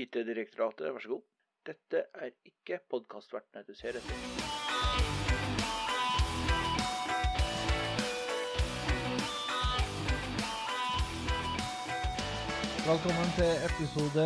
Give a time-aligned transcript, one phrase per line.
[0.00, 1.26] IT-direktoratet, vær så god.
[1.68, 4.16] Dette er ikke podkastvertene du ser etter.
[12.86, 14.24] Velkommen til episode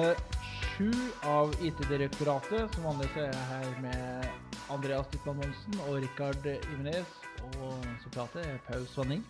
[0.74, 0.90] sju
[1.28, 2.70] av IT-direktoratet.
[2.74, 7.18] Som vanlig er jeg her med Andreas Dittmann Monsen og Rikard Ivenes.
[7.58, 9.26] Og som prater er Paul Svanning.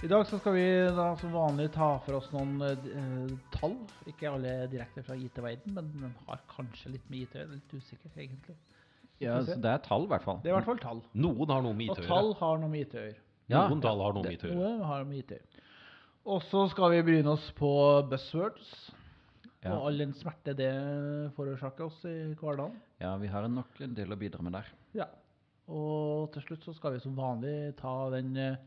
[0.00, 3.74] I dag så skal vi da som vanlig ta for oss noen uh, tall.
[4.08, 7.58] Ikke alle direkte fra IT-verden, men de har kanskje litt med IT å gjøre.
[7.58, 8.56] Litt usikker, egentlig.
[9.20, 10.40] Ja, så det er tall, i hvert fall.
[10.40, 11.02] Det er i hvert fall tall.
[11.12, 13.20] Noen har noe med Og IT å tall har noe med IT å gjøre.
[13.52, 14.62] Ja, Noen tall har noe med IT å gjøre.
[14.62, 15.66] Noe har med IT å gjøre.
[16.30, 17.74] Og så skal vi bryne oss på
[18.08, 18.72] buzzwords.
[19.60, 19.76] Ja.
[19.76, 20.72] Og all den smerte det
[21.36, 22.80] forårsaker oss i hverdagen.
[23.04, 24.72] Ja, vi har nok en del å bidra med der.
[24.96, 25.12] Ja.
[25.68, 28.60] Og til slutt så skal vi som vanlig ta den eh,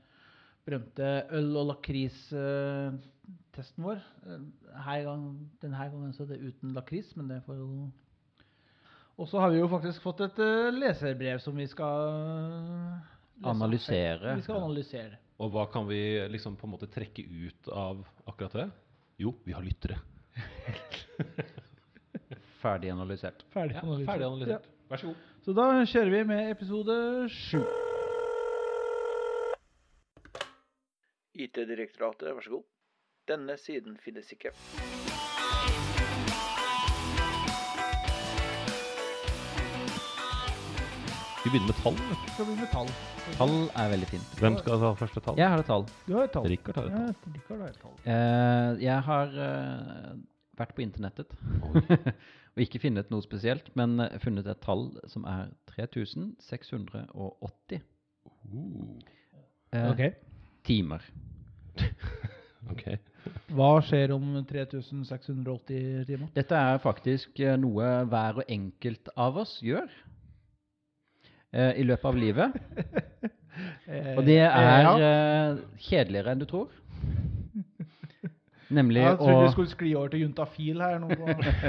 [0.67, 3.97] berømte øl- og lakris-testen vår.
[4.25, 4.39] Eh,
[4.85, 5.23] her gang,
[5.61, 7.67] denne gangen så er det uten lakris, men det får jo
[9.17, 12.09] Og så har vi jo faktisk fått et eh, leserbrev som vi skal
[13.37, 13.49] lese.
[13.49, 14.35] Analysere.
[14.35, 15.17] Vi skal analysere.
[15.37, 18.69] Og hva kan vi liksom på en måte trekke ut av akkurat det?
[19.21, 19.97] Jo, vi har lyttere.
[22.63, 23.43] Ferdig analysert.
[23.53, 24.07] Ferdig analysert.
[24.07, 24.67] Ferdig analysert.
[24.89, 25.15] Vær så god.
[25.43, 26.95] Så da kjører vi med episode
[27.29, 27.59] sju.
[31.33, 32.63] IT-direktoratet, vær så god.
[33.27, 34.51] Denne siden finnes ikke.
[41.43, 41.95] Vi begynner med tall.
[41.99, 42.25] vet du.
[42.33, 42.89] Skal vi med tall?
[43.37, 44.27] Tall er veldig fint.
[44.39, 45.37] Hvem skal ta første tall?
[45.41, 45.83] Jeg har et tall.
[46.05, 46.45] Du har et tall.
[46.53, 47.01] Rikard har et tall.
[47.01, 47.05] Ja,
[47.37, 47.95] Rikard har et tall.
[48.13, 50.11] Eh, jeg har eh,
[50.61, 51.29] vært på internettet
[52.53, 57.81] og ikke funnet noe spesielt, men eh, funnet et tall som er 3680
[58.53, 58.59] Uh,
[59.71, 60.01] eh, Ok.
[60.65, 61.03] Timer.
[62.71, 62.85] ok.
[63.53, 66.31] Hva skjer om 3680 timer?
[66.35, 69.87] Dette er faktisk eh, noe hver og enkelt av oss gjør
[71.53, 72.57] eh, i løpet av livet.
[73.87, 76.73] Eh, Og det er eh, kjedeligere enn du tror.
[78.73, 81.09] Nemlig Jeg å trodde vi skulle skli over til juntafil her nå.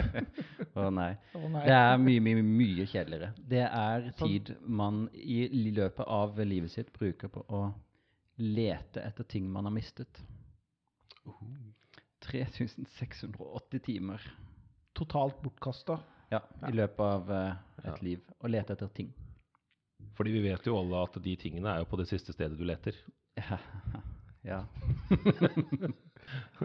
[0.81, 1.11] Å nei.
[1.37, 1.65] Oh, nei.
[1.67, 3.33] Det er mye, mye, mye kjedeligere.
[3.51, 4.31] Det er Sånn.
[4.31, 7.67] tid man i løpet av livet sitt bruker på å
[8.37, 10.23] lete etter ting man har mistet.
[12.25, 14.23] 3680 timer
[14.95, 15.99] Totalt bortkasta.
[16.31, 16.69] ja, Ja.
[16.69, 17.97] i løpet av eh, et Ja.
[18.03, 18.21] liv.
[18.41, 19.13] Å lete etter ting.
[20.15, 22.65] Fordi vi vet jo alle at de tingene er jo på det siste stedet du
[22.65, 22.95] leter.
[24.45, 24.65] ja.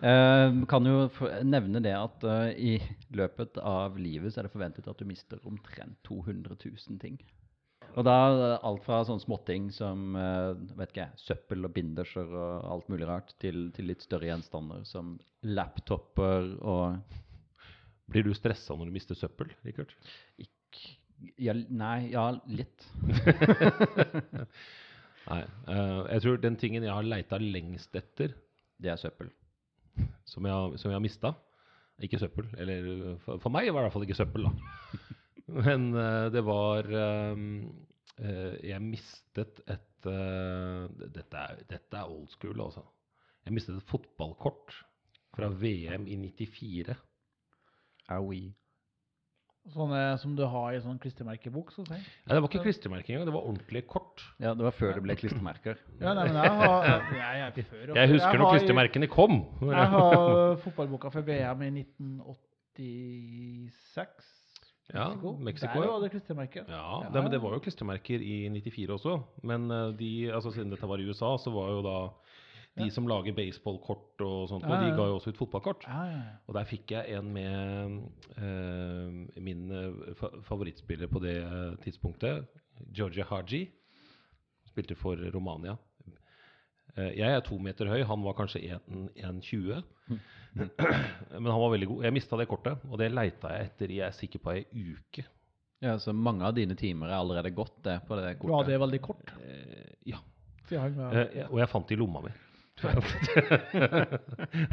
[0.01, 1.09] Eh, kan jo
[1.43, 2.79] nevne det at eh, i
[3.11, 7.17] løpet av livet så er det forventet at du mister omtrent 200 000 ting.
[7.97, 12.67] Og da eh, alt fra sånne småting som eh, vet ikke søppel og binderser og
[12.75, 15.17] alt mulig rart, til, til litt større gjenstander som
[15.47, 17.17] laptoper og
[18.09, 19.91] Blir du stressa når du mister søppel, Rikard?
[21.37, 22.87] ja, Nei, ja, litt.
[25.29, 25.43] Nei.
[25.67, 28.33] Uh, jeg tror den tingen jeg har leita lengst etter,
[28.81, 29.29] Det er søppel.
[30.25, 31.35] som jeg, som jeg har mista
[32.01, 32.49] Ikke søppel.
[32.57, 35.18] Eller for, for meg var det i hvert fall ikke søppel, da.
[35.53, 37.35] Men eh, det var eh,
[38.21, 42.79] eh, Jeg mistet et dette, er, dette er old school, altså.
[43.43, 44.71] Jeg mistet et fotballkort
[45.35, 46.95] fra VM i 94.
[48.15, 48.55] Aui.
[49.73, 51.75] Sånne som du har i sånn klistremerkebok.
[51.75, 51.99] Så ja,
[52.31, 54.23] det var ikke klistremerke engang, det var ordentlige kort.
[54.39, 55.75] Ja, det var før det ble klistremerker.
[55.99, 57.03] Ja, nei, men jeg har jeg,
[57.43, 59.35] jeg, før, og Jeg husker når har klistremerkene kom.
[59.67, 64.38] Jeg har fotballboka for VM i 1986.
[64.93, 66.63] Ja, Mexico, Der var det klistremerke.
[66.67, 69.19] Ja, det, men det var jo klistremerker i 94 også.
[69.43, 71.97] Men eh, de, altså siden dette var i USA, så var jo da
[72.79, 72.89] de Ja.
[72.93, 75.83] som lager baseballkort og sånt, og Ja, de ga jo også ut fotballkort.
[75.87, 76.35] Ja, ja, ja.
[76.47, 78.01] Og der fikk jeg en med
[78.37, 82.45] eh, min eh, favorittspiller på det eh, tidspunktet,
[82.95, 83.67] Georgia Haji.
[84.69, 85.75] Spilte for Romania.
[86.97, 88.59] Jeg er to meter høy, han var kanskje
[88.89, 89.83] 1,20.
[91.39, 92.03] Men han var veldig god.
[92.07, 94.63] Jeg mista det kortet, og det leita jeg etter i jeg er sikker på ei
[94.73, 95.25] uke.
[95.79, 98.51] Ja, så mange av dine timer er allerede gått det på det kortet?
[98.51, 99.31] Ja, det er veldig kort.
[99.45, 100.19] Eh, ja.
[100.69, 100.91] Jeg.
[100.99, 102.33] Eh, og jeg fant det i lomma mi.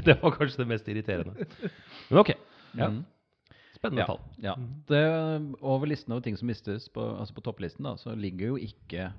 [0.07, 1.47] det var kanskje det mest irriterende.
[2.11, 2.33] Men ok.
[2.77, 2.89] Ja.
[2.91, 3.05] Mhm.
[3.77, 4.21] Spennende Ja, tall.
[4.41, 4.55] ja.
[4.89, 5.01] Det,
[5.61, 9.11] over listen av ting som mistes på, altså på topplisten, da, så ligger jo ikke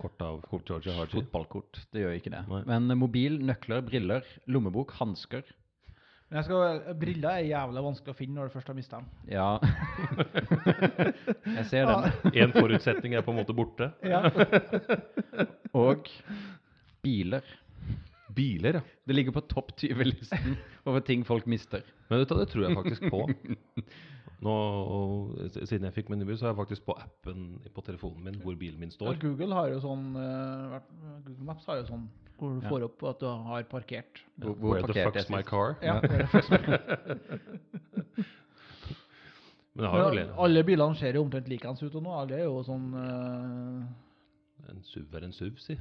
[0.00, 1.12] Kort av Kort Georgia Haji.
[1.12, 1.82] fotballkort.
[1.92, 2.40] Det gjør ikke det.
[2.48, 2.62] Nei.
[2.66, 5.44] Men mobil, nøkler, briller, lommebok, hansker
[6.30, 9.06] Men jeg skal, briller er jævlig vanskelig å finne når du først har mista dem.
[9.34, 9.48] Ja.
[11.56, 12.36] Jeg ser den.
[12.44, 13.88] En forutsetning er på en måte borte.
[14.06, 14.20] Ja.
[15.74, 16.06] Og
[17.02, 17.42] biler.
[18.34, 18.82] Biler, ja.
[19.06, 20.56] Det ligger på topp 20-listen
[20.88, 21.82] over ting folk mister.
[22.10, 23.20] Men vet du, det tror jeg faktisk på.
[24.40, 24.52] Nå,
[25.52, 28.54] Siden jeg fikk min bil, så er jeg faktisk på appen på telefonen min hvor
[28.56, 29.18] bilen min Ja, står.
[29.20, 30.78] Google har jo sånn eh,
[31.26, 32.06] Google Maps har jo sånn
[32.40, 32.70] hvor du Ja.
[32.72, 34.22] får opp at du har parkert.
[34.40, 35.76] Hvor, Where the fuck's my car?
[35.84, 35.98] Ja.
[39.74, 42.10] Men jeg har jo Men alle bilene ser jo omtrent likeens ut nå.
[42.10, 44.70] Alle er jo sånn uh...
[44.70, 45.76] En SUV er en SUV, si.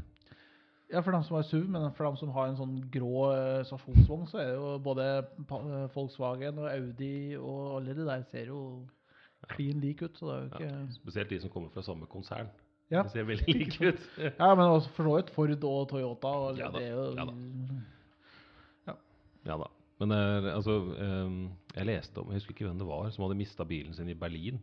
[0.89, 3.59] Ja, for dem som har SUV, men for dem som har en sånn grå eh,
[3.67, 8.49] stasjonsvogn, så er det jo både eh, Volkswagen og Audi og alle de der ser
[8.49, 8.61] jo
[9.53, 10.17] klin like ut.
[10.17, 12.49] Så det er jo ikke Spesielt de som kommer fra samme konsern.
[12.89, 13.03] Ja.
[13.05, 14.07] De ser veldig like ut.
[14.17, 16.33] Ja, men også for så vidt Ford og Toyota.
[16.47, 18.97] Og Ja da, det jo ja da.
[19.45, 19.69] Ja da.
[19.99, 20.79] Men eh, altså
[21.75, 24.17] Jeg leste om Jeg husker ikke hvem det var som hadde mista bilen sin i
[24.17, 24.57] Berlin.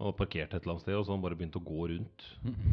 [0.00, 2.20] Hadde parkert et eller annet sted, og så har han bare begynt å gå rundt.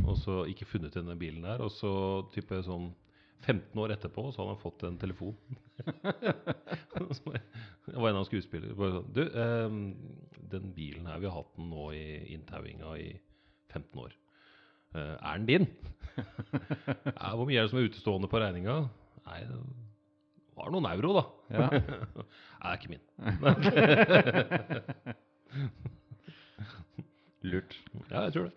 [0.09, 1.57] Og så ikke funnet denne bilen der.
[1.61, 1.91] Og så
[2.33, 2.87] type sånn
[3.41, 5.37] 15 år etterpå så hadde han fått en telefon.
[7.91, 8.75] Det var en av skuespillerne.
[8.77, 9.69] Sånn Du, eh,
[10.51, 12.03] den bilen her, vi har hatt den nå i
[12.35, 13.07] inntauinga i
[13.73, 14.11] 15 år.
[14.93, 15.65] Eh, er den din?
[17.21, 18.75] ja, hvor mye er det som er utestående på regninga?
[19.29, 19.57] Nei, det
[20.59, 21.23] var noen euro, da.
[21.53, 21.57] Ja.
[21.71, 21.81] Nei,
[22.61, 23.03] det er ikke min.
[27.43, 27.75] Lurt.
[28.11, 28.53] Ja, jeg tror det.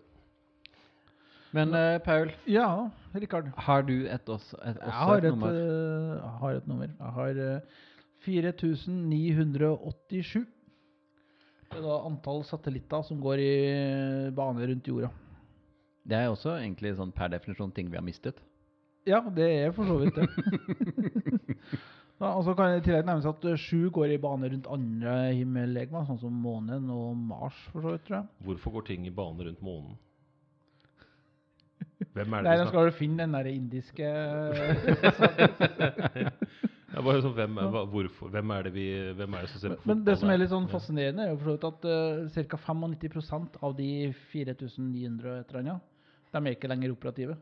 [1.55, 3.47] Men eh, Paul, Ja, Rikard.
[3.57, 5.47] har du et også, et, Jeg har et et, nummer?
[5.47, 6.87] eh, jeg har et nummer.
[6.99, 7.59] Jeg har eh,
[8.25, 10.45] 4987.
[11.71, 13.51] Det er da antall satellitter som går i
[14.35, 15.09] bane rundt jorda.
[16.05, 18.37] Det er også egentlig sånn per definisjon ting vi har mistet.
[19.07, 20.27] Ja, det er for så vidt det.
[22.21, 24.67] ja, og så kan det i tillegg nevnes at eh, sju går i bane rundt
[24.71, 28.29] andre himmellegemer, sånn som månen og Mars, for så vidt, tror jeg.
[28.47, 29.97] Hvorfor går ting i bane rundt månen?
[32.15, 34.07] Hvem er det Nei, da skal du finne den der indiske
[36.95, 38.85] Ja, bare sånn, hvem, er- hvorfor, hvem er det vi
[39.19, 41.33] Hvem er det som ser Men, på men det som er litt sånn fascinerende, er
[41.33, 42.59] jo for at uh, ca.
[42.71, 43.89] 95% av de
[44.31, 45.83] 4900 et eller annet,
[46.31, 47.35] de er ikke lenger operative.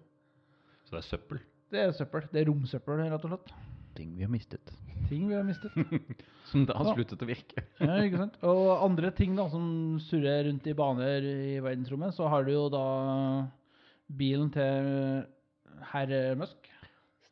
[0.85, 1.39] Så det er søppel.
[1.73, 2.25] Det er søppel.
[2.33, 3.53] Det er romsøppel, rett og slett.
[3.95, 4.72] Ting vi har mistet.
[5.10, 5.74] Ting vi har mistet.
[6.50, 6.94] Som da har Ja.
[6.98, 7.63] sluttet å virke.
[7.84, 8.38] Ja, ikke sant?
[8.50, 12.63] Og andre ting da, som surrer rundt i baner i verdensrommet, så har du jo
[12.74, 12.84] da
[14.13, 15.25] bilen til
[15.94, 16.69] herr Musk,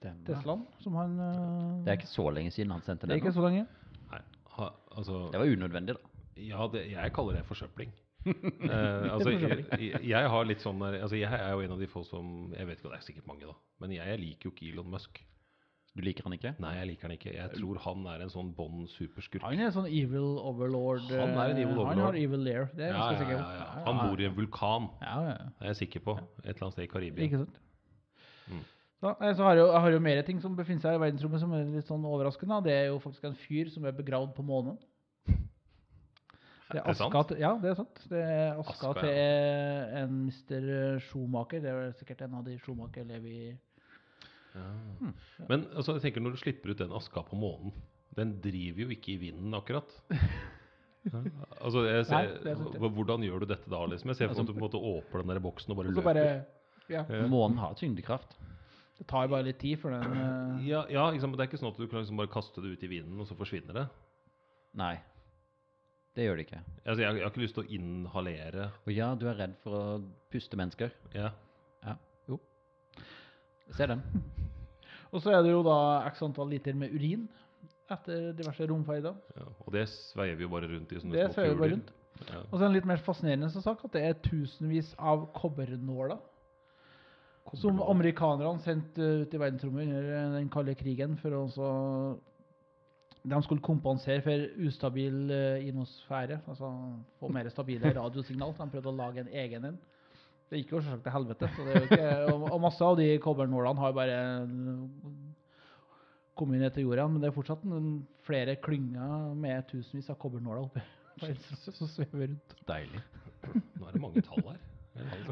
[0.01, 0.25] Stemmer.
[0.25, 3.21] Teslaen, som han eh, Det er ikke så lenge siden han sendte det er den.
[3.21, 3.65] ikke så lenge.
[4.09, 4.21] Nei,
[4.55, 6.07] ha, altså Det var unødvendig, da.
[6.41, 7.91] Ja, det, jeg kaller det forsøpling.
[8.25, 8.31] uh,
[9.13, 9.65] altså, jeg,
[10.05, 12.67] jeg, har litt sånn der, altså, Jeg er jo en av de få som Jeg
[12.69, 13.55] vet ikke, det er sikkert mange, da.
[13.81, 15.21] Men jeg, jeg liker jo ikke Elon Musk.
[15.91, 16.53] Du liker han ikke?
[16.63, 17.31] Nei, jeg liker han ikke.
[17.35, 19.43] Jeg tror han er en sånn Bond superskurk.
[19.43, 21.01] Han er en sånn evil overlord.
[21.11, 21.89] Han er en evil overlord.
[21.97, 23.57] Han har evil lair, det er jeg Ja, ganske ja, sikker ja, på.
[23.81, 23.83] ja.
[23.89, 25.49] Han bor i en vulkan, Ja, ja, ja.
[25.57, 26.15] det er jeg sikker på.
[26.45, 27.25] Et eller annet sted i Karibia.
[27.27, 27.59] Ikke sant?
[28.47, 28.61] Mm.
[29.01, 31.43] Så, så har jeg, jo, jeg har jo mer ting som befinner seg i verdensrommet
[31.43, 32.61] som er litt sånn overraskende.
[32.69, 34.77] Det er jo faktisk en fyr som er begravd på månen.
[36.71, 37.97] Det er Er det ja, det er sant.
[38.07, 39.09] Det er aska, Aska, til
[39.99, 40.99] en Mr.
[41.03, 41.59] Schumacher.
[41.59, 43.49] Det er sikkert en av de Schumacher lever i
[44.55, 45.11] Ja.
[45.47, 47.71] Men altså, jeg tenker når du slipper ut den aska på månen
[48.17, 49.93] Den driver jo ikke i vinden, akkurat.
[51.61, 53.79] Altså, jeg ser, Nei, Hvordan gjør du dette da?
[53.89, 54.11] liksom?
[54.11, 55.93] Jeg ser for meg at du på en måte åpner den der boksen og bare
[55.95, 56.05] løper.
[56.05, 56.25] bare
[56.91, 57.27] Ja.
[57.31, 58.35] Månen har tyngdekraft.
[58.99, 60.59] det tar bare litt tid for den uh...
[60.61, 62.83] Ja, ja liksom, det er ikke sånn at du kan liksom bare kaste det ut
[62.85, 63.87] i vinden, og så forsvinner det.
[64.77, 64.99] Nei.
[66.13, 66.61] Det gjør det ikke.
[66.85, 69.79] Altså, jeg, jeg har ikke lyst til å inhalere Og ja, du er redd for
[69.79, 69.83] å
[70.29, 70.93] puste mennesker.
[71.15, 71.31] ja.
[71.81, 71.97] Ja.
[72.29, 72.37] Jo.
[73.71, 74.05] Jeg ser den.
[75.11, 75.77] Og så er det jo da
[76.09, 77.27] x antall liter med urin
[77.91, 79.15] etter diverse romferder.
[79.35, 79.47] ja.
[79.65, 81.73] Og det sveier vi jo bare rundt i sånne Det små vi bare kuler.
[81.75, 81.91] rundt.
[82.29, 82.39] Ja.
[82.51, 86.19] Og så er det en litt mer fascinerende sak at det er tusenvis av kobbernåler
[87.57, 91.69] som amerikanerne sendte ut i verdensrommet under den kalde krigen for å så
[93.23, 96.69] De skulle kompensere for ustabil inosfære, ionosfære, altså
[97.19, 98.53] få mer stabile radiosignal.
[98.57, 99.75] De prøvde å lage en egen en.
[100.51, 101.47] Det gikk jo selvsagt til helvete.
[101.55, 104.17] Så det er jo ikke, og, og masse av de kobbernålene har bare
[106.35, 107.93] kommet ned til jorda, men det er fortsatt en,
[108.27, 110.83] flere klynger med tusenvis av kobbernåler oppi
[111.77, 112.55] som svever rundt.
[112.67, 113.01] Deilig.
[113.45, 114.59] Nå er det mange tall her.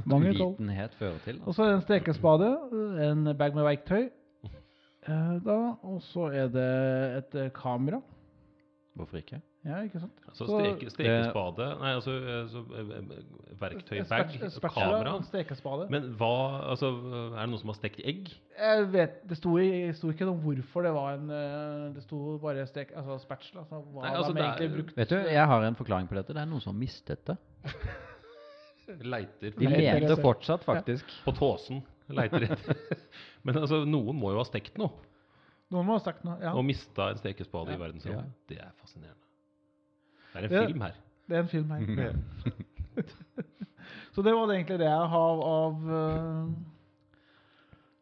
[0.08, 0.54] Mange tall.
[0.56, 1.44] Uvitenhet fører til.
[1.44, 2.50] Og så er det en stekespade,
[3.10, 4.08] en bag med verktøy,
[4.48, 6.70] eh, da, og så er det
[7.20, 8.00] et kamera.
[8.96, 9.42] Hvorfor ikke?
[9.68, 10.16] Ja, ikke sant?
[10.24, 14.86] Altså Så- steke, stekespade Nei, altså eh, så, eh, eh, verktøy, bag, spatch- en spatula
[15.04, 15.16] kamera.
[15.28, 15.90] stekespade.
[15.92, 16.30] Men hva
[16.72, 16.88] Altså,
[17.36, 18.32] er det noen som har stekt egg?
[18.60, 22.04] jeg vet, det sto, i, sto ikke noe om hvorfor det var en eh, Det
[22.04, 23.66] sto bare stek, altså spatula.
[23.66, 24.96] Altså, hva Nei, altså, de det er- egentlig brukte.
[24.96, 26.34] Vet du, jeg har en forklaring på dette.
[26.34, 27.38] Det er noen som har mistet det.
[29.04, 31.06] Leiter De er leter fortsatt, faktisk.
[31.26, 31.84] på tåsen.
[32.10, 32.76] Leiter etter
[33.46, 34.90] Men altså, noen må jo ha stekt noe.
[35.70, 36.40] Noen må ha stekt noe.
[36.42, 38.32] Ja, og mista en stekespade Ja, i verdensrommet.
[38.50, 39.26] Det er fascinerende.
[40.34, 40.98] Det er en film her.
[41.28, 42.14] det er en film her.
[44.14, 46.48] Så det var egentlig det jeg har av eh,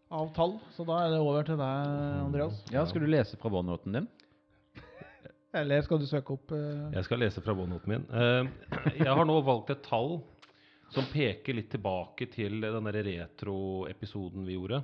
[0.09, 0.55] av tall.
[0.75, 1.91] Så da er det over til deg,
[2.23, 2.61] Andreas.
[2.73, 4.07] Ja, skal du lese fra båndnoten din?
[5.59, 6.87] Eller skal du søke opp uh...
[6.95, 8.07] Jeg skal lese fra båndnoten min.
[8.11, 8.47] Uh,
[8.95, 10.19] jeg har nå valgt et tall
[10.93, 14.81] som peker litt tilbake til den der retro-episoden vi gjorde.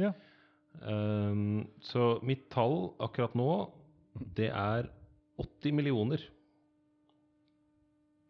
[0.00, 0.12] Ja.
[0.84, 3.50] Uh, så mitt tall akkurat nå,
[4.36, 4.92] det er
[5.40, 6.22] 80 millioner.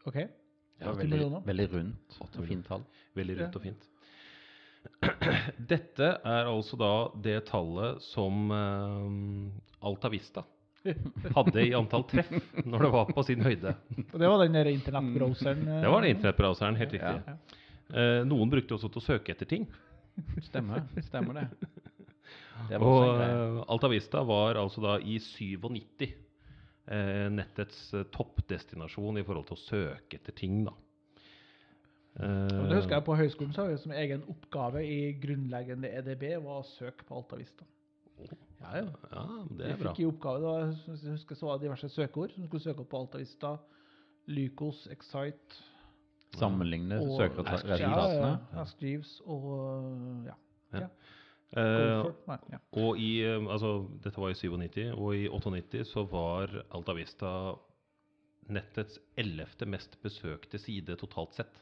[0.08, 0.16] OK.
[0.16, 0.26] Ja,
[0.90, 1.42] 80 veldig, millioner.
[1.44, 2.84] veldig rundt og fint tall.
[3.18, 3.58] Veldig rundt Ja.
[3.60, 3.88] og fint.
[5.70, 6.90] Dette er altså da
[7.20, 10.46] det tallet som uh, Alta Vista
[11.36, 12.30] hadde i antall treff
[12.64, 13.74] når det var på sin høyde.
[14.06, 15.66] Og det var den der internettbrowseren.
[15.68, 17.18] eh, Det var den internettbrowseren, helt riktig.
[17.28, 17.36] Ja.
[17.90, 19.66] Uh, noen brukte også til å søke etter ting.
[20.46, 21.46] Stemmer, stemmer det.
[22.70, 23.36] Det var Og også en greie.
[23.58, 26.10] eh, Alta Vista var altså da i 97 eh,
[27.32, 30.76] nettets eh, toppdestinasjon i forhold til å søke etter ting, da.
[32.20, 36.58] Og det husker jeg på høyskolen så vi som egen oppgave i grunnleggende EDB var
[36.58, 37.64] å søke på Altavista.
[38.60, 38.88] Ja, ja.
[39.14, 39.92] Ja, det Vi er bra.
[39.94, 42.90] fikk i oppgave, da, jeg husker så var det diverse søkeord som skulle søke opp
[42.90, 43.54] på Altavista.
[44.30, 45.62] Lykos, Excite
[46.38, 47.78] Sammenligne søkeresultatene.
[47.80, 48.84] Ja, ja, Ask
[49.26, 49.46] og
[50.28, 50.36] ja.
[50.78, 50.86] Eh,
[51.50, 52.26] Comfort.
[52.30, 52.58] Nei, ja.
[52.78, 53.70] og i, eh, altså,
[54.04, 57.32] dette var i 97, og i 98 så var Alta Vista
[58.50, 61.60] nettets ellevte mest besøkte side totalt sett.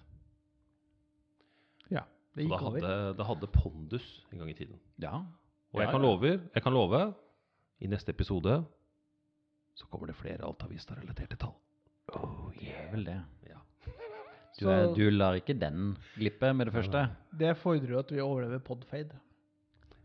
[1.93, 2.03] ja.
[2.37, 2.85] Det gikk det over.
[2.85, 4.77] hadde, det hadde pondus en gang i tiden.
[5.03, 5.17] Ja.
[5.73, 7.01] Og jeg Ja, kan love, jeg kan love,
[7.81, 8.65] i neste episode
[9.75, 11.55] så kommer det flere Alta Vista-relaterte tall.
[12.15, 13.17] Oh, det er vel det.
[13.49, 13.59] Ja.
[14.61, 17.03] Du, er, du lar ikke den glippe med det første?
[17.39, 19.19] Det fordrer jo at vi overlever podfade.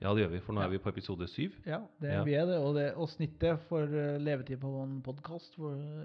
[0.04, 1.54] Ja, det gjør vi, for nå er vi på episode syv.
[1.66, 2.24] Ja, det, Ja.
[2.28, 2.58] vi er det.
[2.60, 5.56] Og, det, og snittet for eh, levetid på en podkast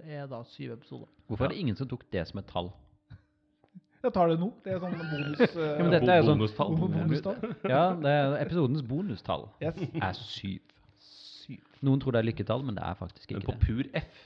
[0.06, 1.08] er da syv episoder.
[1.26, 2.70] Hvorfor er det ingen som tok det som et tall?
[4.04, 4.52] Jeg tar det nå.
[4.64, 5.42] Det er sånn bonus...
[5.56, 6.76] Uh, Ja, men dette er jo sånn- Bonustall.
[6.94, 7.40] bonustall.
[7.66, 9.82] Ja, det er episodens bonustall Yes.
[9.98, 10.62] er syv.
[11.02, 11.64] Syv.
[11.82, 13.48] Noen tror det er lykketall, men det er faktisk ikke det.
[13.48, 13.66] Men på det.
[13.66, 14.24] pur F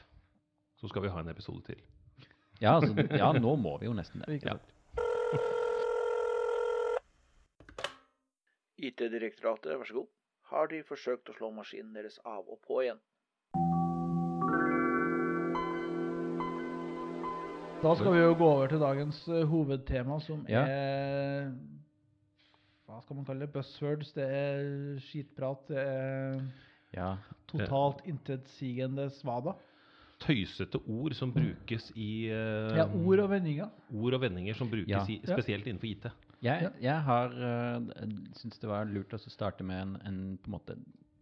[0.83, 1.81] så skal vi ha en episode til.
[2.61, 4.41] Ja, altså, ja, nå må vi jo nesten det.
[4.45, 4.59] Ja.
[4.59, 4.69] sant?
[8.83, 10.09] IT-direktoratet, vær så god.
[10.53, 12.99] Har de forsøkt å slå maskinen deres av og på igjen?
[17.83, 20.63] Da skal vi jo gå over til dagens eh, hovedtema, som Ja.
[20.67, 21.49] er
[22.87, 23.53] Hva skal man kalle det?
[23.55, 24.13] Buzzwords.
[24.13, 25.63] Det er skitprat.
[25.69, 26.43] Det er
[26.95, 27.17] Ja.
[27.49, 29.55] totalt intetsigende svada.
[30.21, 33.71] Tøysete ord som brukes i uh, Ja, ord og vendinger.
[33.93, 35.05] ord og vendinger som brukes Ja.
[35.09, 36.11] i, spesielt innenfor IT.
[36.43, 40.57] Jeg, jeg har uh, syns det var lurt å starte med en, en på en
[40.57, 40.77] måte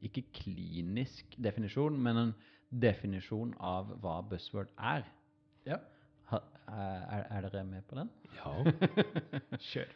[0.06, 2.34] ikke klinisk definisjon, men en
[2.70, 5.04] definisjon av hva buzzword er.
[5.68, 5.76] Ja.
[6.30, 8.10] Ha, er, er dere med på den?
[8.38, 8.54] Ja.
[9.70, 9.92] Kjør.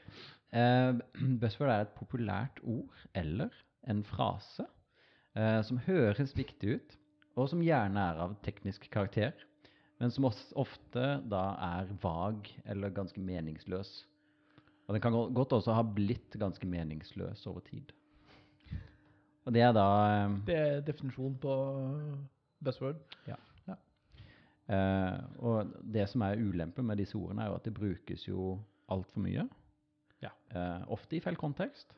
[0.55, 1.01] Uh,
[1.41, 3.55] buzzword er et populært ord eller
[3.89, 4.67] en frase
[5.39, 6.97] uh, som høres viktig ut,
[7.35, 9.33] og som gjerne er av teknisk karakter,
[10.03, 14.03] men som ofte da er vag eller ganske meningsløs.
[14.87, 17.93] Og den kan godt også ha blitt ganske meningsløs over tid.
[19.45, 21.55] Og det er da eh, Det er definisjonen på
[22.65, 23.01] buzzword.
[24.65, 28.55] Uh, og det som er ulempen med disse ordene, er jo at det brukes jo
[28.89, 29.45] altfor mye.
[30.25, 30.31] Ja.
[30.55, 31.93] Uh, ofte i feil kontekst.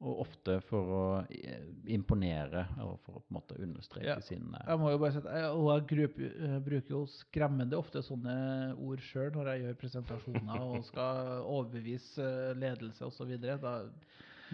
[0.00, 4.14] Og ofte for å eh, imponere, og for å på en måte understreke Ja.
[4.24, 7.76] sin eh, Jeg må jo bare si at jeg, jeg grup, eh, bruker jo skremmende
[7.76, 8.36] ofte sånne
[8.80, 13.34] ord sjøl når jeg gjør presentasjoner og skal overbevise ledelse osv.
[13.36, 13.60] Jeg,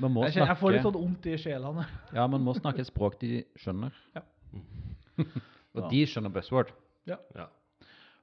[0.02, 1.86] Man jeg får litt sånn vondt i sjela.
[2.12, 3.94] Ja, man må snakke et språk de skjønner.
[4.18, 4.24] Ja.
[5.78, 6.74] og de skjønner buzzword.
[7.06, 7.20] ja.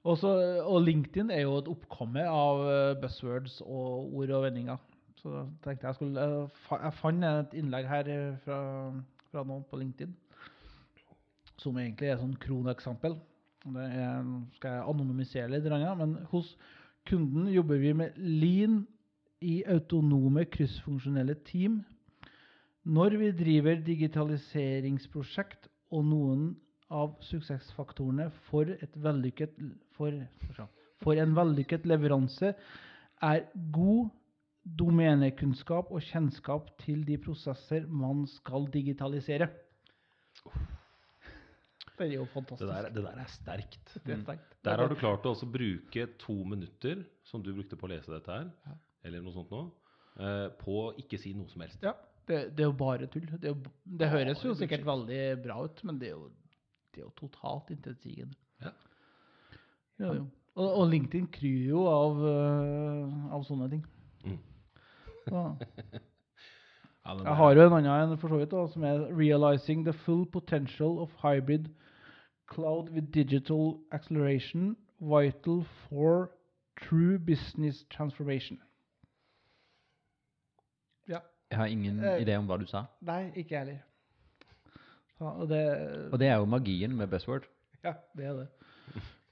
[0.03, 0.27] Og, Også,
[0.67, 2.65] og LinkedIn er jo et oppkomme av
[2.99, 4.83] buzzwords og ord og vendinger.
[5.23, 6.23] Så da tenkte jeg skulle
[6.67, 8.57] Jeg, fant et innlegg her eh, fra,
[9.31, 10.11] fra noen på LinkedIn
[11.63, 13.15] som egentlig er et sånn kroneksempel.
[13.63, 14.25] Det er,
[14.57, 15.67] skal jeg anonymisere litt,
[15.99, 16.49] men hos
[17.07, 18.81] kunden jobber vi med lean
[19.43, 21.81] i autonome kryssfunksjonelle team.
[22.83, 26.49] Når vi driver digitaliseringsprosjekt og noen
[26.93, 28.73] av suksessfaktorene for,
[29.95, 30.19] for,
[31.05, 32.51] for en vellykket leveranse
[33.23, 34.11] er god
[34.63, 39.49] domenekunnskap og kjennskap til de prosesser man skal digitalisere.
[41.93, 42.69] Det er jo Det, fantastisk.
[42.71, 43.91] der, det der er sterkt.
[44.05, 44.55] Det er sterkt.
[44.65, 48.11] Der har du klart å også bruke to minutter, som du brukte på å lese
[48.11, 48.73] dette her, Ja.
[49.03, 49.61] eller noe sånt nå,
[50.19, 51.83] eh, på å ikke si noe som helst.
[51.83, 51.93] Ja,
[52.27, 53.27] det, det er jo bare tull.
[53.29, 56.31] Det, er jo, det høres jo sikkert veldig bra ut, men det er jo,
[56.93, 58.35] det er jo totalt intetsigende.
[58.63, 58.71] Ja.
[59.99, 60.27] Ja, det jo.
[60.55, 63.83] Og, og LinkedIn kryr jo av, øh, av sånne ting.
[65.31, 65.53] Ja.
[67.05, 70.99] Jeg har jo en annen for så vidt, da, som er 'Realizing the full potential
[70.99, 71.65] of hybrid
[72.53, 76.29] cloud with digital acceleration vital for
[76.81, 78.59] true business transformation'.
[81.09, 81.19] Ja.
[81.51, 82.21] Jeg har ingen Eh.
[82.21, 82.83] idé om hva du sa.
[83.01, 83.79] Nei, ikke jeg heller.
[85.19, 87.43] Ja, og det Og det er jo magien med buzzword.
[87.83, 88.47] Ja, det er det.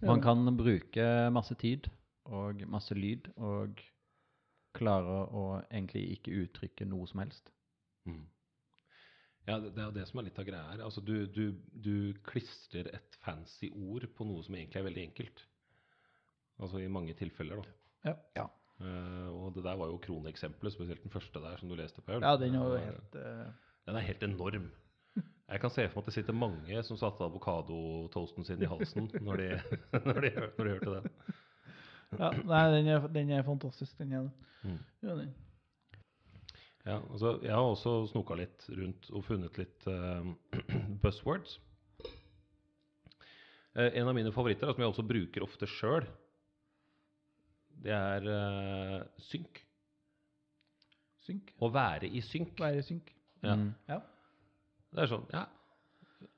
[0.01, 1.87] Man kan bruke masse tid
[2.25, 3.69] og masse lyd og
[4.77, 7.51] klare å egentlig ikke uttrykke noe som helst.
[8.09, 8.23] Mm.
[9.47, 10.83] Ja, det, er jo det som er litt av greia her.
[10.85, 11.95] Altså, du, du, du
[12.27, 15.45] klistrer et fancy ord på noe som egentlig er veldig enkelt.
[16.61, 18.13] Altså i mange tilfeller, da.
[18.37, 18.45] Ja.
[18.81, 22.21] Eh, og det der var jo kroneksempelet, spesielt den første der som du leste, Paul.
[22.21, 23.45] Ja, den er Eh, helt øh,
[23.87, 24.71] Den er helt enorm.
[25.51, 29.09] Jeg kan se for meg at det sitter mange som satte avokadotoasten sin i halsen
[29.21, 29.47] når de,
[30.07, 31.09] når de, når de hørte den.
[32.19, 34.49] Ja, nei, den er, den er fantastisk, den er det.
[34.67, 34.79] Mm.
[35.05, 35.33] Ja, den.
[36.85, 40.25] Ja, altså, jeg har også snoka litt rundt og funnet litt uh,
[41.03, 41.59] buzzwords.
[43.77, 46.07] Uh, en av mine favoritter, som jeg også bruker ofte sjøl,
[47.85, 48.97] det er uh,
[49.29, 49.61] synk.
[51.25, 51.53] Synk.
[51.61, 52.57] Å være i synk.
[52.59, 53.13] Være i synk.
[53.45, 53.55] Ja.
[53.57, 53.69] Mm.
[53.89, 54.01] Ja.
[54.91, 55.45] Det er sånn, ja,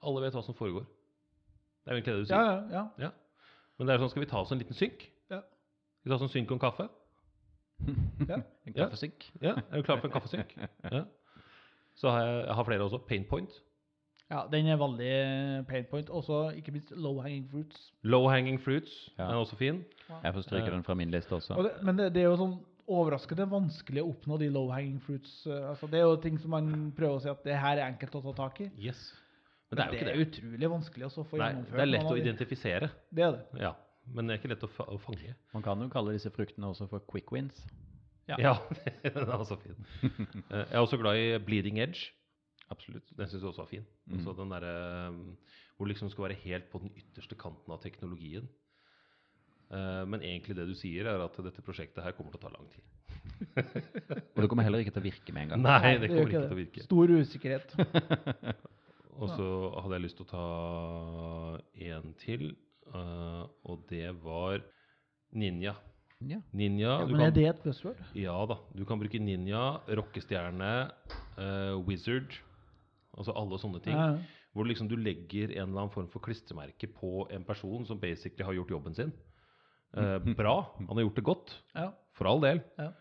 [0.05, 0.85] alle vet hva som foregår.
[1.83, 2.69] Det er egentlig det du Ja, sier.
[2.75, 3.09] ja, ja.
[3.79, 5.07] Men det er sånn, skal vi ta oss en liten synk?
[6.03, 6.89] Vi tar sånn synk om en kaffe?
[8.29, 8.37] Ja.
[8.67, 9.25] En kaffesynk.
[9.43, 10.53] Ja, er du klar for en kaffesynk?
[10.91, 11.03] Ja.
[11.99, 12.99] Så har jeg, jeg har flere også.
[13.09, 13.55] Painpoint.
[14.31, 15.09] Ja, den er veldig
[15.67, 16.09] pain point.
[16.09, 17.89] Også ikke minst low hanging fruits.
[18.07, 18.93] Low hanging fruits.
[19.17, 19.27] Ja.
[19.27, 19.81] Den er også fin.
[20.23, 21.57] Jeg får stryke den fra min liste også.
[21.59, 22.55] Og det, men det, det er jo sånn
[22.93, 25.35] overraskende vanskelig å oppnå de low hanging fruits.
[25.47, 27.85] eh, Altså, det er jo ting som man prøver å si at det her er
[27.91, 28.71] enkelt å ta tak i.
[28.87, 29.03] Yes.
[29.69, 30.13] Men det er jo ikke det.
[30.13, 31.77] Det er utrolig vanskelig å få Nei, gjennomført.
[31.77, 32.89] det er lett å identifisere.
[33.11, 33.43] Det er det.
[33.67, 33.73] Ja.
[34.11, 35.35] Men det er ikke lett å, fa å fange.
[35.53, 37.61] Man kan jo kalle disse fruktene også for quick wins.
[38.27, 38.37] Ja.
[38.39, 38.53] Ja,
[39.03, 39.79] den er også fin.
[40.51, 42.09] Eh, Jeg er også glad i Bleeding Edge.
[42.71, 43.09] Absolutt.
[43.15, 43.85] Den syns jeg også er fin.
[44.07, 44.17] Mm.
[44.19, 44.73] Altså den derre
[45.11, 45.23] um,
[45.77, 48.47] Hvor liksom skal være helt på den ytterste kanten av teknologien.
[49.73, 52.53] Eh, men egentlig det du sier, er at dette prosjektet her kommer til å ta
[52.53, 52.89] lang tid.
[54.35, 55.63] Og det kommer heller ikke til å virke med en gang.
[55.65, 56.85] Nei, det kommer ikke til å virke.
[56.85, 57.75] Stor usikkerhet.
[59.13, 60.45] Og så hadde jeg lyst til å ta
[61.87, 62.47] en til,
[62.87, 64.63] eh, og det var
[65.33, 65.75] Ninja.
[66.23, 66.39] Ninja?
[66.53, 67.99] Ninja Ja, men kan, er det et buzzword?
[68.15, 68.59] Ja da.
[68.77, 69.63] Du kan bruke ninja,
[69.99, 70.71] rockestjerne,
[71.35, 72.37] uh, wizard,
[73.17, 73.97] altså alle sånne ting.
[73.97, 74.41] Ja, ja.
[74.53, 78.45] Hvor liksom du legger en eller annen form for klistremerke på en person som basically
[78.45, 79.13] har gjort jobben sin.
[79.97, 80.59] Uh, bra.
[80.77, 81.55] Han har gjort det godt.
[81.73, 81.89] Ja.
[82.13, 82.61] For all del.
[82.77, 82.91] Ja.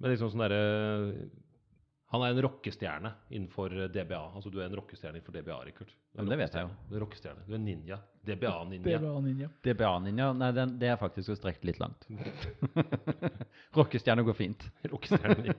[0.00, 1.28] Men liksom sånn derre
[2.14, 4.20] Han er en rockestjerne innenfor DBA.
[4.38, 5.90] Altså du er en rockestjerne innenfor DBA, Rikard.
[6.14, 6.74] Men det vet jeg jo.
[6.86, 7.42] Du er rockestjerne.
[7.48, 7.96] Du er ninja.
[8.24, 8.98] DBA-ninja.
[9.02, 9.48] DBA-ninja.
[9.66, 12.06] DBA-ninja, nei, den, det er faktisk å strekke litt langt.
[13.74, 14.62] Rockestjerne går fint.
[14.92, 15.54] Rockestjerne.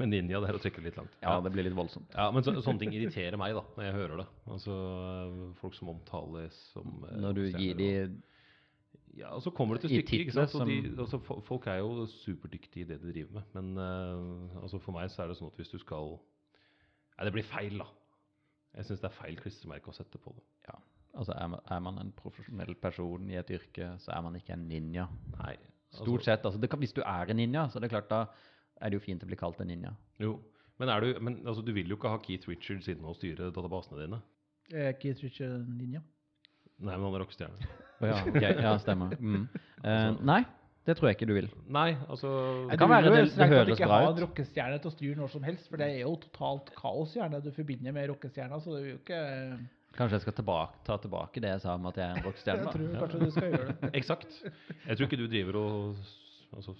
[0.00, 1.14] Men ninja, det er å trekke litt langt.
[1.22, 2.10] Ja, det blir litt voldsomt.
[2.16, 4.26] Ja, men så, sånne ting irriterer meg da, når jeg hører det.
[4.56, 4.78] Altså,
[5.62, 8.16] folk som omtales som eh, Når du gir de og-
[9.16, 10.54] Ja, og så kommer det til stykket, ikke sant?
[10.60, 14.80] Og de, altså, folk er jo superdyktige i det de driver med, men uh, altså
[14.82, 16.18] for meg så er det sånn at hvis du skal
[17.16, 17.86] Nei, det blir feil, da.
[18.76, 20.42] Jeg syns det er feil klistremerke å sette på det.
[20.68, 20.74] Ja,
[21.16, 24.52] Altså, er man, er man en profesjonell person i et yrke, så er man ikke
[24.52, 25.06] en ninja.
[25.38, 25.54] Nei.
[25.96, 26.44] Stort sett.
[26.44, 28.26] Altså, det kan, hvis du er en ninja, så er det klart da
[28.76, 29.94] er det jo fint å bli kalt en ninja.
[30.20, 30.34] Jo.
[30.76, 33.48] Men, er du, men altså, du vil jo ikke ha Keith Richards inne og styre
[33.48, 34.20] databasene dine.
[34.76, 36.02] Er Keith Richard ninja?
[36.78, 37.68] Nei, men han er rockestjerne.
[37.96, 38.52] Oh, ja, okay.
[38.62, 39.16] ja, stemmer.
[39.20, 39.48] Mm.
[39.86, 40.40] Eh, nei,
[40.88, 41.46] det tror jeg ikke du vil.
[41.70, 42.30] Nei, altså
[42.70, 43.66] Det kan være du det- høres bra ut.
[43.68, 46.16] Du ikke ha en rockestjerne til å styre når som helst, for det er jo
[46.24, 49.20] totalt kaos gjerne du forbinder med rockestjerna, så det er jo ikke
[49.96, 52.66] Kanskje jeg skal tilbake, ta tilbake det jeg sa om at jeg er en Jeg
[52.66, 53.90] tror kanskje du skal gjøre det.
[54.00, 54.34] Eksakt.
[54.88, 55.94] Jeg tror ikke du driver og
[56.56, 56.74] altså,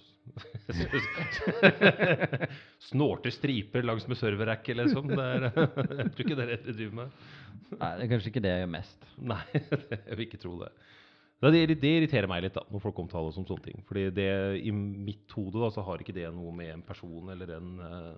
[2.91, 5.09] Snorter striper langs med serverracket, liksom.
[5.13, 5.47] Det er,
[6.01, 7.25] jeg tror ikke det er det du driver med.
[7.77, 9.09] Nei, det er kanskje ikke det jeg gjør mest.
[9.33, 10.71] Nei, jeg vil ikke tro det.
[11.37, 13.83] Det, det, det irriterer meg litt da, når folk omtaler oss som sånne ting.
[13.89, 14.29] Fordi det,
[14.65, 18.15] i mitt hode da, så har ikke det noe med en person eller en uh...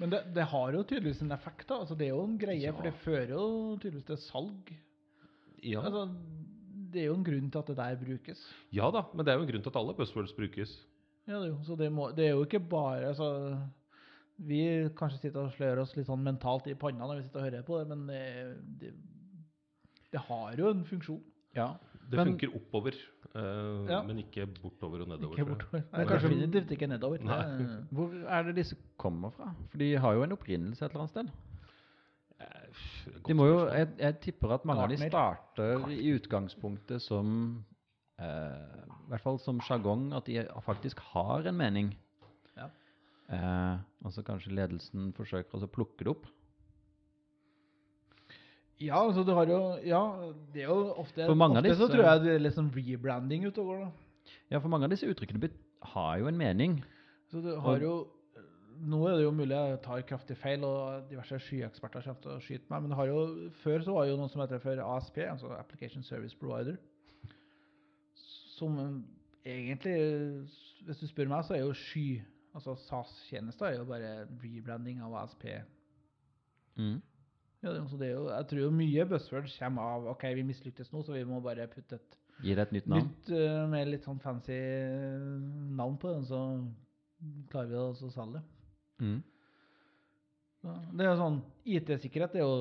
[0.00, 1.76] Men det, det har jo tydeligvis en effekt, da.
[1.84, 2.72] Altså, det er jo en greie, Ja.
[2.74, 3.44] for det fører jo
[3.76, 4.72] tydeligvis til salg.
[5.62, 5.84] ja.
[5.84, 6.08] Altså,
[6.94, 8.42] det er jo en grunn til at det der brukes.
[8.72, 10.74] ja da, men det er jo en grunn til at alle buzzwords brukes.
[11.26, 13.28] Ja, det er jo, så det, må, det er jo ikke bare altså,
[14.36, 14.60] Vi
[14.98, 17.62] kanskje sitter og slør oss litt sånn mentalt i panna når vi sitter og hører
[17.68, 18.22] på det, men det,
[18.80, 18.90] det,
[20.12, 21.20] det har jo en funksjon.
[21.54, 21.68] Ja.
[22.10, 22.96] Det Men- funker oppover,
[23.34, 24.02] uh, Ja.
[24.04, 25.38] men ikke bortover og nedover.
[25.38, 25.84] Ikke bortover.
[25.92, 27.22] Nei, Nei, kanskje- definitivt ikke nedover.
[27.24, 27.38] Nei.
[27.58, 29.54] Det- Hvor er det disse kommer fra?
[29.70, 31.30] For de har jo en opprinnelse et eller annet sted.
[32.40, 32.63] Eh, pff, godt De må
[33.48, 37.64] jo, jeg, jeg tipper at mange av de starter i utgangspunktet som
[38.18, 41.92] eh, I hvert fall som sjargong, at de faktisk har en mening.
[42.56, 42.70] Ja.
[43.30, 46.26] Eh, og så kanskje ledelsen forsøker å plukke det opp.
[48.82, 50.00] Ja, altså du har jo Ja,
[50.52, 51.22] det er jo ofte
[51.70, 53.90] Ofte så disse- tror jeg det er litt sånn rebranding går, da.
[54.50, 55.40] Ja, for mange av disse uttrykkene
[55.94, 56.82] har jo en mening.
[57.30, 58.08] Så du har Og- jo
[58.80, 62.40] Nå er det jo mulig jeg tar kraftig feil, og diverse skyeksperter kommer til å
[62.42, 65.18] skyte meg, men har jo, før så var det jo noe som heter for ASP,
[65.30, 66.76] altså Application Service Provider,
[68.56, 68.76] som
[69.44, 69.96] egentlig,
[70.86, 72.20] hvis du spør meg, så er jo sky,
[72.54, 75.44] altså SAS-tjenester er jo bare rebranding av ASP.
[76.78, 77.00] Mm.
[77.64, 80.26] Ja, det, er jo- det er jo, jeg tror jo mye buzzwords kommer av, ok,
[80.36, 83.04] vi mislyktes nå, så vi må bare putte et Gi det et nytt navn.
[83.06, 84.56] nytt, eh, med litt sånn fancy
[85.78, 86.40] navn på den, så
[87.52, 88.42] klarer vi å så selge det.
[89.00, 89.22] Mm.
[90.96, 92.52] Det er sånn, IT-sikkerhet er jo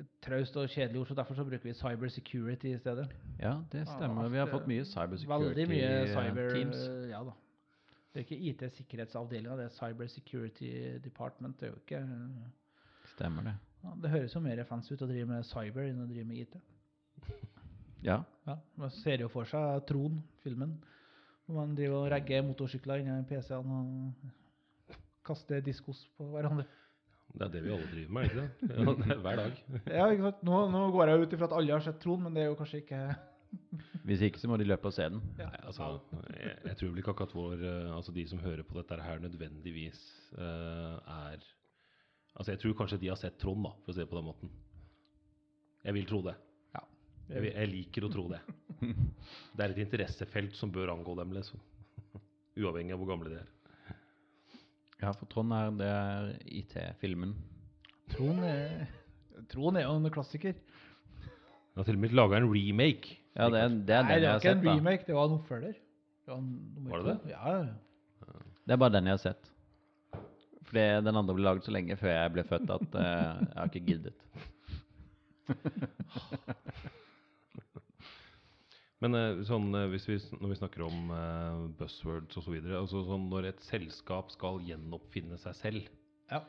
[0.00, 3.04] et traust og kjedelig ord, så derfor så bruker vi cyber security i stedet.
[3.38, 4.28] Ja, det Ja, stemmer.
[4.32, 6.80] Vi har fått mye eh, cybersecurity Veldig mye cyber, teams.
[6.88, 7.34] eh, ja da.
[8.10, 10.70] Det er ikke IT-sikkerhetsavdelinga, det er cyber security
[11.04, 12.00] department, det er jo ikke...
[12.00, 13.54] eh, Stemmer det.
[13.84, 16.42] Ja, det høres jo mer fancy ut å drive med cyber enn å drive med
[16.46, 16.58] IT.
[18.02, 18.22] Ja.
[18.48, 20.70] Ja, man ser jo for seg Tron, filmen,
[21.44, 24.30] hvor man driver og regger motorsykler inni PC-ene og
[25.30, 26.66] kaster diskos på hverandre.
[27.30, 28.70] Det er det vi alle driver med, ikke det?
[28.74, 29.58] Ja, er hver dag.
[29.86, 30.40] Ja, ikke sant?
[30.48, 32.56] Nå, nå går jeg ut ifra at alle har sett Trond, men det er jo
[32.58, 33.02] kanskje ikke
[34.08, 35.20] Hvis ikke så må de løpe og se den.
[35.38, 35.46] ja.
[35.52, 35.86] Nei, altså,
[36.34, 39.22] jeg, jeg tror vel ikke akkurat vår, eh, altså de som hører på dette her
[39.22, 40.00] nødvendigvis
[40.38, 40.98] uh,
[41.30, 41.46] er
[42.38, 44.26] Altså jeg tror kanskje de har sett Trond, da, for å si det på den
[44.28, 44.50] måten.
[45.84, 46.34] Jeg vil tro det.
[46.76, 46.82] Ja.
[47.30, 48.38] Jeg, vil- jeg liker å tro det.
[49.54, 51.58] Det er et interessefelt som bør angå dem, liksom.
[52.62, 53.50] Uavhengig av hvor gamle de er.
[55.00, 57.30] Ja, for Trond er det er IT-filmen.
[58.12, 58.86] Trond er,
[59.52, 60.54] Trond er jo en klassiker.
[61.70, 63.16] Han har til og med laga en remake.
[63.38, 64.74] Ja, det er, det er Nei, den det jeg var har ikke en da.
[64.74, 65.72] remake, det var en oppfølger.
[65.78, 67.12] Det var, en nummer Var det to.
[67.22, 67.30] det?
[67.32, 67.64] Ja, ja.
[68.66, 69.44] Det er bare den jeg har sett.
[70.70, 70.76] For
[71.08, 73.86] den andre ble laget så lenge før jeg ble født at eh, jeg har ikke
[73.88, 74.18] giddet.
[79.00, 82.56] Men eh, sånn, eh, hvis vi, når vi snakker om uh, buzzwords osv.
[82.68, 85.86] Altså, sånn, når et selskap skal gjenoppfinne seg selv
[86.30, 86.44] Ja.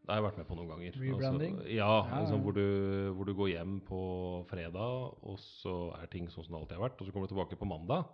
[0.00, 0.94] Det har jeg vært med på noen ganger.
[0.96, 1.58] Rebranding?
[1.58, 4.00] Altså, ja, Ja, liksom, hvor, du, hvor du går hjem på
[4.48, 7.02] fredag, og så er ting sånn som det alltid har vært.
[7.02, 8.08] Og så kommer du tilbake på mandag,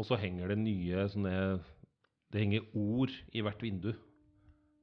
[0.00, 1.34] og så henger det nye sånne
[2.32, 3.92] Det henger ord i hvert vindu.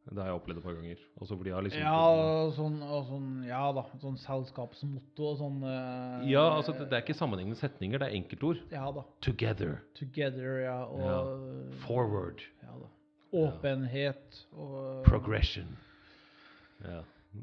[0.05, 0.99] Det har jeg opplevd et par ganger.
[1.17, 5.63] Også fordi jeg har liksom Ja, sånn, og sånn, ja da, sånn selskapsmotto og sånn
[5.65, 8.59] eh, Ja, altså det, det er ikke sammenhengende setninger, det er enkeltord.
[8.69, 9.01] Ja da.
[9.25, 9.79] Together.
[9.97, 11.17] Together, ja, og Ja.
[11.87, 12.43] Forward.
[12.61, 12.91] Ja da.
[13.35, 15.73] Åpenhet og Progression.
[16.85, 17.01] Ja.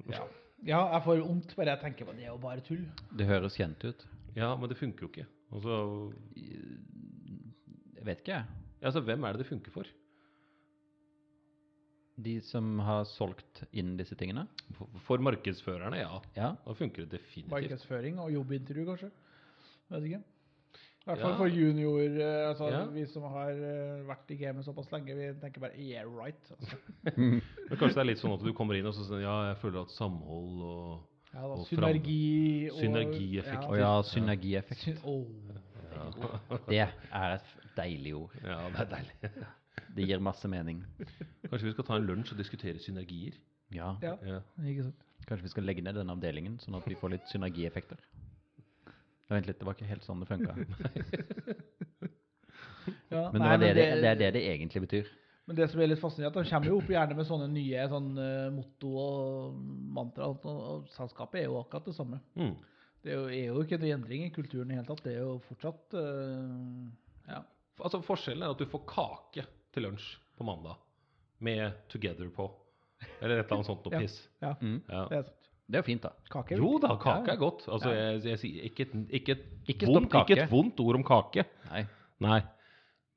[0.09, 0.23] Ja.
[0.65, 2.23] ja, jeg får vondt bare jeg tenker på det.
[2.23, 2.85] Det er jo bare tull.
[3.19, 4.07] Det høres kjent ut.
[4.39, 5.27] ja, men det funker jo ikke.
[5.53, 5.75] Altså,
[7.97, 8.45] Jeg vet ikke, jeg.
[8.83, 9.91] altså, hvem er det det funker for?
[12.17, 14.45] De som har solgt inn disse tingene.
[14.77, 16.19] For, for markedsførerne, ja.
[16.37, 16.51] Ja.
[16.67, 17.51] Da funker det definitivt.
[17.55, 19.11] Markedsføring og jobbintervju, kanskje.
[19.93, 20.21] Vet ikke.
[21.03, 21.37] I hvert fall Ja.
[21.41, 22.85] for junior, eh, altså Ja.
[22.87, 26.53] vi som har eh, vært i gamet såpass lenge, vi tenker bare yeah, right.
[26.53, 26.77] Altså.
[27.17, 27.41] Men
[27.81, 29.83] kanskje det er litt sånn at du kommer inn og så sier ja, jeg føler
[29.83, 33.65] at samhold og Ja, da, Og synergi og Synergieffekt.
[33.67, 34.81] Og ja, synergieffekt.
[34.85, 35.27] Syn oh.
[36.69, 38.37] Det er et deilig ord.
[38.45, 39.33] Ja, det er deilig.
[39.97, 40.83] Det gir masse mening.
[41.49, 43.39] Kanskje vi skal ta en lunsj og diskutere synergier?
[43.73, 43.95] Ja.
[44.03, 44.41] Ja, Ja.
[45.23, 48.01] Kanskje vi skal legge ned denne avdelingen, sånn at vi får litt synergieffekter.
[49.29, 50.57] Ja, vent litt, det var ikke helt sånn det funka.
[53.13, 55.11] Ja, Men det, nei, var det, men det, det er det det egentlig betyr.
[55.47, 57.87] Men det som er litt fascinerende, at de kommer jo opp gjerne med sånne nye
[57.93, 59.57] sånn, eh, motto og
[59.97, 62.19] mantra, og, og selskapet er jo akkurat det samme.
[62.39, 62.53] Mm.
[63.03, 65.03] Det er jo, er jo ikke noe endring i kulturen i hele tatt.
[65.05, 66.87] Det er jo fortsatt uh,
[67.27, 67.43] Ja.
[67.83, 70.77] Altså Forskjellen er at du får kake til lunsj på mandag
[71.41, 72.51] med 'Together' på.
[73.21, 74.29] Eller et eller annet sånt noe piss.
[74.43, 74.83] ja Mm.
[74.89, 75.07] Ja.
[75.09, 75.39] det er sant.
[75.69, 76.11] Det er jo fint, da.
[76.31, 76.57] Kake.
[76.59, 77.33] Jo da, kake Ja.
[77.33, 77.69] er godt.
[77.69, 78.11] Altså, Ja.
[78.13, 79.37] jeg, jeg sier ikke ikke
[79.69, 81.45] Ikke vondt, ikke et vondt ord om kake.
[81.71, 81.87] Nei.
[82.21, 82.41] Nei.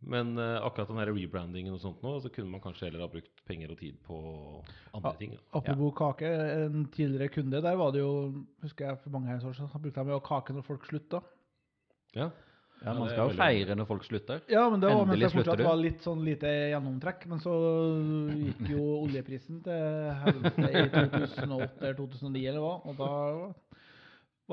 [0.01, 3.07] Men uh, akkurat den her rebrandingen og sånt nå, så kunne man kanskje heller ha
[3.07, 4.63] brukt penger og tid på
[4.93, 5.17] andre Ja.
[5.17, 5.37] ting.
[5.53, 6.11] Apropos ja.
[6.13, 9.79] kake, en tidligere kunde, der var det jo Husker jeg for mange år siden, så
[9.81, 11.21] brukte de jo kake når folk slutta.
[12.15, 12.29] Ja.
[12.81, 14.41] Ja, Ja, man skal jo feire når folk slutter.
[14.51, 15.67] Ja, men det var mens Endelig det slutter fortsatt du.
[15.69, 17.27] var litt sånn lite gjennomtrekk.
[17.31, 17.53] Men så
[18.43, 23.11] gikk jo oljeprisen til helvete i 2008 eller 2009 eller hva, og da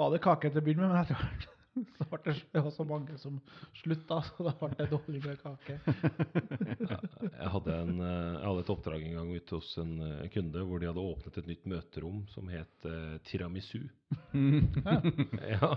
[0.00, 0.94] var det kake til å begynne med.
[0.94, 1.48] Men etter hvert
[1.96, 3.38] Så ble det, det var så mange som
[3.80, 5.78] slutta, så da ble det dårlig med kake.
[5.80, 10.82] Jeg hadde, en, jeg hadde et oppdrag en gang ute hos en eh, kunde hvor
[10.82, 13.87] de hadde åpnet et nytt møterom som het uh, tiramisu.
[15.54, 15.72] ja.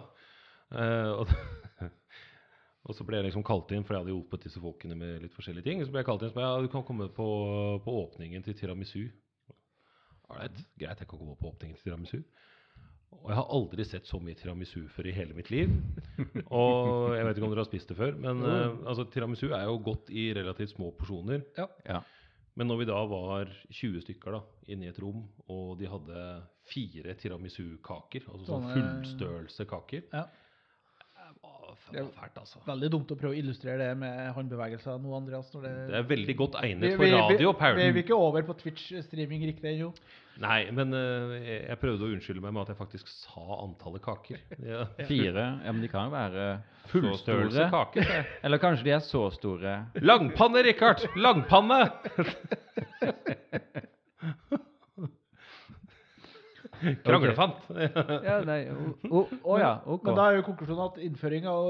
[0.76, 1.32] Eh, og,
[2.86, 5.34] og så ble jeg liksom kalt inn, for jeg hadde hjulpet disse folkene med litt
[5.34, 5.80] forskjellige ting.
[5.82, 7.30] Så ble jeg kalt inn og sa ja, du kan komme på,
[7.82, 9.08] på åpningen til tiramisu.
[10.30, 12.20] Ålreit, greit, jeg kan komme på åpningen til tiramisu.
[13.16, 15.72] Og jeg har aldri sett så mye tiramisu før i hele mitt liv.
[16.60, 19.66] Og jeg vet ikke om dere har spist det før, men eh, altså, tiramisu er
[19.66, 21.42] jo godt i relativt små porsjoner.
[21.58, 22.04] Ja.
[22.56, 26.26] Men når vi da var 20 stykker da, inne i et rom, og de hadde
[26.70, 30.28] fire tiramisu-kaker, altså sånn fullstørrelse kaker Ja.
[31.92, 32.60] Det er fælt, altså.
[32.66, 35.52] Veldig dumt å prøve å illustrere det med håndbevegelser nå, Andreas.
[35.54, 38.46] Når det, Det er veldig godt egnet vi, for vi, radio, vi er ikke over
[38.48, 39.92] på Twitch-streaming riktig ennå.
[40.42, 44.04] Nei, men uh, jeg, jeg prøvde å unnskylde meg med at jeg faktisk sa antallet
[44.04, 44.42] kaker.
[44.72, 44.88] Ja.
[45.12, 45.46] Fire.
[45.62, 46.48] Ja, men de kan jo være
[46.90, 48.14] Fullstørrelse kaker.
[48.46, 49.78] Eller kanskje de er så store.
[50.02, 51.06] Langpanne, Richard!
[51.16, 51.84] Langpanne!
[57.08, 57.66] Kranglefant.
[58.26, 59.24] Ja, nei, å, å,
[59.56, 60.10] å ja, okay.
[60.10, 61.70] Men da er jo konklusjonen at innføring av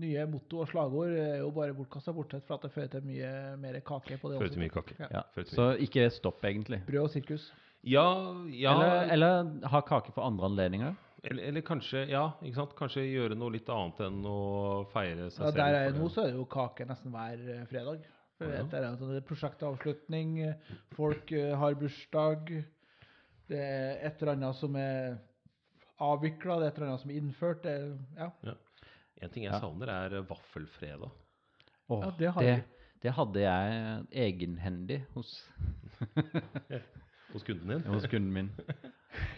[0.00, 3.32] nye motto og slagord er jo bare bortkasta, bortsett fra at det fører til mye
[3.60, 4.96] mer kake på det Fører til mye kake.
[5.00, 5.10] Ja.
[5.20, 6.82] Ja, Fører til så ikke stopp, egentlig.
[6.88, 7.50] Brød og sirkus.
[7.86, 8.06] Ja,
[8.52, 10.98] ja Eller, eller ha kake for andre anledninger.
[11.24, 12.72] Eller, eller kanskje ja, ikke sant?
[12.78, 14.38] Kanskje gjøre noe litt annet enn å
[14.92, 15.58] feire seg Ja, selv.
[15.60, 18.06] der er for nå så er det jo kake nesten hver fredag.
[18.40, 18.62] For Ja.
[18.64, 20.30] Det er en sånn prosjektavslutning,
[20.96, 22.54] folk har bursdag,
[23.50, 25.16] det er et eller annet som er
[26.00, 27.64] avvikla, det er et eller annet som er innført.
[27.66, 27.74] Det,
[28.16, 28.30] ja.
[28.46, 28.54] ja.
[29.20, 29.60] En ting jeg Ja.
[29.60, 31.10] savner, er vaffelfredag.
[31.90, 32.54] Oh, Ja, det det,
[33.02, 35.34] det hadde jeg egenhendig hos,
[37.32, 37.84] Hos kunden din.
[37.92, 38.50] hos kunden min.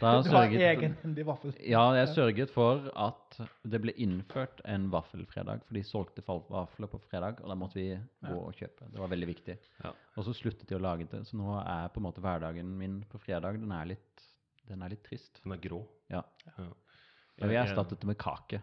[0.03, 1.55] Da Du har egenhendig vaffel.
[1.65, 7.01] ja, jeg sørget for at det ble innført en vaffelfredag, for de solgte vafler på
[7.09, 7.87] fredag, og da måtte vi
[8.21, 8.91] gå og kjøpe.
[8.93, 9.57] Det var veldig viktig.
[9.83, 9.95] Ja.
[10.17, 13.01] Og så sluttet de å lage det, så nå er på en måte hverdagen min
[13.09, 14.27] på fredag, den er litt,
[14.69, 15.41] den er litt trist.
[15.43, 15.81] Den er grå.
[16.13, 16.21] Ja.
[16.59, 16.69] Ja.
[16.69, 18.61] Og vi Jeg- erstattet det med kake.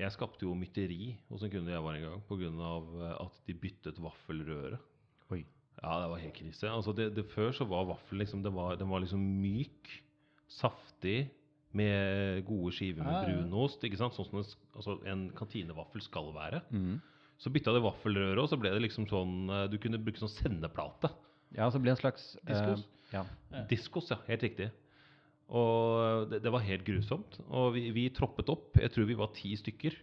[0.00, 3.16] Jeg skapte jo mytteri hos en kunde jeg var en gang, pga.
[3.22, 4.78] at de byttet vaffelrøre.
[5.30, 5.44] Oi.
[5.80, 6.70] Ja, det var helt krise.
[6.70, 9.94] Altså det, det, før så var vaffelen liksom, den var, den var liksom myk,
[10.52, 11.30] saftig,
[11.72, 13.80] med gode skiver med brunost.
[13.86, 14.12] ikke sant?
[14.12, 16.60] Sånn som en, altså en kantinevaffel skal være.
[16.68, 16.98] Mm.
[17.40, 20.30] Så bytta det vaffelrøret, og så ble det liksom sånn eh, Du kunne bruke sånn
[20.30, 21.08] sendeplate.
[21.56, 22.26] Ja, så ble det en slags...
[22.44, 22.84] eh, Diskos?
[23.14, 23.24] ja.
[23.52, 23.64] Ja.
[23.70, 24.20] Diskos, ja.
[24.28, 24.68] Helt riktig.
[25.52, 27.40] Og det, det var helt grusomt.
[27.48, 28.76] Og vi, vi troppet opp.
[28.80, 29.96] Jeg tror vi var ti stykker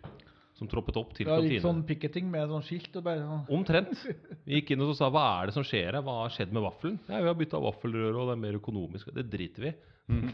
[0.60, 3.45] som troppet opp til Det var litt sånn picketing med sånn skilt og bare sånn
[3.56, 4.02] Omtrent.
[4.45, 6.02] Vi gikk inn og så sa hva er det som skjer her?
[6.06, 7.00] Hva har skjedd med vaffelen?
[7.08, 9.12] Nei, vi har bytta vaffelrøre, og det er mer økonomisk.
[9.15, 9.74] Det driter vi
[10.12, 10.28] mm.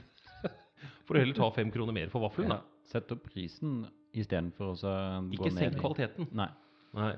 [1.07, 2.59] For å heller ta fem kroner mer for vaffelen, ja.
[2.59, 2.89] da.
[2.89, 3.83] Sett opp prisen
[4.15, 4.95] istedenfor å gå
[5.27, 5.37] ned.
[5.37, 6.29] Ikke senk kvaliteten.
[6.37, 6.49] Nei.
[6.95, 7.11] Nei.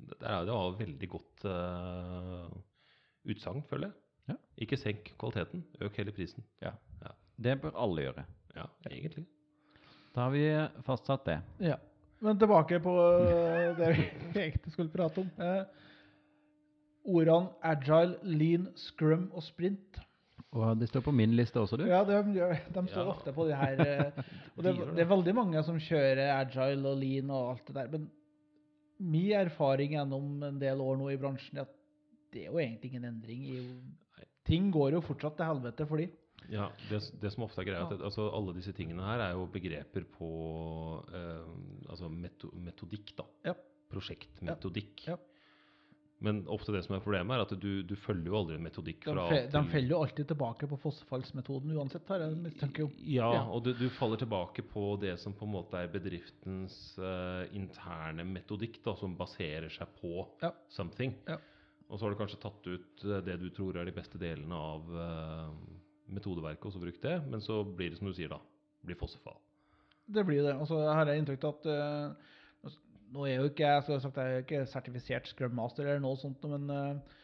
[0.00, 2.48] Det, er, det var veldig godt uh,
[3.30, 3.96] utsagn, føler jeg.
[4.30, 4.38] Ja.
[4.66, 6.44] Ikke senk kvaliteten, øk hele prisen.
[7.40, 8.24] Det bør alle gjøre.
[8.56, 9.24] Ja, egentlig.
[10.14, 10.44] Da har vi
[10.86, 11.38] fastsatt det.
[11.62, 11.76] Ja.
[12.20, 14.04] Men tilbake på øh, det vi
[14.42, 15.30] egentlig skulle prate om.
[15.40, 15.62] Eh,
[17.04, 20.00] ordene agile, lean, scrum og sprint.
[20.50, 21.84] Og de står på min liste også, du.
[21.86, 23.10] Ja, de, de står Ja.
[23.12, 24.22] ofte på de her eh,
[24.56, 24.88] Og det, det.
[24.96, 27.92] det er veldig mange som kjører agile og lean og alt det der.
[27.94, 28.08] Men
[29.00, 31.76] min erfaring gjennom en del år nå i bransjen er at
[32.34, 33.62] det er jo egentlig ingen endring i
[34.50, 36.06] Ting går jo fortsatt til helvete for de.
[36.50, 39.46] Ja, det, det som ofte er greia, at altså, alle disse tingene her er jo
[39.54, 40.30] begreper på
[41.14, 41.50] eh,
[41.88, 43.26] altså meto, metodikk, da.
[43.52, 43.54] Ja.
[43.90, 45.04] Prosjektmetodikk.
[45.08, 45.16] Ja.
[46.20, 49.06] Men ofte det som er problemet, er at du, du følger jo aldri en metodikk
[49.06, 52.90] De, fra fe, de faller jo alltid tilbake på fossefallsmetoden uansett, har jeg mistanke om.
[53.08, 53.44] Ja, Ja.
[53.48, 58.26] og du, du faller tilbake på det som på en måte er bedriftens uh, interne
[58.28, 60.12] metodikk, da, som baserer seg på
[60.44, 60.52] Ja.
[60.76, 61.16] something.
[61.30, 61.38] Ja.
[61.88, 64.54] Og så har du kanskje tatt ut eh, det du tror er de beste delene
[64.54, 65.48] av eh,
[66.14, 68.40] metodeverket, og så brukt det, men så blir det som du sier, da.
[68.86, 69.38] Blir fossefall.
[70.10, 70.56] Det blir det.
[70.56, 72.28] Altså, her har inntrykk av at uh,
[73.10, 76.18] Nå er jo ikke jeg så sagt, jeg er ikke sertifisert Scrum Master eller noe
[76.18, 77.16] sånt, men uh,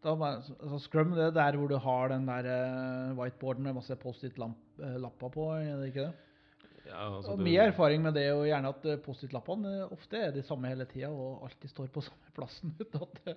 [0.00, 3.96] da, altså, Scrum det er der hvor du har den der uh, whiteboarden med masse
[4.00, 6.14] Post-It-lapper på, er det ikke det?
[6.86, 10.46] Ja, altså, og det- erfaring med det er jo gjerne at Post-It-lappene ofte er de
[10.48, 12.72] samme hele tida og alltid står på samme plassen.
[12.80, 13.36] uten at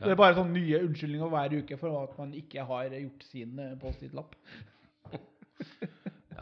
[0.00, 0.06] Ja.
[0.06, 3.58] det er bare sånn nye unnskyldninger hver uke for at man ikke har gjort sin
[3.62, 4.34] eh, Post-It-lapp.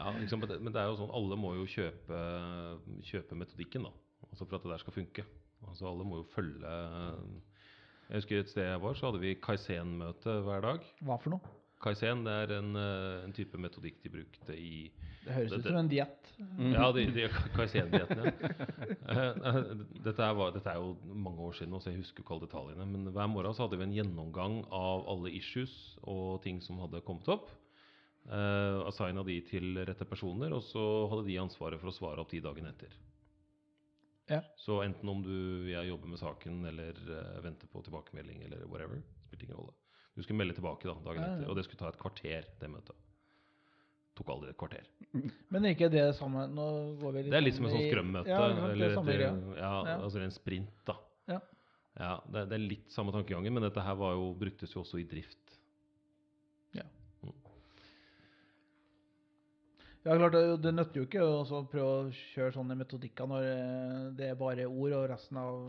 [0.01, 2.19] Ja, liksom, men det- men det er jo sånn, alle må jo kjøpe,
[3.05, 3.91] kjøpe metodikken, da.
[4.31, 5.25] Altså for at det der skal funke.
[5.67, 6.71] Altså alle må jo følge
[8.09, 10.87] Jeg husker et sted jeg var, så hadde vi Kaizen-møte hver dag.
[11.05, 11.39] Hva for noe?
[11.81, 14.91] Kaizen det er en, eh, en type metodikk de brukte i
[15.23, 15.61] Det høres dette.
[15.61, 16.31] ut som en diett.
[16.71, 18.33] Ja, de, de Kaizen-dietten, ja.
[19.11, 19.57] Eh, eh,
[20.05, 22.87] dette, er, dette er jo mange år siden, så jeg husker ikke alle detaljene.
[22.93, 27.03] Men hver morgen så hadde vi en gjennomgang av alle issues og ting som hadde
[27.07, 27.49] kommet opp.
[28.21, 32.29] Uh, assigna de til rette personer, og så hadde de ansvaret for å svare opp
[32.29, 32.93] de dagen etter.
[34.29, 34.43] Ja.
[34.61, 39.01] Så enten om du jeg jobber med saken eller uh, venter på tilbakemelding eller whatever,
[39.25, 39.80] spilte ingen rolle.
[40.15, 41.37] Du skulle melde tilbake da, dagen Ja, ja.
[41.39, 42.97] etter, og det skulle ta et kvarter, det møtet.
[44.19, 44.89] Tok aldri et kvarter.
[45.55, 46.65] Men ikke det samme Nå
[46.99, 48.27] går vi litt Det er litt som sånn et sånt skrømmøte.
[48.33, 48.41] Ja,
[48.73, 49.55] eller er samme et, greia.
[49.61, 49.95] ja, Ja.
[50.03, 50.97] altså en sprint, da.
[51.31, 51.39] Ja.
[51.99, 54.99] Ja, det, det er litt samme tankegangen, men dette her var jo, bruktes jo også
[54.99, 55.37] i drift.
[60.03, 64.31] Ja, klart, det, nytter jo ikke å prøve å kjøre sånne metodikker når eh, det
[64.31, 65.59] er bare ord, og resten av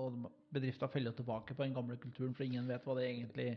[0.00, 3.50] og bedrifter feller tilbake på den gamle kulturen, for ingen vet hva det egentlig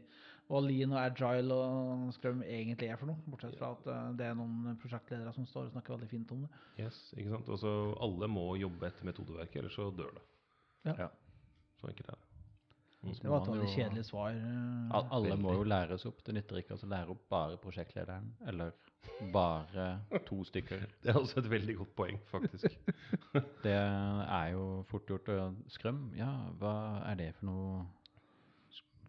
[0.46, 3.18] hva lean og agile og scrum egentlig er for noe.
[3.32, 6.46] Bortsett fra at eh, det er noen prosjektledere som står og snakker veldig fint om
[6.46, 6.52] det.
[6.84, 7.50] Yes, ikke sant?
[7.50, 7.74] Og så
[8.06, 10.26] alle må jobbe etter metodeverket, ellers så dør det.
[10.92, 10.96] Ja.
[11.06, 11.10] Ja.
[11.82, 12.32] Så enkelt er det.
[13.06, 14.34] Det var et veldig kjedelig svar.
[14.34, 14.94] eh.
[15.14, 16.24] Alle må jo læres opp.
[16.26, 18.72] Det nytter ikke å lære opp bare prosjektlederen, eller
[19.34, 20.88] bare to stykker.
[21.04, 22.80] Det er også et veldig godt poeng, faktisk.
[23.66, 26.74] Det er jo fort gjort å Skrøm, ja, hva
[27.12, 27.86] er det for noe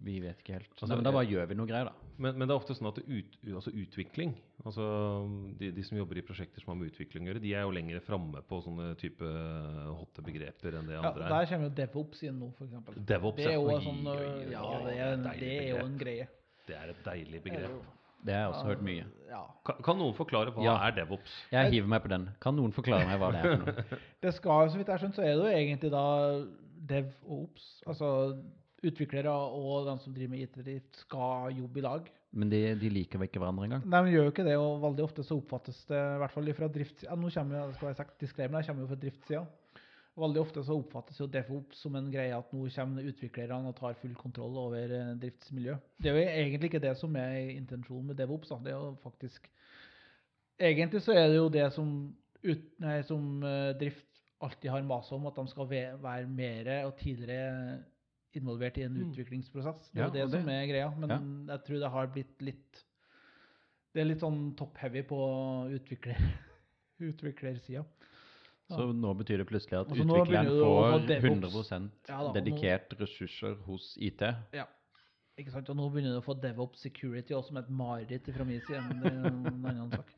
[0.06, 0.68] Vi vet ikke helt.
[0.76, 2.10] Altså, Nei, men da bare gjør vi noe greier, da.
[2.22, 4.30] Men, men det er ofte sånn at ut, altså utvikling
[4.64, 4.84] altså
[5.60, 7.72] de, de som jobber i prosjekter som har med utvikling å gjøre, de er jo
[7.76, 9.26] lenger framme på sånne type
[9.98, 11.26] hotte begreper enn det andre.
[11.26, 11.50] Ja, der er.
[11.50, 12.96] kommer jo DevOps inn nå, for eksempel.
[13.10, 15.84] DevOps, Det er jo en sånn, oi, oi, ja, det er, en- det er jo
[15.84, 16.28] en greie.
[16.66, 17.76] Det er et deilig begrep.
[18.26, 19.04] Det har jeg også hørt mye.
[19.28, 19.42] Ja.
[19.68, 20.76] Kan, kan noen forklare hva Ja.
[20.88, 21.34] er DevOps?
[21.52, 22.24] Jeg hiver meg på den.
[22.42, 24.00] Kan noen forklare meg hva det er for noe?
[24.24, 26.06] Det skal, så vidt jeg har skjønt, så er det jo egentlig da
[26.90, 27.68] dev og ops.
[27.86, 28.08] Altså
[28.90, 32.08] utviklere og de som driver med IT-drift skal jobbe i lag.
[32.36, 33.84] Men de, de liker vel ikke hverandre engang?
[33.86, 36.50] Nei, men gjør jo ikke det, og veldig ofte så oppfattes det, i hvert fall
[36.58, 39.44] fra driftssida ja, Nå kommer jeg, skal jeg sagt disclaimer, jeg kommer jo fra driftssida.
[40.16, 43.98] Veldig ofte så oppfattes jo DevOps som en greie at nå kommer utviklerne og tar
[44.00, 45.76] full kontroll over eh, driftsmiljø.
[46.00, 48.52] Det er jo egentlig ikke det som er intensjonen med DevOps.
[48.52, 48.60] Da.
[48.64, 49.50] Det er jo faktisk
[50.56, 51.88] Egentlig så er det jo det som,
[52.40, 54.06] ut, nei, som eh, drift
[54.40, 57.82] alltid har masa om, at de skal være mer og tidligere
[58.36, 59.10] involvert i en Mm.
[59.10, 59.90] utviklingsprosess.
[59.92, 60.90] Det er Ja, det, det- som er greia.
[60.98, 61.18] Men Ja.
[61.56, 62.82] jeg tror det har blitt litt
[63.94, 65.16] Det er litt sånn top-heavy på
[65.72, 66.16] utvikler,
[67.00, 67.84] utviklersida.
[68.68, 73.54] Så nå betyr det plutselig at Altså, utvikleren får 100 Ja da, dedikert nå- ressurser
[73.64, 74.20] hos IT.
[74.52, 74.66] Ja.
[75.38, 75.68] Ikke sant?
[75.70, 78.82] Og nå begynner du å få DevOps Security også som et mareritt fra min side,
[78.88, 80.12] men det er en annen sak.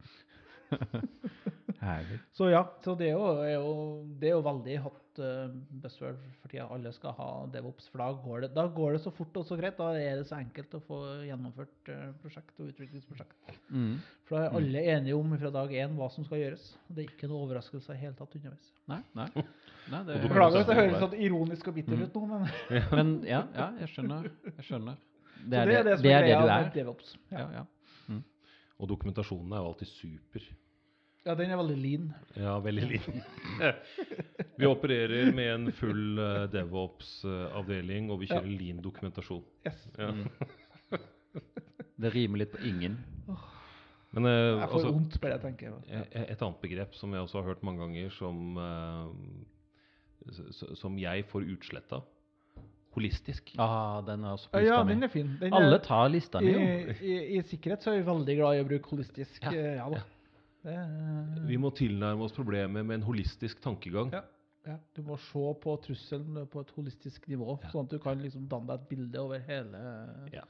[1.81, 2.19] Herlig.
[2.35, 3.73] Så ja, så det er jo, er jo,
[4.19, 5.53] det er jo veldig hot uh,
[5.83, 6.67] buzzword for tida.
[6.75, 9.59] Alle skal ha DevOps, for da går, det, da går det så fort og så
[9.61, 9.79] greit.
[9.79, 13.55] Da er det så enkelt å få gjennomført uh, prosjekt og utviklingsprosjekt.
[13.71, 13.97] Mm.
[14.29, 16.69] For da er alle enige om fra dag én hva som skal gjøres.
[16.89, 18.71] Det er ikke noe overraskelse i det hele tatt underveis.
[18.89, 19.29] Nei, nei.
[19.95, 22.47] nei det, Beklager hvis det høres sånn ironisk og bitter ut nå, men
[22.99, 24.31] Men ja, ja, jeg skjønner.
[24.55, 25.03] Jeg skjønner.
[25.39, 26.71] Det er det det, er det det, er det du er.
[26.75, 27.19] DevOps.
[27.31, 27.43] Ja.
[27.43, 27.67] Ja, ja.
[28.79, 30.45] Og dokumentasjonen er jo alltid super.
[31.27, 32.07] Ja, den er veldig lean.
[32.37, 33.23] Ja, veldig lean.
[34.59, 39.43] vi opererer med en full uh, DevOps-avdeling, og vi kjører lean dokumentasjon.
[39.67, 39.87] Yes.
[39.99, 40.13] Ja.
[41.99, 42.95] Det rimer litt på ingen.
[44.15, 44.31] Men uh,
[44.63, 45.73] Jeg får altså, vondt bare jeg tenker.
[45.91, 48.55] e- et annet begrep som jeg også har hørt mange ganger, som,
[50.31, 51.99] s- som jeg får utsletta
[52.95, 53.51] holistisk.
[53.61, 54.95] Ah, den er også på Ja, mi.
[54.95, 55.35] den er fin.
[55.43, 58.63] Den Alle tar lista mi, i, i, I sikkerhet så er vi veldig glad i
[58.63, 59.43] å bruke holistisk.
[59.45, 59.53] Ja,
[59.83, 60.01] Ja, da.
[60.01, 60.07] Det
[60.75, 64.13] er- Vi må tilnærme oss problemet med en holistisk tankegang.
[64.13, 64.23] Ja.
[64.67, 68.49] ja, du må se på trusselen på et holistisk nivå, sånn at du kan liksom
[68.49, 69.83] danne deg et bilde over hele
[70.33, 70.43] Ja.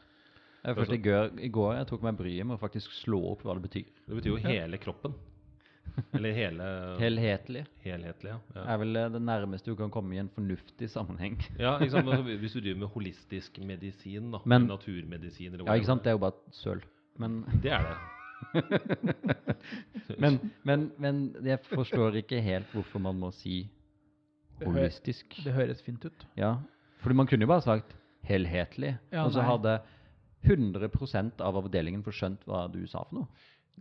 [0.65, 3.43] Jeg følte i går, I går jeg tok meg bryet med å faktisk slå opp
[3.47, 3.87] hva det betyr.
[4.09, 5.15] Det betyr jo hele kroppen.
[6.15, 6.65] Eller hele
[7.01, 8.39] Helhetlig Helhetlig, ja.
[8.55, 8.65] ja.
[8.75, 11.39] er vel det nærmeste du kan komme i en fornuftig sammenheng.
[11.59, 12.09] Ja, ikke sant?
[12.11, 14.39] Altså, hvis du driver med holistisk medisin, da.
[14.45, 16.03] Men- naturmedisin eller Ja, ikke sant?
[16.05, 16.83] Det er jo bare søl.
[17.19, 17.97] Men, Det er det.
[20.23, 23.61] men, men, men jeg forstår ikke helt hvorfor man må si
[24.59, 25.39] Det hø- holistisk.
[25.45, 26.25] Det høres fint ut.
[26.39, 26.57] Ja,
[27.03, 27.95] fordi man kunne jo bare sagt
[28.29, 29.49] helhetlig, Ja, og så nei.
[29.53, 29.77] hadde
[30.49, 33.29] 100% av avdelingen forskjønt hva du sa for noe.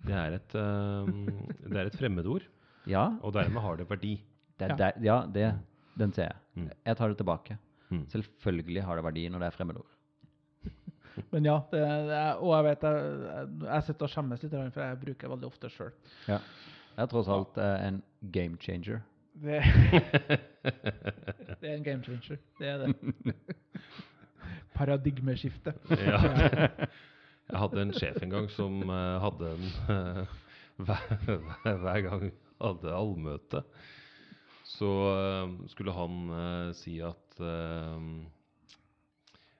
[0.05, 1.25] Det er et, um,
[1.65, 2.45] det er et fremmedord,
[2.87, 4.15] Ja, og dermed har det verdi.
[4.59, 4.73] det, Ja.
[4.73, 5.47] er der- ja det,
[5.97, 6.35] den ser jeg.
[6.55, 6.69] Mm.
[6.85, 7.57] Jeg tar det tilbake.
[7.89, 8.05] Mm.
[8.09, 9.85] Selvfølgelig har det verdi når det er fremmedord.
[11.31, 14.83] Men ja, det, det er, og jeg vet jeg, jeg, sitter og skjemmes litt, for
[14.83, 15.93] jeg bruker veldig ofte sjøl.
[16.29, 16.39] Ja.
[16.97, 18.01] Det er tross alt eh, en
[18.33, 19.03] game changer.
[19.37, 19.59] Det,
[21.61, 22.39] det er en game changer.
[22.57, 23.35] Det er det.
[24.77, 25.75] Paradigmeskifte.
[25.93, 26.21] Ja.
[27.47, 30.33] Jeg hadde en sjef en gang som eh, hadde en eh,
[30.87, 31.13] hver,
[31.63, 32.25] hver, gang
[32.59, 33.61] hadde allmøte,
[34.67, 34.89] så
[35.71, 37.39] skulle han si at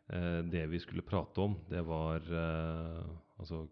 [0.10, 3.02] det vi skulle prate om, det var eh,
[3.40, 3.66] altså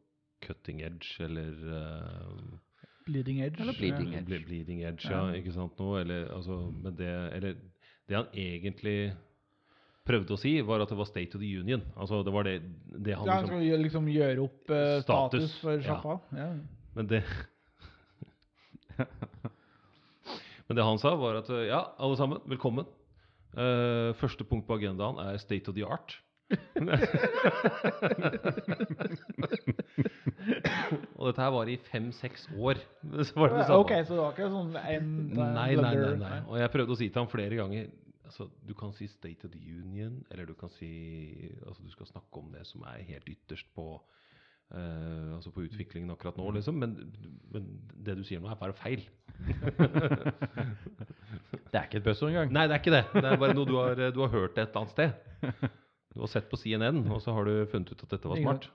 [0.44, 2.60] cutting edge eller eh,
[3.06, 3.62] Bleeding edge.
[3.62, 4.18] Eller bleeding Ja.
[4.20, 4.26] edge.
[4.32, 5.34] ble- bleeding edge, ja, Ja.
[5.38, 6.00] ikke sant noe?
[6.02, 7.08] Eller, altså, men det,
[7.38, 7.54] eller
[8.10, 9.14] det han egentlig
[10.06, 11.82] prøvde å si, var at det var State of the Union.
[11.98, 12.56] Altså, det var det,
[13.06, 16.20] det han Ja, han liksom liksom gjøre opp eh, status, Status, for sjappa.
[16.36, 16.50] Ja.
[16.96, 17.24] Men det
[20.68, 22.86] Men det han sa, var at ja, alle sammen, velkommen.
[23.56, 26.18] Uh, første punkt på agendaen er State of the Art.
[31.16, 32.76] Og dette her var i fem-seks år.
[33.26, 33.80] Så var det det samme.
[33.80, 36.40] Ok, så det var ikke sånn en Nei, nei, nei, nei.
[36.46, 37.86] Og jeg prøvde å si til ham flere ganger
[38.28, 40.92] altså, Du kan si State of the Union, eller du kan si
[41.66, 43.88] altså, Du skal snakke om det som er helt ytterst på
[44.74, 46.80] Uh, altså på utviklingen akkurat nå, liksom.
[46.82, 46.96] Men,
[47.54, 47.68] men
[48.02, 49.04] det du sier nå, er bare feil.
[51.70, 52.52] Det er ikke et buzzord engang.
[52.56, 53.04] Nei, det er ikke det.
[53.14, 55.12] Det er bare noe du har, du har hørt et eller annet sted.
[56.16, 58.70] Du har sett på CNN, og så har du funnet ut at dette var smart.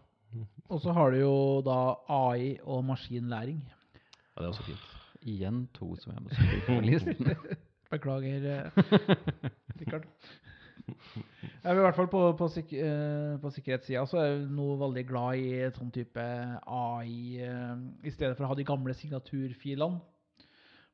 [0.69, 1.35] Og så har du jo
[1.65, 1.79] da
[2.13, 3.63] AI og maskinlæring.
[3.65, 4.91] Ja, det er også fint.
[5.21, 7.33] Igjen to som jeg må skrive på listen.
[7.91, 10.05] Beklager, eh, Rikard.
[10.87, 14.69] Jeg er i hvert fall på, på, sik eh, på sikkerhetssida så er jeg nå
[14.81, 20.01] veldig glad i sånn type AI eh, I stedet for å ha de gamle signaturfilene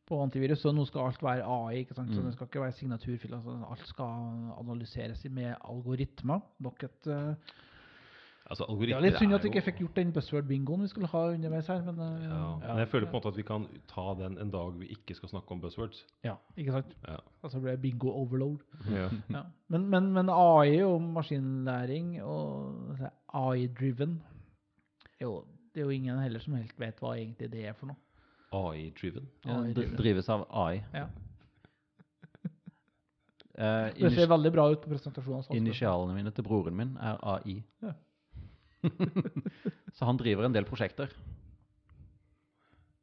[0.06, 1.78] på antivirus, så nå skal alt være AI.
[1.82, 2.10] ikke sant?
[2.14, 2.24] Så Mm.
[2.26, 3.40] det skal ikke være signaturfiler.
[3.42, 6.40] Så alt skal analyseres med algoritmer.
[6.60, 7.34] Nok et uh,
[8.48, 11.18] Altså, Det er litt synd at vi ikke fikk gjort den buzzword-bingoen vi skulle ha
[11.32, 12.58] underveis her, men uh, ja.
[12.68, 15.14] Men jeg føler på en måte at vi kan ta den en dag vi ikke
[15.18, 16.04] skal snakke om buzzwords.
[16.22, 16.94] Ja, ikke sant?
[17.08, 17.16] Ja.
[17.42, 18.62] Altså blir det bingo overload.
[18.90, 19.08] Ja.
[19.34, 19.42] Ja.
[19.68, 24.22] Men, men, men AI og maskinlæring og altså, AI-driven
[25.18, 27.96] Det er jo ingen heller som helt vet hva egentlig det er for noe.
[28.56, 29.28] AI-driven.
[29.44, 30.82] Ja, AI drives av AI.
[30.94, 31.06] Ja.
[33.56, 35.48] Uh, Det ser veldig bra ut på presentasjonen.
[35.56, 37.62] initialene mine til broren min er AI.
[37.84, 37.94] Ja.
[39.96, 41.12] Så han driver en del prosjekter.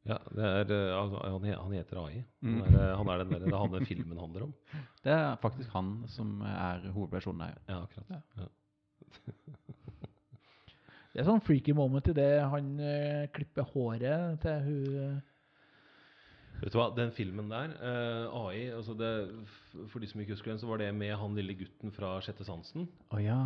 [0.03, 2.23] Ja, det er, eh, han, han heter AI.
[2.43, 2.57] Mm.
[2.59, 4.53] Han er, eh, han er den der, det er han den filmen handler om.
[5.03, 7.57] Det er faktisk han som er hovedpersonen her.
[7.67, 8.21] Ja, akkurat.
[8.37, 8.47] Ja.
[11.13, 12.71] Det er sånn freaky moment i det han
[13.35, 15.19] klipper håret til hun
[16.63, 19.09] Vet du hva, den filmen der, uh, AI altså det,
[19.91, 22.45] For de som ikke husker den, så var det med han lille gutten fra Sjette
[22.47, 22.87] sansen.
[23.11, 23.39] Å ja.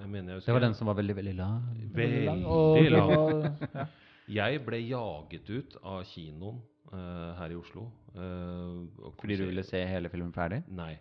[0.00, 1.68] Jeg mener jeg Det var den som var veldig, veldig lang.
[1.94, 3.14] veldig lang, og Veldig lang.
[3.14, 3.86] Og, ja.
[4.28, 6.58] Jeg ble jaget ut av kinoen
[6.90, 7.86] uh, her i Oslo.
[8.16, 10.64] Uh, og Fordi du ville se hele filmen ferdig?
[10.68, 10.96] Nei.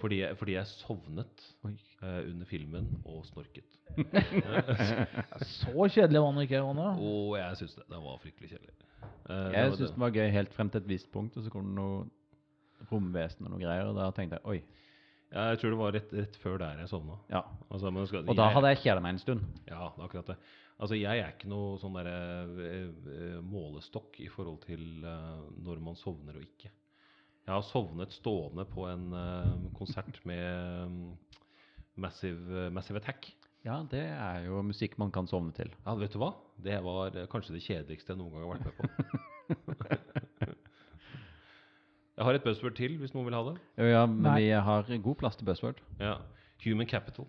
[0.00, 1.72] Fordi jeg, fordi jeg sovnet Oi.
[2.02, 3.78] eh, under filmen og snorket.
[5.60, 6.62] Så kjedelig var den ikke.
[6.62, 6.92] Anna.
[6.98, 7.86] Oh, jeg syns det.
[7.90, 8.74] Den var fryktelig kjedelig.
[9.28, 9.94] Eh, Jeg syns det.
[9.94, 12.06] den var gøy helt frem til et visst punkt, og så kom det noe
[12.90, 14.62] romvesen og noe greier, og da tenkte jeg oi.
[15.32, 17.16] Ja, jeg tror det var rett, rett før der jeg sovna.
[17.32, 17.40] Ja.
[17.72, 19.46] Altså, men skal, Og da hadde jeg kjeda meg en stund.
[19.64, 20.36] Ja, det er akkurat det.
[20.82, 22.16] Altså, jeg er ikke noe sånn derre
[22.66, 26.72] eh, eh, målestokk i forhold til uh, når man sovner og ikke.
[27.42, 31.08] Jeg har sovnet stående på en eh, konsert med mm,
[32.02, 33.32] Massive, Massive Attack.
[33.66, 35.70] Ja, det er jo musikk man kan sovne til.
[35.84, 36.32] Ja, vet du hva?
[36.62, 38.82] Det var eh, kanskje det kjedeligste jeg noen gang har vært med på.
[42.16, 43.56] jeg har et buzzword til, hvis noen vil ha det.
[43.90, 44.38] Ja, men Nei.
[44.44, 45.82] vi har god plass til buzzword.
[45.98, 46.20] Ja.
[46.62, 47.26] Human capital.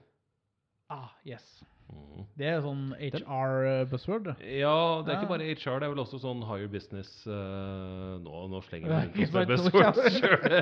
[0.93, 1.45] Ah, yes.
[1.93, 2.23] Mm.
[2.39, 4.29] Det er sånn HR-buzzword.
[4.47, 8.45] Ja, det er ikke bare HR, det er vel også sånn higher business uh, Nå,
[8.49, 10.55] nå slenger jeg nå buzzwords sjøl.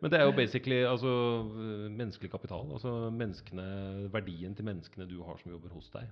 [0.00, 1.12] Men det er jo basically altså,
[1.52, 2.66] eh, menneskelig kapital.
[2.74, 3.68] Altså menneskene,
[4.14, 6.08] verdien til menneskene du har som jobber hos deg.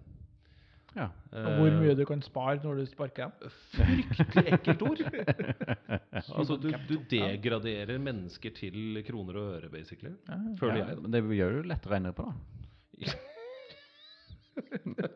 [0.97, 1.11] Ja.
[1.37, 3.57] Og hvor mye du kan spare når du sparker dem.
[3.75, 5.03] Fryktelig ekkelt ord!
[6.39, 10.15] altså, du, du degraderer mennesker til kroner og øre, basically.
[10.29, 10.39] Ja.
[10.61, 11.03] Føler Ja, jeg.
[11.05, 12.63] men det gjør det lettere å endre på, da.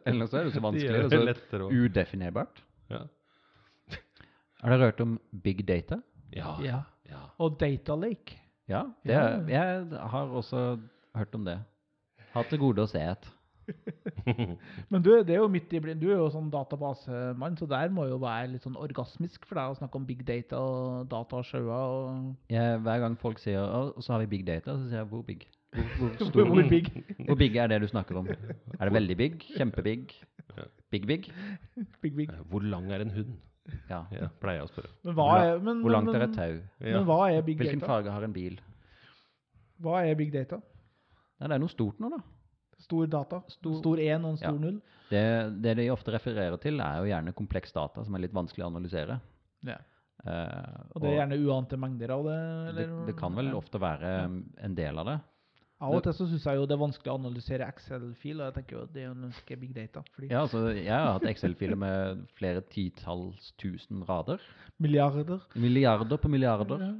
[0.08, 2.62] Eller så er det så vanskelig Det og det så udefinerbart.
[2.90, 3.02] ja.
[4.60, 6.00] Har dere hørt om big data?
[6.36, 6.56] Ja.
[6.62, 6.80] Ja.
[7.08, 7.20] ja.
[7.38, 8.36] Og Data Lake.
[8.68, 10.78] Ja, det er, jeg har også
[11.16, 11.58] hørt om det.
[12.34, 13.30] Hatt til gode å se et.
[14.90, 16.02] Men du, det er jo midt i blind.
[16.02, 19.72] Du er jo sånn databasemann, så der må jo være litt sånn orgasmisk for deg
[19.72, 24.14] å snakke om big data og data og Jeg, hver gang folk sier «Å, så
[24.14, 25.48] har vi big data, så sier jeg hvor big?
[25.70, 26.88] Hvor, hvor, Hvor big?
[27.28, 28.26] hvor big er det du snakker om?
[28.28, 29.36] Er det veldig big?
[29.56, 30.08] Kjempebig?
[30.90, 31.28] Big big?
[32.02, 32.30] Big, big.
[32.50, 33.36] Hvor lang er en hund?
[33.88, 34.00] Ja.
[34.10, 34.90] Ja, pleier jeg å spørre.
[35.06, 36.56] Men hva er, men, hvor langt men, er et tau?
[36.82, 37.86] Men hva er big Hvilken data?
[37.92, 38.56] farge har en bil?
[39.84, 40.58] Hva er big data?
[41.38, 42.18] Nei, det er noe stort nå, da.
[42.82, 43.42] Stor data.
[43.52, 44.50] Stor- én og en Ja.
[44.50, 44.80] null.
[44.80, 44.82] 0.
[45.10, 45.22] Det,
[45.62, 48.70] det de ofte refererer til, er jo gjerne kompleks data som er litt vanskelig å
[48.72, 49.20] analysere.
[49.66, 49.78] Ja.
[50.20, 52.38] Uh, Og det er gjerne uante mengder av det?
[52.76, 53.06] det, Eller?
[53.06, 53.56] det kan vel Ja.
[53.56, 54.10] ofte være
[54.66, 55.20] en del av det.
[55.80, 58.54] Av og til så syns jeg jo det er vanskelig å analysere Excel-fil, og jeg
[58.58, 60.02] tenker jo det er jo en big data.
[60.12, 64.38] Fordi Ja, altså, jeg har hatt Excel-filer med flere titalls tusen rader.
[64.78, 66.78] milliarder Milliarder på milliarder.
[66.84, 66.92] Ja.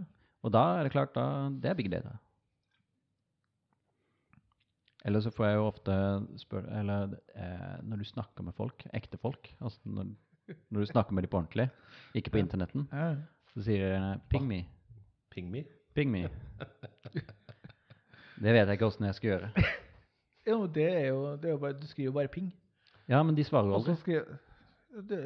[0.42, 2.16] Og da er det klart, da, det er big data.
[5.04, 5.94] Eller så får jeg jo ofte
[6.42, 10.10] spørre Eller eh, når du snakker med folk, ekte folk Altså når,
[10.68, 11.68] når du snakker med dem på ordentlig,
[12.14, 12.44] ikke på Ja.
[12.44, 12.88] internetten,
[13.54, 14.64] så sier de 'ping me'.
[15.30, 15.64] Ping me.
[15.94, 16.28] Ping me.
[18.40, 19.50] Det vet jeg ikke åssen jeg skal gjøre.
[20.50, 22.48] jo, det er jo, det er jo bare, Du skriver jo bare ping.
[23.10, 23.96] Ja, men de svarer jo aldri.
[24.00, 24.38] skriver,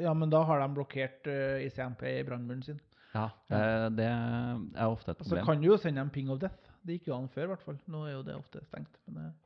[0.02, 2.80] ja, men da har de blokkert uh, ICMP i brannmuren sin.
[3.14, 3.62] Ja, det,
[4.00, 5.28] det er ofte et problem.
[5.28, 6.72] så altså, kan du jo sende dem ping of death.
[6.84, 7.78] Det gikk jo an før, i hvert fall.
[7.86, 8.98] Nå er jo det ofte stengt.
[9.06, 9.43] Men, eh,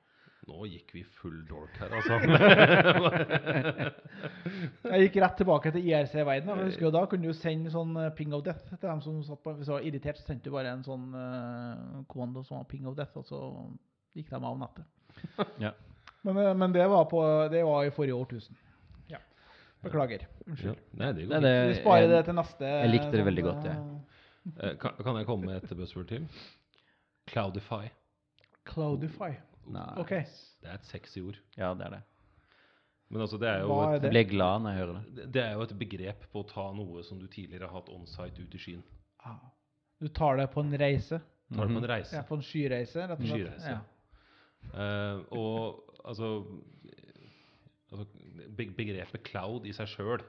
[0.48, 2.16] Nå gikk vi full dork her, altså.
[4.88, 6.60] jeg gikk rett tilbake til IRC-verdenen.
[6.62, 9.18] Jeg husker jo Da kunne du sende sånn eh, ping of death til dem som
[9.26, 12.54] satt på Hvis du var irritert, så sendte du bare en sånn uh, kommando som
[12.62, 13.38] var ping of death, og så
[14.16, 14.86] gikk de av nettet.
[15.66, 15.72] Ja.
[16.26, 17.20] Men, eh, men det, var på,
[17.52, 18.56] det var i forrige årtusen.
[19.12, 19.20] Ja.
[19.84, 20.24] Beklager.
[20.64, 20.72] Ja.
[20.98, 21.74] Nei, det går fint.
[21.74, 22.64] Vi sparer jeg- det til neste.
[22.72, 23.76] jeg likte det veldig godt, jeg.
[24.56, 26.24] Eh, Kan, kan jeg komme med et buzzword til?
[27.28, 27.84] Cloudify.
[28.64, 29.34] Cloudify.
[29.68, 29.88] Nei.
[30.00, 30.10] Ok.
[30.62, 31.38] Det er et sexy ord.
[31.56, 32.02] Ja, det er det.
[33.10, 35.14] Men altså, det er jo Hva er et, Jeg blir glad når jeg hører det.
[35.16, 37.88] det- det er jo et begrep på å ta noe som du tidligere har hatt
[37.88, 38.82] onsite ut i skyen.
[39.24, 39.38] Ah.
[40.00, 41.20] Du tar det på en reise.
[41.54, 41.84] Tar det på Mhm.
[41.84, 42.12] en reise.
[42.16, 43.48] Ja, på en skyreise, rett og slett.
[43.48, 43.70] Skyreise.
[43.70, 43.80] Ja.
[44.74, 46.44] Uh, og altså,
[47.92, 48.06] altså
[48.56, 50.20] Begrepet cloud i seg sjøl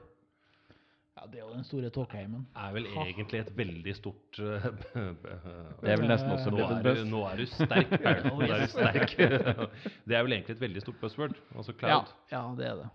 [1.16, 2.46] ja, det er jo den store tåkeheimen.
[2.56, 4.68] er vel egentlig et veldig stort eh,
[5.82, 8.22] Det er vel nesten også nå, blitt er et du, nå er du sterk, Paul.
[8.30, 9.16] Nå er du sterk.
[10.08, 11.34] Det er vel egentlig et veldig stort buzzword.
[11.56, 12.12] Altså cloud.
[12.32, 12.88] ja, det er det.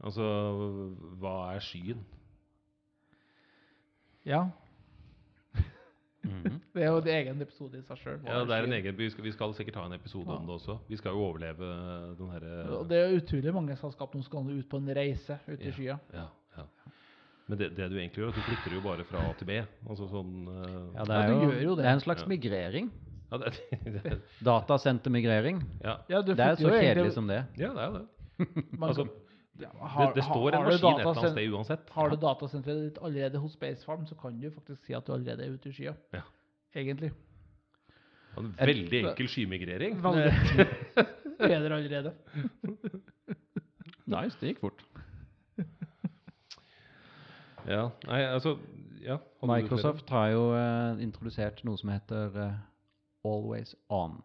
[0.00, 0.24] Altså,
[1.20, 2.04] hva er skyen?
[4.26, 4.46] Ja,
[6.28, 6.58] Mhm.
[6.74, 8.16] det er jo en egen episode i seg sjøl.
[8.26, 10.56] Ja, det er en egen, vi, skal, vi skal sikkert ha en episode om det
[10.58, 10.74] også.
[10.90, 11.68] Vi skal jo overleve
[12.18, 15.70] den herre det er utrolig mange selskap som skal ut på en reise ut i
[15.70, 15.72] Ja.
[15.78, 15.96] skya.
[16.12, 16.26] Ja,
[16.58, 16.66] ja.
[17.48, 19.46] Men det, det du egentlig gjør, er at du flytter jo bare fra A til
[19.48, 19.54] B.
[19.88, 21.84] Altså sånn uh, Ja, det Ja, er du jo, gjør jo det.
[21.84, 22.28] det er en slags Ja.
[22.28, 22.90] migrering.
[23.30, 23.52] ja, det,
[24.04, 25.62] det, Datasentermigrering.
[25.84, 25.94] ja.
[26.08, 27.44] Ja, Det er så jo egentlig- kjedelig som det.
[27.58, 28.06] ja, det er det.
[28.78, 29.08] man Altså,
[29.58, 29.66] Det,
[30.14, 31.88] det står en maskin et eller annet sted uansett.
[31.90, 35.42] Har du datasenteret ditt allerede hos Spacefarm, så kan du faktisk si at du allerede
[35.48, 35.94] er ute i skya.
[36.14, 36.20] Ja.
[36.76, 37.10] Egentlig.
[38.38, 39.96] En veldig enkel skymigrering.
[40.02, 40.32] Veldig.
[41.40, 42.12] Er allerede.
[44.08, 44.80] Nice, det gikk fort.
[47.68, 48.56] Ja, nei, altså
[49.04, 49.18] ja?
[49.46, 52.56] Microsoft har jo uh, introdusert noe som heter uh,
[53.28, 54.16] Always On.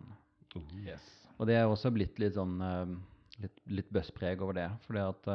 [0.55, 0.63] Oh.
[1.39, 2.91] Og det er også blitt litt sånn eh,
[3.41, 4.67] litt, litt buzzpreg over det.
[4.85, 5.29] Fordi at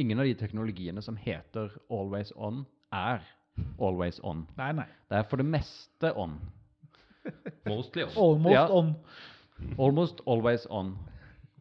[0.00, 2.62] ingen av de teknologiene som heter Always On,
[2.96, 3.20] er
[3.76, 4.46] Always On.
[4.56, 4.86] Nei, nei.
[5.12, 6.38] Det er for det meste on.
[7.68, 8.16] Mostly on.
[8.16, 8.64] Almost Ja.
[8.72, 8.94] on.
[9.78, 10.96] Almost always on.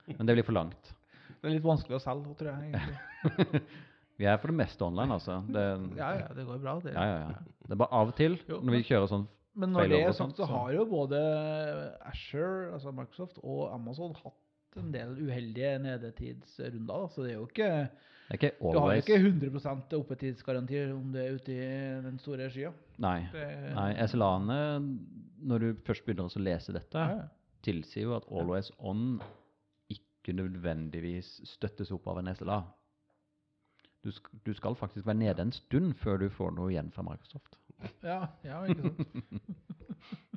[0.07, 0.93] Men det blir for langt.
[1.41, 2.71] Det er litt vanskelig å selge, tror jeg.
[2.71, 3.61] egentlig.
[4.15, 5.41] Vi er for det meste online, altså.
[5.51, 5.65] Det,
[6.01, 6.77] Ja, ja, det går bra.
[6.83, 6.93] Det.
[6.95, 7.59] ja, ja, ja.
[7.65, 9.27] det er bare av og til, Jo, når vi kjører sånn
[9.59, 11.19] Men når det er sånn, sagt, så har jo både
[12.07, 17.07] Azure, altså Microsoft, og Amazon hatt en del uheldige nedetidsrunder.
[17.13, 21.13] Så det er jo ikke Det er ikke Du har jo ikke 100% oppetidsgaranti om
[21.13, 21.69] du er ute i
[22.03, 22.73] den store skya.
[23.03, 23.19] Nei.
[23.31, 24.59] Det, Nei, SLA-ene,
[25.45, 27.27] når du først begynner å lese dette, ja.
[27.67, 29.19] tilsier jo at always on
[29.91, 32.63] ikke nødvendigvis støttes opp av en SLA.
[34.05, 37.01] Du, sk du skal faktisk være nede en stund før du får noe igjen fra
[37.05, 37.57] Microsoft.
[38.05, 39.01] Ja, ja, ikke sant.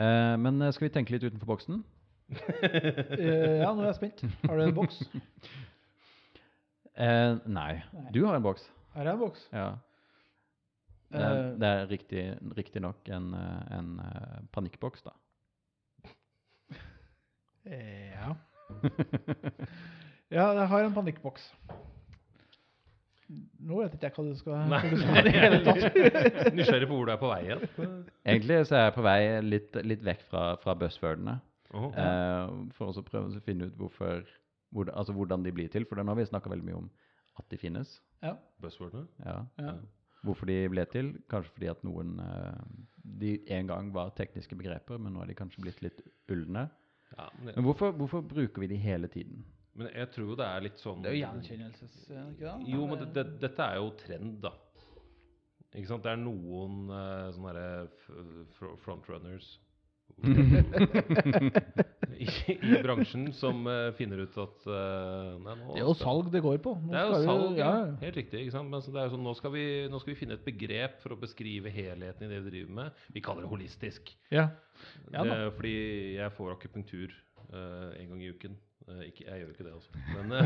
[0.00, 1.82] Eh, men eh, skal vi tenke litt utenfor boksen?
[2.30, 4.22] Eh, ja, nå er jeg spent.
[4.46, 5.02] Har du en boks?
[7.00, 7.80] Eh, nei.
[8.12, 8.64] Du har en boks.
[8.92, 9.44] Her er en boks.
[9.52, 9.68] Ja.
[11.12, 11.28] Det
[11.62, 12.24] det er riktig,
[12.58, 13.30] riktig nok en,
[13.72, 13.88] en
[14.52, 15.14] panikkboks, da.
[17.70, 18.34] ja.
[20.30, 21.46] Ja, jeg har en panikkboks.
[23.30, 24.80] Nå vet ikke jeg hva du skal, Nei.
[24.90, 25.98] du skal det hele tatt.
[26.58, 27.62] Nysgjerrig på hvor du er på vei igjen.
[28.24, 31.36] Egentlig så er jeg på vei litt, litt vekk fra, fra buzzwordene.
[31.70, 34.26] Eh, for å prøve å finne ut hvorfor,
[34.74, 35.86] hvor, altså hvordan de blir til.
[35.86, 36.90] For nå har vi snakka veldig mye om
[37.38, 37.94] at de finnes.
[38.24, 39.06] Ja, Buzzwordene.
[39.24, 39.38] Ja.
[39.62, 39.76] ja.
[40.26, 41.14] Hvorfor de ble til.
[41.30, 42.66] Kanskje fordi at noen eh,
[43.20, 46.66] De en gang var tekniske begreper, men nå er de kanskje blitt litt ulne.
[47.14, 49.46] Ja, men, Men hvorfor, hvorfor bruker vi de hele tiden?
[49.80, 51.94] Men jeg tror jo det er litt sånn Det er jo gjenkjennelses...
[52.10, 52.56] Ikke det?
[52.74, 54.52] Jo, men det, det, dette er jo trend, da.
[55.70, 56.04] Ikke sant?
[56.04, 59.48] Det er noen uh, sånne herre frontrunners
[62.20, 66.30] i, i bransjen som uh, finner ut at uh, nei, nå Det er jo salg
[66.34, 66.74] det går på.
[66.82, 67.70] Nå Det er jo skal vi- salg, ja.
[67.70, 67.92] ja.
[68.02, 68.40] Helt riktig.
[68.42, 68.70] ikke sant?
[68.72, 70.98] Men så det er jo sånn, nå, skal vi, nå skal vi finne et begrep
[71.04, 73.04] for å beskrive helheten i det vi driver med.
[73.14, 74.10] Vi kaller det holistisk.
[74.34, 74.48] Ja.
[75.14, 75.76] Ja det, fordi
[76.18, 77.14] jeg får akupunktur
[77.50, 78.54] en gang i uken.
[78.90, 79.90] Eh, ikke, jeg gjør ikke det, altså.
[80.14, 80.40] Men var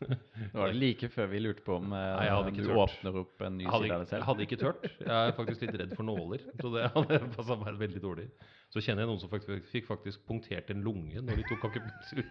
[0.00, 2.80] Det var like før vi lurte på om eh, Nei, jeg hadde ikke du tørt.
[2.84, 4.20] åpner opp en ny jeg hadde, side av deg selv.
[4.20, 4.82] jeg hadde ikke tørt.
[5.04, 6.40] Jeg er faktisk litt redd for nåler.
[6.62, 8.26] Så det hadde passa meg veldig dårlig.
[8.70, 12.20] Så kjenner jeg noen som faktisk, fikk faktisk punktert en lunge når de tok akupunktur.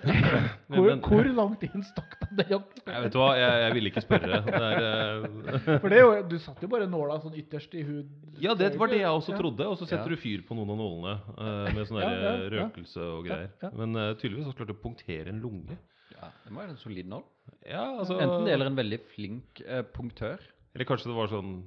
[0.00, 2.82] Hvor, Men- hvor langt inn stakk de den jakken?
[2.86, 4.38] Jeg vet du hva, jeg, jeg ville ikke spørre.
[4.46, 7.82] Det er, eh, For det er jo, du satte jo bare nåla sånn ytterst i
[7.84, 8.08] hud.
[8.40, 9.38] Ja, det var det jeg også Ja.
[9.42, 9.66] trodde.
[9.68, 10.16] Og så setter Ja.
[10.16, 12.50] du fyr på noen av nålene uh, med sånn Ja, ja, eh, ja.
[12.68, 13.50] røkelse og greier.
[13.62, 13.70] ja.
[13.76, 15.76] Men uh, tydeligvis har du klart å punktere en lunge.
[16.14, 17.24] Ja, det må være en solid nål.
[17.66, 19.60] Ja, altså Enten det eller en veldig flink
[19.94, 20.38] punktør.
[20.74, 21.64] Eller kanskje det var sånn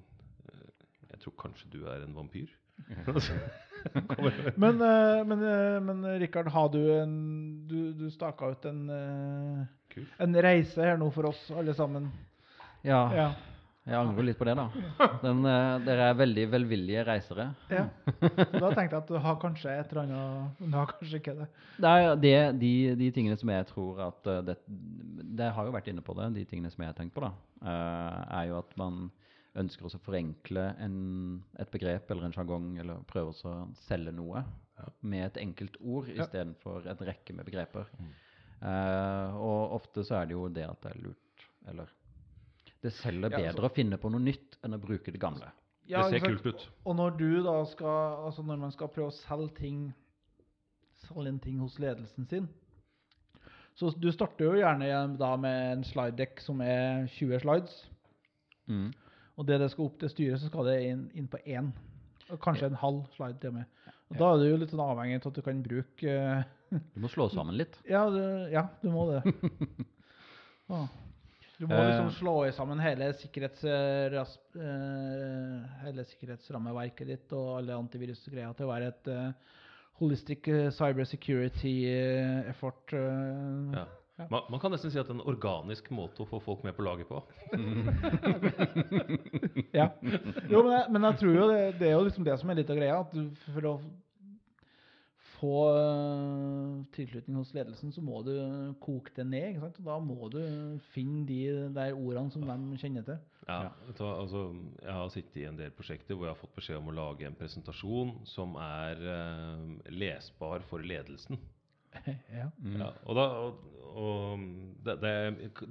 [1.11, 2.49] Jeg tror kanskje du er en vampyr.
[4.55, 7.15] Men, eh, men, eh, men Rikard, har du en
[7.67, 12.07] Du, du staka ut en eh, En reise her nå for oss alle sammen.
[12.83, 13.25] Ja, Ja.
[13.85, 14.69] jeg angrer litt på det, da.
[15.21, 17.49] Den, eh, dere er veldig velvillige reisere.
[17.69, 17.83] ja.
[18.21, 21.35] Da tenkte jeg at du har kanskje et eller annet Men du har kanskje ikke
[21.41, 21.47] det.
[21.83, 22.71] Det er det, de,
[23.03, 24.55] de tingene som jeg tror at eh, det,
[25.43, 27.33] det har jo vært inne på det, de tingene som jeg har tenkt på, da,
[27.61, 29.11] eh, er jo at man
[29.55, 34.13] ønsker også å forenkle en, et begrep eller en sjargong, eller prøve også å selge
[34.15, 34.43] noe
[35.01, 36.23] med et enkelt ord Ja.
[36.23, 37.85] istedenfor en rekke med begreper.
[38.63, 41.91] Eh, og ofte så er det jo det at det er lurt, eller
[42.81, 45.51] det selger Ja, altså- bedre å finne på noe nytt enn å bruke det gamle.
[45.85, 46.69] Ja, det ser kult ut.
[46.85, 49.93] Og når du da skal Altså når man skal prøve å selge ting
[50.95, 52.47] Selge en ting hos ledelsen sin
[53.75, 57.89] Så du starter jo gjerne da med en slide deck som er 20 slides.
[58.69, 58.93] Mm.
[59.37, 61.71] Og det det skal opp til styret, så skal det inn, inn på én.
[62.29, 63.65] Og kanskje en halv slide til og med.
[64.11, 66.43] Og Da er du jo litt sånn avhengig av at du kan bruke uh,
[66.93, 67.79] Du må slå sammen litt.
[67.89, 68.19] Ja, du,
[68.53, 69.23] ja, du må det.
[71.59, 72.15] Du må liksom Eh.
[72.17, 74.15] slå i sammen hele, sikkerhets, eh,
[75.85, 79.59] hele sikkerhetsrammeverket ditt og alle antivirusgreier til å være et uh,
[80.01, 81.75] holistic cyber security
[82.49, 82.93] effort.
[82.97, 83.85] eh.
[84.19, 84.27] Ja.
[84.29, 86.75] Man, man kan nesten si at det er en organisk måte å få folk med
[86.77, 87.21] på laget på.
[89.73, 89.87] Ja.
[90.51, 92.59] Jo, men jeg, men jeg tror jo det, det er jo liksom det som er
[92.59, 92.99] litt av greia.
[93.01, 93.23] At du,
[93.55, 93.73] for å
[95.43, 98.31] få uh, tilslutning hos ledelsen, så må du
[98.83, 99.47] koke det ned.
[99.51, 99.79] ikke sant?
[99.81, 100.41] Og Da må du
[100.93, 101.41] finne de
[101.75, 103.19] der ordene som de kjenner til.
[103.47, 104.45] Ja, vet altså,
[104.79, 107.27] jeg har sittet i en del prosjekter hvor jeg har fått beskjed om å lage
[107.27, 111.41] en presentasjon som er uh, lesbar for ledelsen.
[112.39, 112.47] ja.
[112.59, 112.79] Mm.
[112.79, 113.51] Ja, og da, og,
[113.93, 114.47] og
[114.85, 115.13] det, det,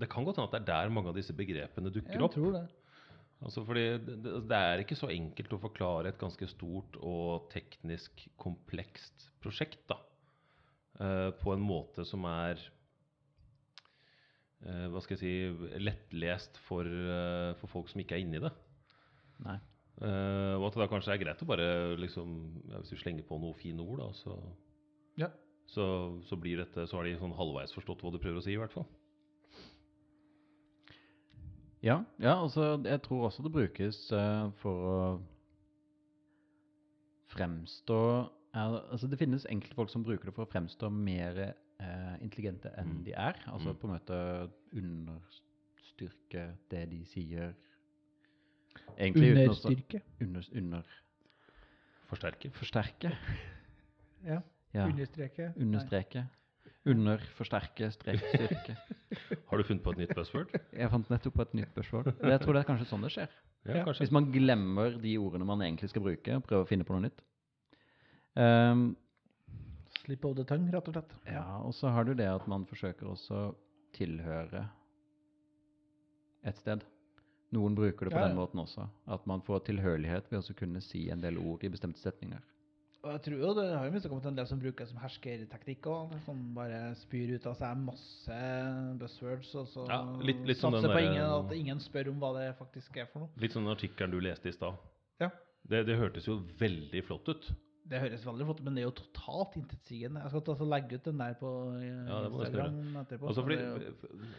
[0.03, 2.37] det kan godt hende at det er der mange av disse begrepene dukker Jeg opp.
[2.37, 2.67] tror det.
[3.43, 7.49] Altså fordi det, det det er ikke så enkelt å forklare et ganske stort og
[7.51, 9.99] teknisk komplekst prosjekt da,
[11.03, 12.63] uh, på en måte som er
[14.63, 15.35] uh, hva skal jeg si,
[15.83, 18.55] lettlest for, uh, for folk som ikke er inni det.
[19.43, 19.59] Nei.
[20.03, 21.67] Eh, og at det da kanskje er greit å bare
[22.01, 22.31] liksom,
[22.71, 24.37] ja, hvis du slenger på noen fine ord, da, så,
[25.21, 25.29] Ja.
[25.67, 25.85] Så,
[26.29, 28.61] så blir dette, så har de sånn halvveis forstått hva du prøver å si, i
[28.61, 28.87] hvert fall.
[31.83, 34.99] Ja, ja altså, jeg tror også det brukes uh, for å
[37.33, 37.99] fremstå
[38.53, 41.39] er, altså Det finnes enkelte folk som bruker det for å fremstå mer
[41.81, 43.05] eh, intelligente enn Mm.
[43.07, 43.39] de er.
[43.49, 43.77] Altså Mm.
[43.81, 44.19] på en måte
[44.77, 47.55] understyrke det de sier.
[48.99, 50.03] Egentlig understyrke?
[50.03, 50.03] å Understyrke.
[50.21, 50.83] under, under,
[52.13, 52.51] Forsterke.
[52.53, 53.11] forsterke.
[54.29, 54.43] Ja.
[54.73, 54.87] Ja.
[54.89, 55.51] Understreke.
[55.61, 56.23] Understreke.
[56.89, 58.23] Under, forsterke, strek.
[59.51, 60.51] Har du funnet på et nytt buzzword?
[60.75, 62.09] Jeg fant nettopp på et nytt buzzword.
[62.25, 63.35] Jeg tror det er kanskje sånn det skjer.
[63.69, 63.85] Ja, Ja.
[63.95, 67.05] Hvis man glemmer de ordene man egentlig skal bruke, og prøver å finne på noe
[67.05, 67.21] nytt.
[68.35, 68.97] Um,
[70.03, 71.13] Slip of the tongue, rett og slett.
[71.31, 73.53] ja, og så har du det at man forsøker også
[73.95, 74.65] tilhøre
[76.49, 76.83] et sted.
[77.55, 78.89] Noen bruker det på Ja, den måten også.
[79.07, 82.41] At man får tilhørighet ved å kunne si en del ord i bestemte setninger.
[83.03, 85.87] Og jeg tror jo det har jo minst kommet en del som bruker som herskerteknikk
[85.91, 86.13] òg.
[86.23, 88.37] Som bare spyr ut av seg masse
[89.01, 92.11] buzzwords, og så Ja, litt- litt som satser på der, ingen, um, at ingen spør
[92.13, 93.31] om hva det faktisk er for noe.
[93.43, 94.79] Litt sånn den artikkelen du leste i stad.
[95.21, 95.31] Ja.
[95.67, 97.51] Det, det hørtes jo veldig flott ut.
[97.83, 100.21] Det høres veldig flott ut, men det er jo totalt intetsigende.
[100.23, 103.27] Jeg skal altså legge ut den der på eh, Ja, Instagram etterpå.
[103.33, 103.57] Altså fordi,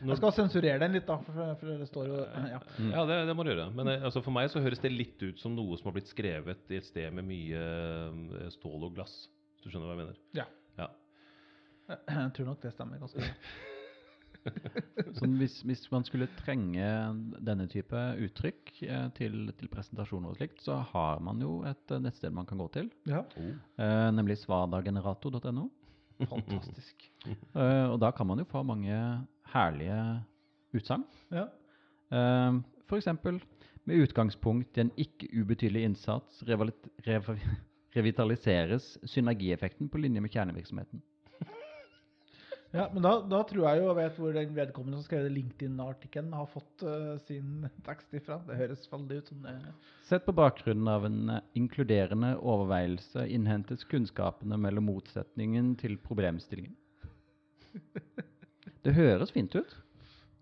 [0.08, 2.22] jeg skal sensurere den litt, da, for, for det står jo
[2.54, 2.62] ja.
[2.94, 3.68] Ja, det, det må du gjøre.
[3.76, 6.12] Men eh, altså, for meg så høres det litt ut som noe som har blitt
[6.14, 9.18] skrevet i et sted med mye eh, stål og glass.
[9.58, 10.24] Hvis du skjønner hva jeg mener?
[10.39, 10.48] Ja.
[10.80, 10.89] Ja.
[12.24, 13.36] Jeg tror nok det stemmer ganske bra.
[15.18, 16.88] Sånn hvis, hvis man skulle trenge
[17.44, 22.02] denne type uttrykk eh, til, til presentasjoner og slikt, så har man jo et eh,
[22.04, 25.70] nettsted man kan gå til, Ja, eh, nemlig svadagenerator.no.
[26.28, 27.10] fantastisk.
[27.56, 28.96] Eh, og da kan man jo få mange
[29.54, 30.00] herlige
[30.76, 31.06] utsagn.
[31.32, 31.46] Ja.
[32.12, 32.58] Eh,
[32.89, 33.38] for eksempel
[33.88, 36.66] med utgangspunkt i en ikke ubetydelig innsats rev
[37.94, 41.02] revitaliseres synergieffekten på linje med kjernevirksomheten.
[42.74, 46.32] Ja, men da, da tror jeg jo jeg vet hvor den vedkommende som skrev LinkedIn-artikkelen,
[46.34, 48.39] har fått uh, sin tekst ifra.
[48.47, 49.53] Det høres veldig ut som det.
[50.09, 56.74] Sett på bakgrunnen av en eh, inkluderende overveielse innhentes kunnskapene mellom motsetningen til problemstillingen.
[58.84, 59.78] Det høres fint ut.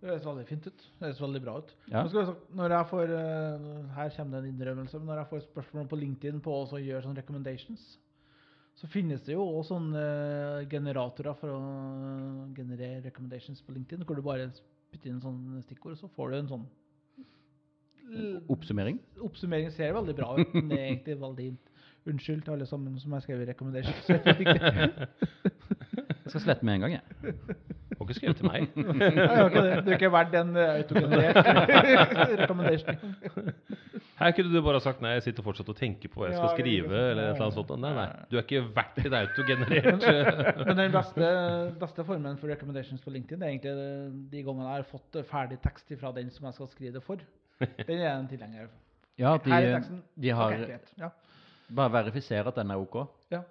[0.02, 0.86] Det høres veldig fint ut.
[0.98, 1.76] Det høres veldig bra ut.
[1.92, 2.06] Ja.
[2.08, 3.68] Jeg når jeg får, eh,
[3.98, 7.04] her kommer det en innrømmelse, men når jeg får spørsmål på LinkedIn på å gjøre
[7.04, 7.84] sånne recommendations,
[8.80, 11.62] så finnes det jo også sånne eh, generatorer for å
[12.58, 14.50] generere recommendations på LinkedIn, hvor du bare
[14.92, 16.70] putter inn sånne stikkord, så får du en sånn
[18.52, 18.98] Oppsummering.
[19.24, 21.46] Oppsummering ser veldig bra ut, men det er egentlig veldig
[22.10, 24.06] Unnskyld til alle sammen som har skrevet recommendations.
[24.10, 24.18] jeg
[26.32, 27.02] skal slette med en gang, jeg.
[27.98, 28.62] Har ikke skrevet til meg.
[28.74, 29.86] Nei, det.
[29.86, 31.46] Du er ikke verdt en autogenerert
[32.42, 32.96] recommendation.
[34.22, 36.50] Her kunne du bare sagt nei, jeg sitter fortsatt og tenker på hva jeg skal
[36.50, 36.88] Ja, skrive.
[36.88, 37.10] liksom.
[37.12, 37.72] eller et eller annet sånt.
[37.82, 40.06] Nei, nei, du er ikke verdt ditt autogenerert.
[40.68, 41.32] Men den beste,
[41.82, 43.76] beste formen for recommendations på LinkedIn det er egentlig
[44.36, 47.24] de gangene jeg har fått ferdig tekst fra den som jeg skal skrive det for.
[47.62, 48.76] Den er en tilhenger av.
[49.20, 50.04] Ja, Her er de, teksten.
[50.24, 50.78] de har okay.
[51.02, 51.10] Ja.
[51.78, 52.96] Bare verifisere at den er ok.
[53.32, 53.42] Ja.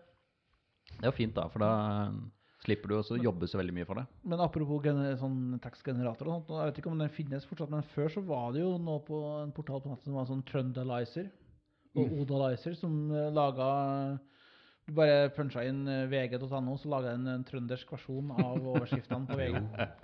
[0.91, 1.69] Det er jo fint, da, for da
[2.09, 2.17] eh,
[2.65, 4.07] slipper du å jobbe så veldig mye for det.
[4.29, 7.87] Men apropos gener sånn tekstgenerator og sånt, jeg vet ikke om den finnes fortsatt, men
[7.95, 11.31] før så var det jo nå på en portal på nettet som var sånn Trøndalizer
[11.99, 13.71] og Odalizer som uh, laga
[14.87, 19.37] Du bare puncha inn eh, vg.no, så laga den en trøndersk versjon av overskriftene på
[19.39, 19.59] VG.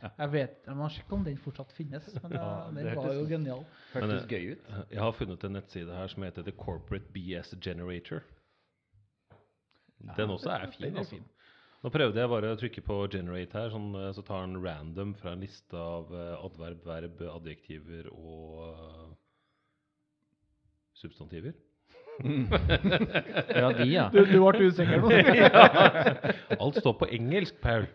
[0.06, 3.24] Jeg vet, jeg må sjekke om den fortsatt finnes, men eh, Ja, den var jo
[3.26, 3.64] genial.
[3.94, 4.70] Hørtes eh, gøy ut.
[4.92, 8.22] Jeg har funnet en nettside her som heter The Corporate BS Generator.
[10.14, 10.86] Den også er fin.
[10.86, 11.16] den er altså.
[11.16, 11.26] fin.
[11.86, 15.12] Nå prøvde jeg bare å trykke på 'generate' her, sånn, eh, så tar den random
[15.14, 19.12] fra en liste av eh, adverb, verb, adjektiver og eh,
[20.98, 21.54] substantiver.
[22.18, 24.08] Ja, de, ja.
[24.16, 25.12] Du, du ble usikker nå?
[26.64, 27.86] Alt står på engelsk, Paul.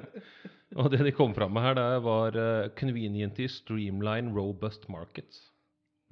[0.80, 5.50] og det de kom fram med her, det var uh, 'conveniently streamline robust markets'.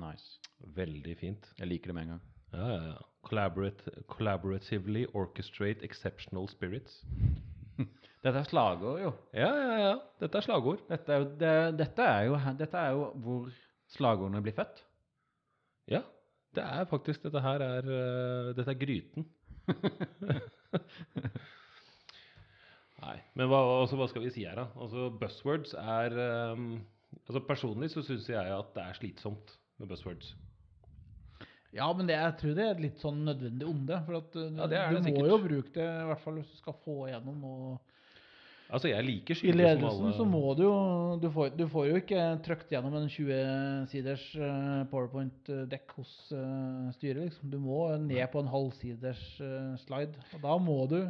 [0.05, 0.37] Nice.
[0.77, 1.49] Veldig fint.
[1.57, 2.27] Jeg liker det med en gang.
[2.53, 3.10] Ja, ja, ja.
[3.23, 7.05] Collaborate, collaboratively orchestrate exceptional spirits.
[8.25, 9.13] Dette er slagord, jo.
[9.33, 9.97] Ja, ja, ja.
[10.21, 10.81] Dette er slagord.
[10.89, 13.51] Dette er jo, det, dette er jo, dette er jo hvor
[13.97, 14.85] slagordene blir født.
[15.91, 16.03] Ja,
[16.55, 19.27] det er faktisk Dette her er uh, Dette er gryten.
[23.01, 24.67] Nei, men hva, altså, hva skal vi si her, da?
[24.77, 26.11] Altså, buzzwords er
[26.53, 26.71] um,
[27.27, 30.37] Altså Personlig så syns jeg at det er slitsomt med buzzwords.
[31.77, 34.01] Ja, men det, jeg tror det er et litt sånn nødvendig onde.
[34.07, 35.31] For at uh, Ja, det er du det må sikkert.
[35.31, 37.79] jo bruke det, i hvert fall hvis du skal få igjennom noe.
[38.71, 40.75] Altså, jeg liker I skyldig som ledelsen så må du jo
[41.19, 47.25] du får, du får jo ikke trykt gjennom en 20-siders uh, powerpoint-dekk hos uh, styret.
[47.31, 47.51] liksom.
[47.51, 50.23] Du må ned på en halvsiders uh, slide.
[50.37, 51.01] Og da må du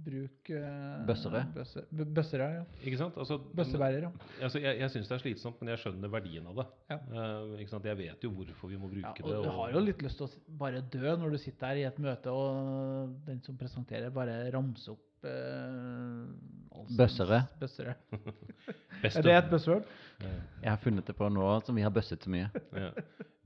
[0.00, 1.42] bruke uh, Bøssere.
[1.54, 2.62] Bøsse, bøssere, ja.
[2.82, 3.16] Ikke sant?
[3.20, 4.10] Altså, Bøssebærer, ja.
[4.42, 6.66] altså, jeg jeg syns det er slitsomt, men jeg skjønner verdien av det.
[6.90, 6.98] Ja.
[7.12, 7.88] Uh, ikke sant?
[7.90, 9.14] Jeg vet jo hvorfor vi må bruke ja.
[9.18, 9.36] det.
[9.36, 11.86] Og du har jo litt lyst til å bare dø når du sitter her i
[11.90, 17.44] et møte, og den som presenterer, bare ramser opp uh, Bøssere.
[17.60, 17.94] Bøssere.
[19.02, 19.86] Best Er det et buzzword?
[20.22, 22.50] Jeg har funnet det på nå som vi har bøsset så mye.
[22.74, 22.90] ja.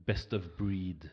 [0.07, 1.09] Best of breed.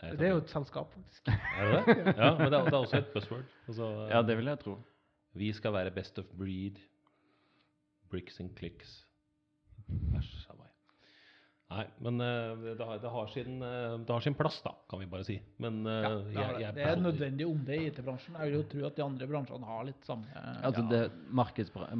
[0.00, 1.28] Det er jo et selskap, faktisk.
[1.60, 2.14] Er det det?
[2.16, 3.44] Ja, men det er, det er også et buzzword.
[3.68, 4.78] Altså, Ja, det vil jeg tro.
[5.38, 6.80] Vi skal være best of breed.
[8.10, 9.04] Bricks and clicks.
[10.16, 10.70] Æsj a meg.
[11.70, 14.98] Nei, men eh, det, har, det, har sin, eh, det har sin plass, da, kan
[15.02, 15.36] vi bare si.
[15.62, 18.40] Men eh, Ja, det, er, jeg, jeg det er nødvendig om det i IT-bransjen.
[18.40, 20.88] Jeg vil jo tro at de andre bransjene har litt samme Altså, ja.
[20.90, 21.92] det markedsbra...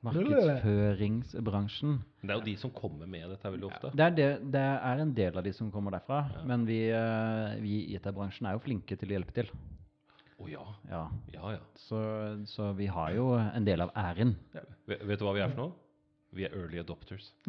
[0.00, 3.90] Ma, ma, markedsføringsbransjen Det er jo de som kommer med dette veldig ofte.
[3.98, 6.42] det er, det, det er en del av de som kommer derfra, Ja.
[6.46, 9.50] men vi, eh, vi i IT-bransjen er jo flinke til å hjelpe til.
[10.38, 10.62] Å ja.
[10.86, 11.02] Ja.
[11.34, 11.62] Ja, ja.
[11.74, 11.98] Så,
[12.46, 14.36] så vi har jo en del av æren.
[14.86, 15.72] Vet, vet du hva vi er for noe?
[16.30, 17.32] Vi er early adopters.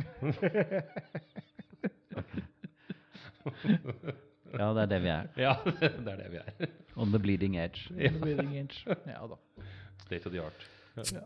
[4.50, 5.28] Ja, det er det vi er.
[5.46, 6.70] Ja, det er det vi er.
[7.00, 7.86] On the bleeding edge.
[7.94, 8.82] Ja, the bleeding edge.
[9.14, 9.38] Ja da.
[10.08, 10.66] State of the art.
[11.14, 11.22] Ja.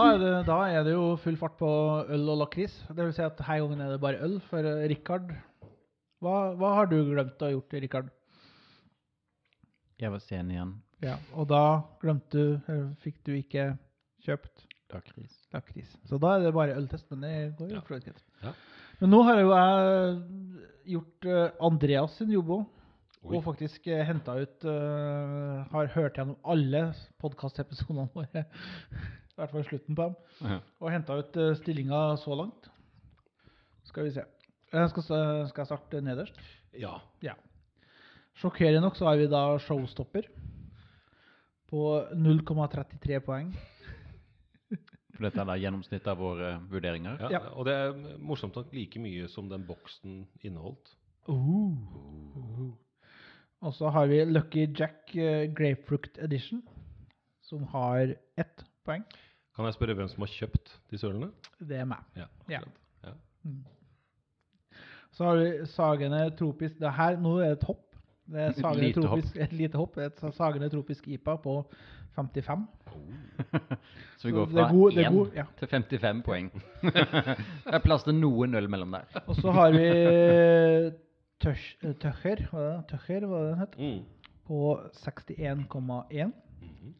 [0.00, 1.70] Da er, det, da er det jo full fart på
[2.16, 2.72] øl og lakris.
[2.88, 4.38] Det vil si at denne gangen er det bare øl.
[4.48, 5.34] For eh, Rikard,
[6.24, 8.10] hva, hva har du glemt å ha gjort, Rikard?
[10.00, 10.74] Jeg var sen igjen.
[11.04, 11.62] Ja, og da
[12.00, 13.70] glemte du, eller fikk du ikke
[14.24, 15.36] kjøpt Lakris.
[15.54, 15.92] lakris.
[16.08, 18.14] Så da er det bare øltest, men det går jo Ja.
[18.42, 18.52] Ja.
[19.00, 20.18] Men nå har jo jeg
[20.96, 22.68] gjort eh, Andreas sin jobb òg.
[23.20, 26.86] Og faktisk uh, henta ut uh, Har hørt gjennom alle
[27.20, 28.46] podkastepisodene våre.
[29.40, 30.16] I hvert fall slutten på dem.
[30.44, 30.58] Ja.
[30.80, 32.68] Og henta ut uh, stillinga så langt.
[33.88, 34.26] Skal vi se.
[34.70, 35.02] Jeg skal,
[35.48, 36.36] skal jeg starte nederst?
[36.78, 36.98] Ja.
[37.24, 37.34] Ja.
[38.38, 40.28] Sjokkerende nok så er vi da showstopper
[41.70, 41.80] på
[42.14, 43.50] 0,33 poeng.
[45.16, 47.18] For dette er da gjennomsnittet av våre vurderinger.
[47.26, 47.32] ja.
[47.38, 47.40] Ja.
[47.56, 50.94] Og det er morsomt nok like mye som den boksen inneholdt.
[51.28, 52.70] Uh.
[53.60, 56.62] Og så har vi Lucky Jack eh, Grapefruit Edition,
[57.44, 59.04] som har ett poeng.
[59.60, 61.26] Kan jeg spørre hvem som har kjøpt disse ølene?
[61.60, 62.00] Det er meg.
[62.16, 62.26] Ja.
[62.48, 62.60] Ja.
[63.04, 63.10] ja.
[65.12, 67.82] Så har vi Sagene Tropisk det her, Nå er det et hopp.
[68.30, 69.34] Det er Sagene Lite hopp.
[69.36, 69.98] Et lite hopp.
[70.00, 71.56] Et Sagene Tropisk IPA på
[72.16, 72.64] 55.
[74.20, 75.44] Så vi går fra god- er 1 god, ja.
[75.58, 76.48] til 55 poeng.
[76.82, 79.20] det er plass til noen øl mellom der.
[79.26, 79.84] Og så har vi
[81.40, 82.88] Tøcher, hva er det?
[82.94, 83.78] Tøcher, hva er det den het?
[83.78, 84.00] Mm.
[84.48, 86.32] På 61,1.
[86.64, 86.94] Mhm.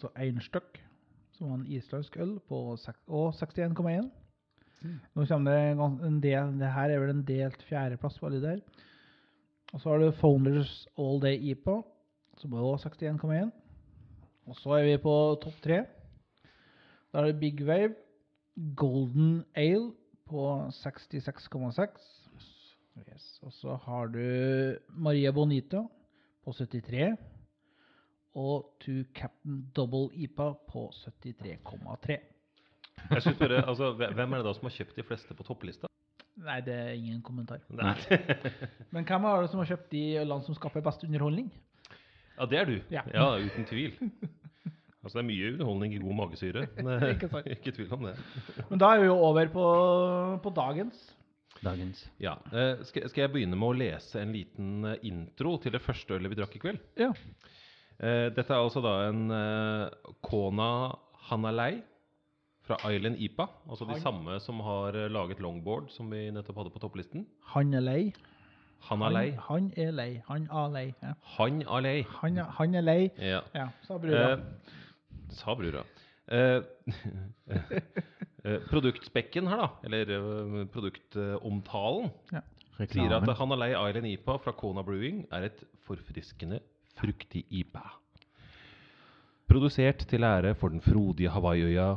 [0.00, 0.78] Så Einstøk,
[1.40, 4.10] som var en islandsk øl, på og 61,1.
[5.16, 8.42] Nå kommer det en, en del, det her er vel en delt fjerdeplass på alle
[8.44, 8.60] der.
[9.72, 11.78] Og så har du Founders All Day IPA,
[12.36, 13.50] som er også 61,1.
[14.50, 15.80] Og så er vi på topp tre.
[17.10, 17.94] Da er det Big Wave
[18.76, 19.92] Golden Ale
[20.28, 20.44] på
[20.76, 22.06] 66,6.
[23.08, 23.38] Yes.
[23.42, 25.86] Og så har du Maria Bonita
[26.44, 27.16] på 73.
[28.38, 32.18] Og To Captain Double IPA på 73,3.
[33.10, 35.88] Jeg synes bare, altså, Hvem er det da som har kjøpt de fleste på topplista?
[36.40, 37.58] Nei, det er ingen kommentar.
[37.68, 37.94] Nei.
[38.94, 41.50] Men hvem er det som har kjøpt de land som skaper best underholdning?
[42.38, 42.76] Ja, det er du.
[42.94, 43.02] Ja.
[43.12, 43.96] Ja, uten tvil.
[45.02, 46.66] Altså, Det er mye underholdning i god magesyre.
[46.76, 47.50] Det- Ikke sant.
[47.56, 48.14] Ikke tvil om det.
[48.70, 49.66] Men da er vi jo over på,
[50.46, 51.02] på dagens.
[51.64, 52.06] Dagens.
[52.22, 55.82] Ja, eh, skal, skal jeg begynne med å lese en liten eh, intro til det
[55.84, 56.80] første ølet vi drakk i kveld?
[57.00, 57.10] Ja.
[58.00, 60.68] Eh, dette er altså da en eh, Kona
[61.28, 61.82] Hanalei
[62.64, 63.46] fra Island IPA.
[63.68, 67.26] Altså de Han- samme som har eh, laget longboard, som vi nettopp hadde på topplisten.
[67.54, 68.12] Han er lei.
[68.88, 69.30] Hanalei.
[69.48, 70.22] Han, han er lei.
[70.28, 70.86] Han er lei.
[71.02, 71.12] Ja.
[71.36, 72.02] Han Alei.
[72.22, 73.10] Han, er- han er lei.
[73.18, 73.40] Ja.
[73.54, 74.32] Ja, sa brura.
[74.32, 74.38] Eh,
[75.36, 75.82] sa brura.
[76.30, 76.62] Eh,
[78.44, 82.10] eh, produktspekken her, da, eller eh, produktomtalen,
[82.88, 86.60] sier at Hanalei Island IPA fra Kona Brewing er et forfriskende,
[87.00, 87.82] fruktig IPA.
[89.50, 91.96] Produsert til ære for den frodige Hawaii-øya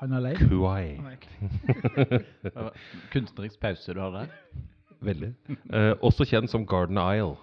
[0.00, 2.72] Hanalei Kuai er
[3.12, 4.26] Kunstnerisk pause du har der.
[5.00, 5.30] Veldig.
[5.72, 7.36] Eh, også kjent som Garden Isle.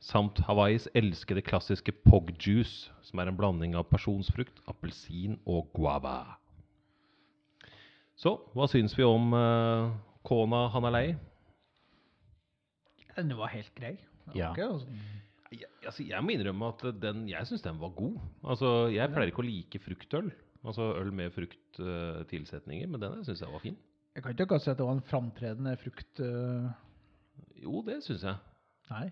[0.00, 6.36] Samt Hawaiis elskede klassiske pog juice, som er en blanding av pasjonsfrukt, appelsin og guava.
[8.16, 9.88] Så hva syns vi om eh,
[10.24, 11.14] Kona Hanalei?
[13.16, 13.94] Den var helt grei.
[14.34, 14.50] Ja.
[14.52, 15.00] Okay, sånn-
[15.52, 18.16] Jeg, altså, jeg må innrømme at den, jeg syns den var god.
[18.42, 20.32] Altså, Jeg pleier ikke å like fruktøl.
[20.66, 23.76] Altså øl med frukttilsetninger, men den syns jeg var fin.
[24.16, 26.20] Jeg kan ikke akkurat si at det var en framtredende frukt...
[26.24, 26.66] Uh...
[27.60, 28.40] Jo, det syns jeg.
[28.90, 29.06] Nei.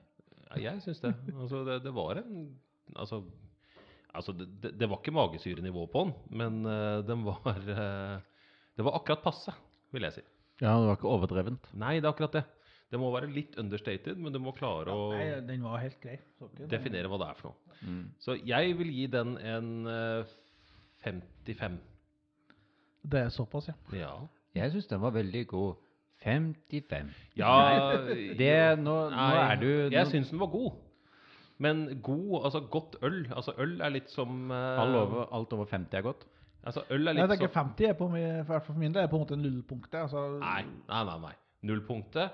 [0.49, 1.13] Ja, jeg syns det.
[1.35, 1.83] Altså, det.
[1.85, 2.47] Det var en
[3.01, 3.23] Altså,
[4.13, 8.19] altså det, det, det var ikke magesyrenivå på den, men uh, den var eh,
[8.77, 9.55] Det var akkurat passe,
[9.95, 10.25] vil jeg si.
[10.61, 11.71] Ja, det var ikke overdrevent.
[11.73, 12.45] Nei, det er akkurat det.
[12.95, 16.15] Det må være litt understated, men du må klare å Nei, den var helt grei.
[16.39, 17.79] Så ikke den- definere hva det er for noe.
[17.83, 18.05] Mm.
[18.23, 20.35] Så jeg vil gi den en eh,
[21.03, 21.81] 55.
[23.11, 23.75] Det er såpass, ja.
[23.99, 24.13] Ja.
[24.55, 25.75] Jeg syns den var veldig god.
[26.25, 27.11] 55.
[27.37, 27.51] ja
[28.41, 30.79] Det, nå, nå er du Jeg nå- syns den var god.
[31.59, 34.81] Men god, altså godt øl Altså øl er litt som uh...
[34.81, 36.25] alt, over, Alt over 50 er godt.
[36.65, 38.09] Altså øl er Jeg litt som 50 er på,
[38.65, 40.01] for min del er på en måte nullpunktet.
[40.07, 41.19] Altså, Nei, nei, nei.
[41.27, 41.35] nei.
[41.69, 42.31] Nullpunktet,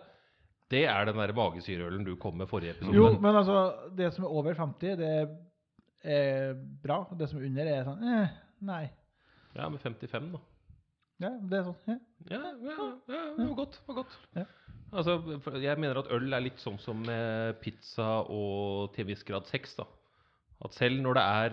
[0.71, 2.97] det er den der magesyreølen du kom med forrige episode.
[2.97, 3.57] Jo, men altså,
[3.99, 5.11] det som er over 50, det
[6.05, 7.03] er bra.
[7.19, 8.29] Det som er under, er sånn eh,
[8.71, 8.85] Nei.
[9.57, 10.41] Ja, med 55, da.
[11.21, 11.81] Ja, det er sånn.
[11.89, 11.97] Ja.
[12.31, 12.77] Ja, ja,
[13.11, 13.75] ja det var godt.
[13.81, 14.15] Det var godt.
[14.37, 14.45] Ja.
[14.91, 15.13] Altså,
[15.63, 17.03] jeg mener at øl er litt sånn som
[17.63, 19.63] pizza og til en viss grad sex.
[19.79, 19.85] da.
[20.65, 21.51] At selv når det er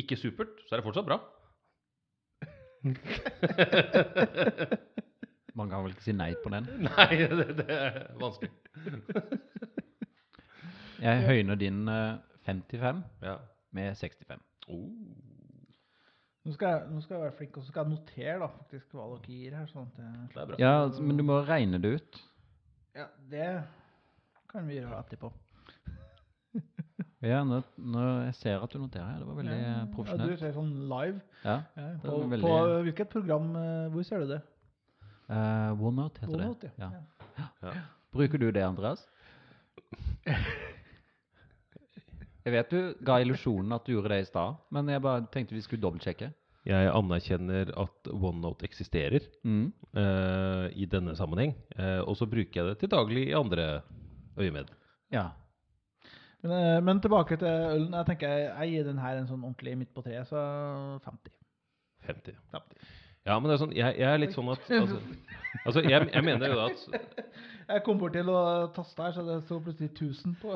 [0.00, 1.18] ikke supert, så er det fortsatt bra.
[5.58, 6.68] Man kan vel ikke si nei på den.
[6.86, 8.52] Nei, det, det er vanskelig.
[11.02, 12.16] Jeg høyner din eh,
[12.48, 13.36] 55 Ja.
[13.76, 14.40] med 65.
[14.68, 14.88] Oh.
[16.48, 18.94] Nå skal, jeg, nå skal jeg være flink, og så skal jeg notere da, faktisk
[18.96, 19.66] hva dere gir her.
[19.68, 20.54] sånn at er.
[20.62, 22.18] Ja, altså, men du må regne det ut.
[22.96, 23.48] Ja, det
[24.48, 25.32] kan vi gjøre etterpå.
[27.18, 29.08] Ja, nå, nå jeg ser at du noterer.
[29.10, 29.18] her.
[29.18, 29.70] Det var veldig Ja,
[30.14, 31.18] eh, du ser sånn live.
[31.42, 31.56] Ja.
[31.74, 32.52] Ja, på, veldig- på
[32.86, 34.38] hvilket program, eh, hvor ser du det?
[35.28, 36.82] Uh, OneNote heter OneNote, det.
[36.82, 36.90] ja.
[37.38, 37.48] Ja.
[37.62, 37.72] Ja.
[38.16, 39.02] Bruker du det, Andreas?
[42.46, 45.52] Jeg vet du ga illusjonen at du gjorde det i stad, men jeg bare tenkte
[45.56, 46.30] vi skulle dobbeltsjekke.
[46.68, 49.66] Jeg anerkjenner at OneNote eksisterer Mm.
[49.96, 51.52] uh, i denne sammenheng.
[51.78, 53.82] Uh, og så bruker jeg det til daglig i andre
[54.38, 54.72] øyemed.
[55.12, 55.26] Ja.
[56.42, 57.92] Men, uh, men tilbake til ølen.
[57.92, 60.40] Jeg tenker jeg, jeg gir den her en sånn ordentlig midt på treet, så
[61.04, 61.32] 50.
[62.08, 62.36] 50.
[62.52, 62.88] 50.
[63.28, 64.98] Ja, men det er sånn, jeg, jeg er litt sånn at Altså,
[65.64, 66.84] altså jeg, jeg mener jo at
[67.68, 68.40] Jeg kom bort til å
[68.72, 70.54] taste her, så det sto plutselig 1000 på.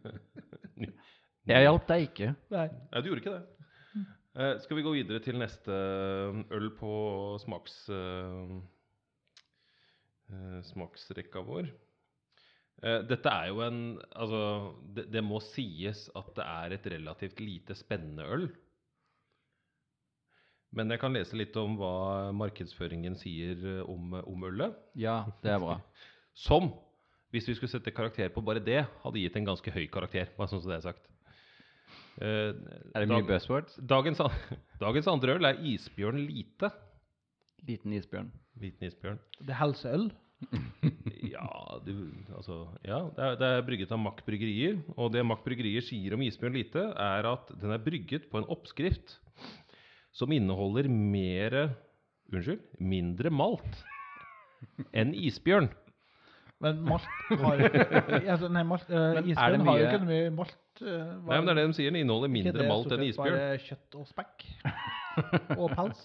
[1.48, 2.34] Jeg hjalp deg ikke.
[2.52, 2.66] Nei.
[2.92, 4.04] Nei, du gjorde ikke det.
[4.36, 5.78] Eh, skal vi gå videre til neste
[6.54, 6.92] øl på
[7.42, 7.78] smaks...
[7.96, 8.52] eh,
[10.30, 11.72] eh, smaksrekka vår?
[12.84, 13.80] Eh, dette er jo en
[14.12, 14.42] Altså,
[14.94, 18.46] det, det må sies at det er et relativt lite spennende øl.
[20.72, 24.76] Men jeg kan lese litt om hva markedsføringen sier eh, om, om ølet.
[24.94, 25.78] Ja, det er bra.
[26.46, 26.70] Som,
[27.34, 30.30] hvis vi skulle sette karakter på bare det, hadde gitt en ganske høy karakter.
[30.38, 31.08] Bare sånn som det er sagt.
[32.22, 33.76] Eh, Er det dag- mye buzzwords?
[33.82, 34.22] Dagens,
[34.84, 36.70] dagens andre øl er Isbjørn Lite.
[37.66, 38.30] Liten isbjørn.
[38.62, 39.18] Liten isbjørn.
[39.42, 40.10] Det er helseøl.
[41.30, 41.46] Ja,
[41.84, 41.92] du,
[42.34, 44.78] altså, ja det, er, det er brygget av Mack Bryggerier.
[44.96, 48.48] Og det Mack Bryggerier sier om Isbjørn Lite, er at den er brygget på en
[48.50, 49.18] oppskrift
[50.12, 51.76] som inneholder mer
[52.30, 53.80] Unnskyld, mindre malt
[54.94, 55.66] enn isbjørn.
[56.62, 57.02] Men malt
[57.40, 57.58] har
[58.34, 60.82] altså, Nei, malt, uh, isbjørn har jo ikke noe mye malt.
[60.84, 61.88] eh, Nei, men det er det de sier.
[61.90, 63.34] Den inneholder mindre det malt enn enn isbjørn.
[63.34, 64.36] Bare kjøtt og spekk.
[65.56, 66.00] og pels.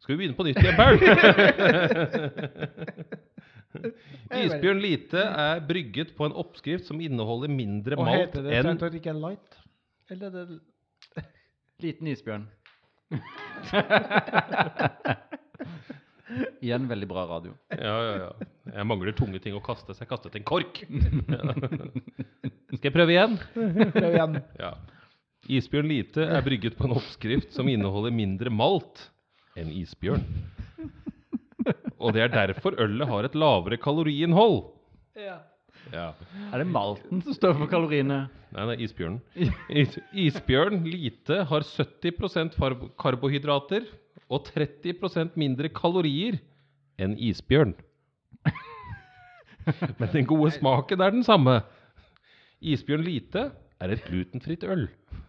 [0.00, 0.96] Skal vi begynne på nytt igjen, Paul?
[4.46, 8.52] Isbjørn Lite er brygget på en oppskrift som inneholder mindre Og malt heter det
[8.86, 9.50] det ikke light?
[10.14, 10.60] Eller er det
[11.82, 12.46] Liten isbjørn.
[16.64, 17.52] Igjen veldig bra radio.
[17.70, 18.30] Ja, ja, ja.
[18.78, 20.80] Jeg mangler tunge ting å kaste, så jeg kastet en kork.
[22.72, 23.36] Skal jeg prøve igjen?
[23.54, 24.38] Prøv igjen.
[24.60, 24.72] Ja.
[25.52, 28.96] Isbjørn Lite er brygget på en oppskrift som inneholder mindre malt
[29.56, 30.24] enn isbjørn.
[32.00, 34.58] Og det er derfor ølet har et lavere kaloriinnhold.
[35.20, 35.38] Ja.
[35.92, 36.08] Ja.
[36.52, 38.18] Er det malten som står for kaloriene?
[38.54, 39.20] Nei, det er isbjørnen.
[39.82, 39.92] Is,
[40.26, 43.82] isbjørn Lite har 70 farb- karbohydrater
[44.26, 46.38] og 30% mindre kalorier
[46.98, 47.74] enn isbjørn.
[49.98, 51.60] Men den gode smaken er den samme.
[52.62, 53.42] Isbjørn Lite
[53.82, 54.86] er et glutenfritt øl.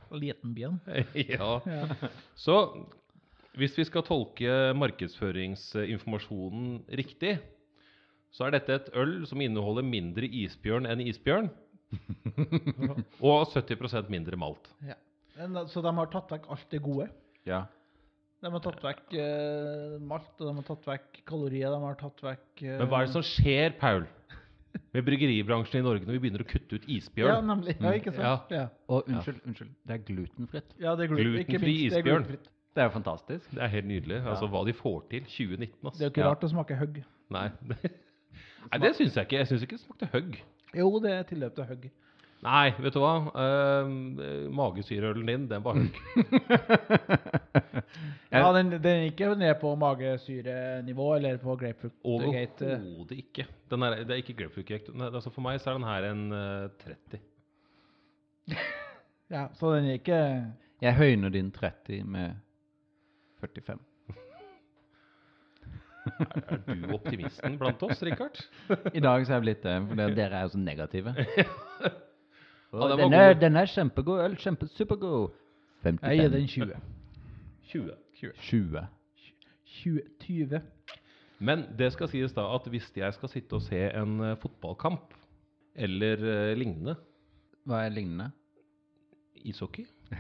[0.10, 0.80] Og Liten bjørn.
[1.34, 1.60] ja.
[1.68, 1.84] Ja.
[2.38, 2.56] Så
[3.58, 7.38] hvis vi skal tolke markedsføringsinformasjonen riktig,
[8.32, 11.50] så er dette et øl som inneholder mindre isbjørn enn isbjørn.
[13.24, 14.68] og 70% mindre malt.
[15.38, 17.08] Men, Så de har tatt vekk alt det gode?
[17.48, 17.64] Ja.
[18.44, 22.20] De har tatt vekk eh, malt, og de har tatt vekk kalorier, de har tatt
[22.26, 24.04] vekk eh, Men hva er det som skjer, Paul,
[24.94, 27.48] med bryggeribransjen i Norge når vi begynner å kutte ut Ja, isbjørn?
[27.50, 27.78] nemlig.
[27.82, 28.52] Ja, ikke sant?
[28.54, 29.72] Ja, Og unnskyld, unnskyld.
[29.90, 30.76] Det er glutenfritt.
[30.84, 32.28] ja det er gluten, Glutenfri minst, det er isbjørn.
[32.28, 32.52] glutenfritt.
[32.78, 33.48] Det er jo fantastisk.
[33.58, 34.20] Det er helt nydelig.
[34.30, 35.98] Altså hva de får til 2019, Altså.
[35.98, 36.28] Det er jo ikke Ja.
[36.30, 37.00] rart å smake høgg.
[37.34, 37.48] Nei.
[38.72, 39.40] Nei, det syns jeg ikke.
[39.42, 40.38] Jeg syns ikke det smakte høgg.
[40.78, 41.90] Jo, det er tilløp til høgg.
[42.46, 43.14] Nei, vet du hva?
[43.34, 45.96] Uh, magesyreølen din, den var høgg.
[48.32, 52.66] Ja, den, den ikke ned på magesyrenivå eller på grapefruit gate.
[52.66, 53.46] Overhodet ikke.
[53.72, 54.92] Den er, det er ikke grapefruit-gate.
[55.08, 57.22] Altså for meg så er den her en uh, 30.
[59.32, 60.18] Ja, så den er ikke
[60.82, 62.36] Jeg høyner din 30 med
[63.42, 63.78] 45.
[66.08, 68.40] Er, du optimisten blant oss, Rikard?
[68.94, 71.16] I dag så er jeg blitt det, for dere er jo så negative.
[72.74, 74.34] Ja, den er, den er kjempegod øl.
[74.36, 75.30] Kjempesupergod.
[75.84, 76.02] 55.
[76.04, 76.74] Jeg gir den 20.
[77.72, 77.94] 20.
[78.42, 78.82] 20.
[79.66, 80.02] 20.
[80.20, 80.62] 20.
[81.40, 85.14] Men det skal sies da at hvis jeg skal sitte og se en eh, fotballkamp
[85.78, 86.96] eller uh, lignende
[87.68, 88.32] Hva er lignende?
[89.46, 89.86] Ishockey?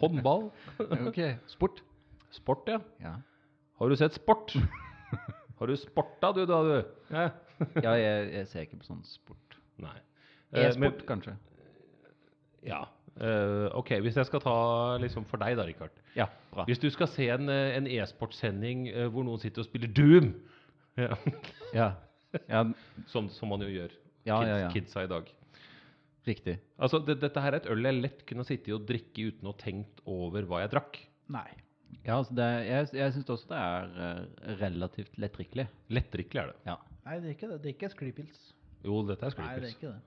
[0.00, 0.50] Håndball?
[1.06, 1.84] Ok, sport.
[2.34, 2.80] Sport, ja.
[3.00, 3.14] Ja,
[3.76, 4.54] Har du sett sport?
[5.58, 6.76] Har du sporta, du, da, du?
[7.12, 7.28] Ja.
[7.82, 9.56] ja jeg, jeg ser ikke på sånn sport.
[9.80, 9.96] Nei.
[10.52, 11.36] Eh, E-sport, kanskje?
[12.66, 12.82] Ja.
[13.16, 14.56] Eh, ok, hvis jeg skal ta
[15.00, 15.94] liksom for deg, da, Rikard.
[16.16, 16.66] Ja, bra.
[16.68, 20.34] Hvis du skal se en, eh, en e-sportsending eh, hvor noen sitter og spiller Doom,
[21.00, 21.16] ja.
[21.76, 21.90] Ja,
[22.48, 22.62] ja,
[23.08, 23.92] som, som man jo gjør,
[24.28, 24.70] ja, kids, ja, ja.
[24.72, 25.32] kidsa i dag,
[26.26, 26.56] Riktig.
[26.82, 29.52] Altså, det, dette her er et øl jeg lett kunne sitte og drikke uten å
[29.52, 30.98] ha tenkt over hva jeg drakk.
[31.30, 31.46] Nei.
[32.06, 35.66] Ja, altså det, jeg jeg syns også det er eh, relativt lettdrikkelig.
[35.90, 36.56] Lettdrikkelig er det.
[36.68, 36.76] Ja.
[37.06, 37.58] Nei, det er ikke det.
[37.62, 38.44] Det er ikke sklypils.
[38.86, 40.00] Jo, dette er Nei, det er ikke det.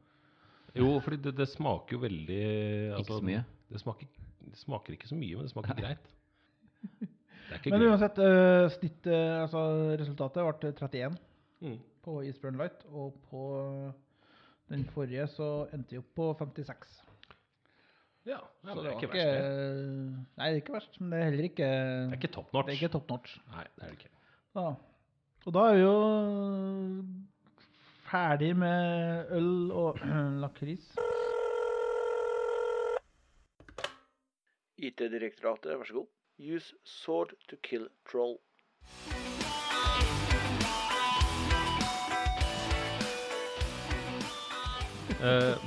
[0.79, 2.41] Jo, fordi det, det smaker jo veldig
[2.95, 3.43] altså, så mye.
[3.73, 4.07] Det smaker,
[4.45, 6.11] det smaker ikke så mye, men det smaker greit.
[6.83, 7.91] Det er ikke Men greit.
[7.91, 9.63] uansett, uh, snittet, altså
[9.99, 11.17] resultatet ble 31
[11.59, 11.75] Mm.
[12.05, 13.41] på Isbjørn Light, og på
[14.71, 16.93] den forrige så endte vi opp på 56.
[18.29, 20.17] Ja, ja, Så det er ikke verst, det.
[20.37, 22.67] Nei, det er ikke verst, men det er heller ikke Det er ikke top notch.
[22.67, 23.39] Det er ikke top notch.
[23.55, 24.11] Nei, det er det ikke.
[24.59, 24.65] Da.
[25.47, 25.95] Og da er vi jo
[28.09, 29.99] ferdig med øl og
[30.43, 30.91] lakris.
[34.77, 36.07] IT-direktoratet, vær så god.
[36.39, 38.37] Use sword to kill troll.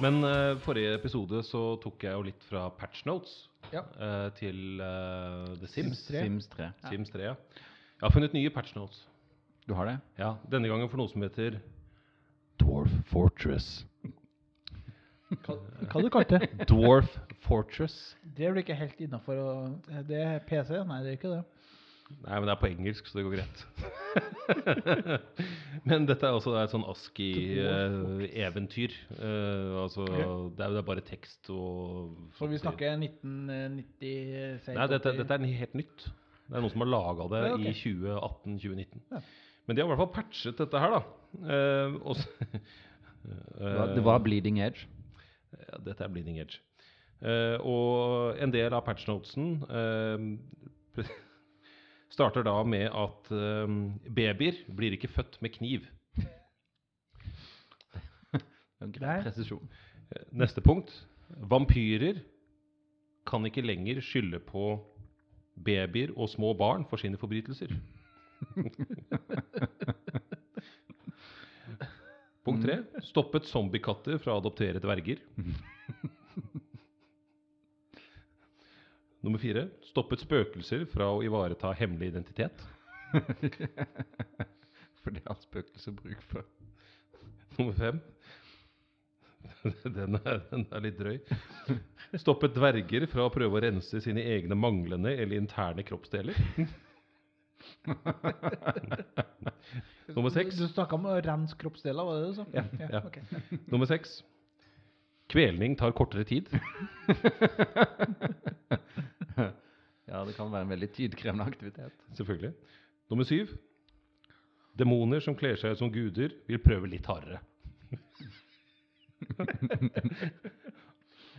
[0.00, 3.34] Men eh, forrige episode så tok jeg jo litt fra patch notes
[3.72, 3.82] Ja.
[4.00, 6.02] eh, til eh, The Sims.
[6.06, 6.22] Sims 3.
[6.24, 6.70] Sims 3.
[6.90, 7.34] Sims 3, ja.
[7.36, 9.04] Jeg har funnet nye patch notes.
[9.68, 9.98] Du har det?
[10.18, 11.60] Ja, Denne gangen for noe som heter
[12.58, 13.84] Dwarf Fortress.
[15.32, 15.54] Hva,
[16.02, 16.66] du kalte det?
[16.68, 17.08] Dwarf
[17.46, 17.94] Fortress.
[18.36, 19.52] Det blir ikke helt innafor å
[20.08, 20.82] Det er PC?
[20.88, 21.42] Nei, det er ikke det.
[22.22, 23.58] Nei, men det er på engelsk, så det går greit.
[25.88, 28.92] men dette er også et sånn ASCII-eventyr.
[29.82, 30.24] altså, okay.
[30.56, 31.68] det, er, det er bare tekst og
[32.38, 34.76] Så vi snakker 1996?
[34.76, 35.98] Nei, dette, dette er helt nytt.
[36.48, 37.64] Det er noen som har laga det Ja, ok.
[37.64, 39.00] i 2018-2019.
[39.14, 39.20] Ja.
[39.66, 41.02] Men de har i hvert fall patchet dette her, da.
[41.38, 42.32] Uh, og s-
[43.22, 44.80] Det var, det var Bleeding Edge.
[45.54, 46.56] Ja, dette er Bleeding Edge.
[47.22, 50.18] Eh, og en del av patchnotesen uh,
[52.12, 53.68] starter da med at eh,
[54.12, 55.80] babyer blir ikke født med kniv.
[58.96, 59.68] Grei presisjon.
[60.36, 60.90] Neste punkt.
[61.48, 62.16] Vampyrer
[63.26, 64.76] kan ikke lenger skylde på
[65.64, 67.72] babyer og små barn for sine forbrytelser.
[72.42, 72.76] Punkt tre.
[73.06, 75.18] Stoppet zombiekatter fra å adoptere dverger.
[79.22, 79.68] Nummer fire.
[79.86, 82.64] Stoppet spøkelser fra å ivareta hemmelig identitet.
[85.02, 86.44] For det har spøkelser bruk for.
[87.58, 88.00] Nummer fem.
[89.96, 91.18] Den er, den er litt drøy.
[92.18, 96.34] Stoppet dverger fra å prøve å rense sine egne manglende eller interne kroppsdeler.
[100.16, 100.58] Nummer seks.
[100.58, 102.46] Du snakka om å rense kroppsdeler, var det det du sa?
[102.54, 103.00] Ja, ja.
[103.06, 103.16] ok.
[103.70, 104.22] Nummer seks.
[105.32, 106.50] Kvelning tar kortere tid.
[110.12, 111.94] Ja, det kan være en veldig tidkrevende aktivitet.
[112.18, 112.50] Selvfølgelig.
[113.08, 113.54] Nummer syv.
[114.76, 117.38] Demoner som kler seg ut som guder, vil prøve litt hardere.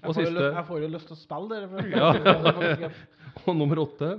[0.04, 0.48] Og siste.
[0.48, 1.70] jeg får jo lyst til å spille dere.
[1.70, 2.90] For Ja.
[3.46, 4.16] Og nummer åtte.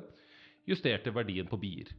[0.71, 1.91] Justerte verdien på bier.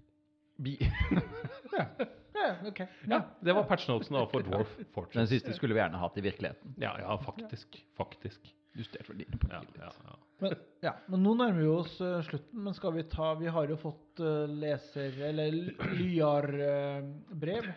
[2.50, 2.82] ja, ok.
[3.10, 4.78] Ja, Det var patchnotesen for Dwarf
[5.14, 6.76] Den siste skulle vi gjerne hatt i virkeligheten.
[6.82, 7.80] Ja, ja, faktisk.
[7.98, 8.54] Faktisk.
[8.76, 9.68] Justert verdiene på bilen.
[9.80, 10.16] ja, ja.
[10.44, 12.60] Men, ja, men nå nærmer vi oss uh, slutten.
[12.66, 15.16] Men skal vi ta Vi har jo fått uh, leser...
[15.30, 15.56] Eller
[15.96, 17.70] lyarbrev.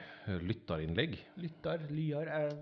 [0.42, 1.14] Lytterinnlegg.
[1.38, 2.56] Lyttar, lyar Jeg,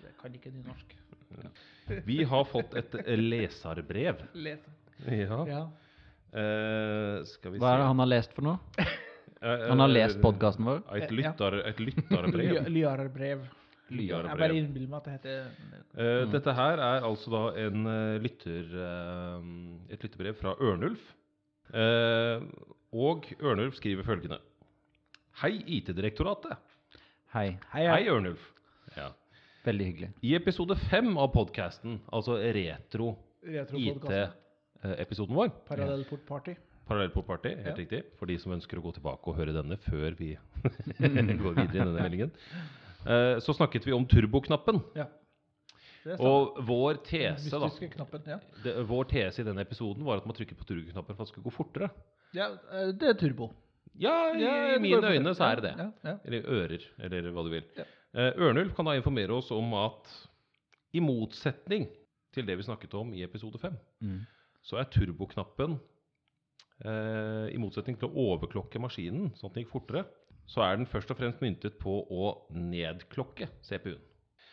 [0.00, 0.96] jeg kan ikke nynorsk.
[2.08, 4.24] Vi har fått et leserbrev.
[4.32, 4.72] Leser.
[5.04, 5.40] Ja.
[5.50, 5.62] Ja.
[6.34, 8.58] Uh, skal vi Hva er det han har lest for noe?
[9.42, 10.82] Eh, Han har eh, lest podkasten vår.
[10.98, 12.68] Et, lytter, et lytterbrev.
[12.70, 13.44] Lyarbrev.
[13.90, 14.30] Lyarbrev.
[14.30, 15.50] Jeg bare innbiller meg at det heter
[15.94, 19.50] Eh, Dette her er altså da en eh, lytter, eh,
[19.94, 21.02] et lytterbrev fra Ørnulf.
[21.74, 22.46] Eh,
[22.94, 24.38] og Ørnulf skriver følgende.
[25.42, 26.56] Hei, IT-direktoratet.
[27.34, 27.58] Hei.
[27.72, 28.04] Hei, Hei.
[28.08, 28.42] Ørnulf.
[28.96, 29.10] Ja.
[29.64, 30.10] Veldig hyggelig.
[30.22, 33.14] I episode fem av podkasten, altså retro
[33.44, 34.34] Retropodkasten.
[34.84, 36.54] IT-episoden vår, Parallellport Party.
[36.88, 37.74] Parallellport Party, helt Ja.
[37.78, 40.34] riktig, for de som ønsker å gå tilbake og høre denne før vi
[41.40, 42.32] går videre i denne meldingen,
[43.06, 44.82] eh, så snakket vi om turboknappen.
[44.98, 45.06] Ja.
[46.20, 48.26] Og vår tese, da knappen.
[48.28, 48.36] Ja.
[48.62, 51.32] det, Vår tese i denne episoden var at man trykket på turboknappen for at det
[51.32, 51.88] skulle gå fortere.
[52.36, 53.48] ja, eh, det er turbo.
[53.96, 54.42] Ja, i,
[54.74, 56.18] i mine øyne så er det det.
[56.26, 57.64] Eller ører, eller hva du vil.
[58.14, 60.10] Eh, Ørnulf kan da informere oss om at
[60.92, 61.88] i motsetning
[62.34, 64.20] til det vi snakket om i episode 5, Mm.
[64.62, 65.78] så er turboknappen
[66.84, 70.04] I motsetning til å overklokke maskinen, sånn at den gikk fortere,
[70.50, 74.02] så er den først og fremst myntet på å nedklokke CPU-en.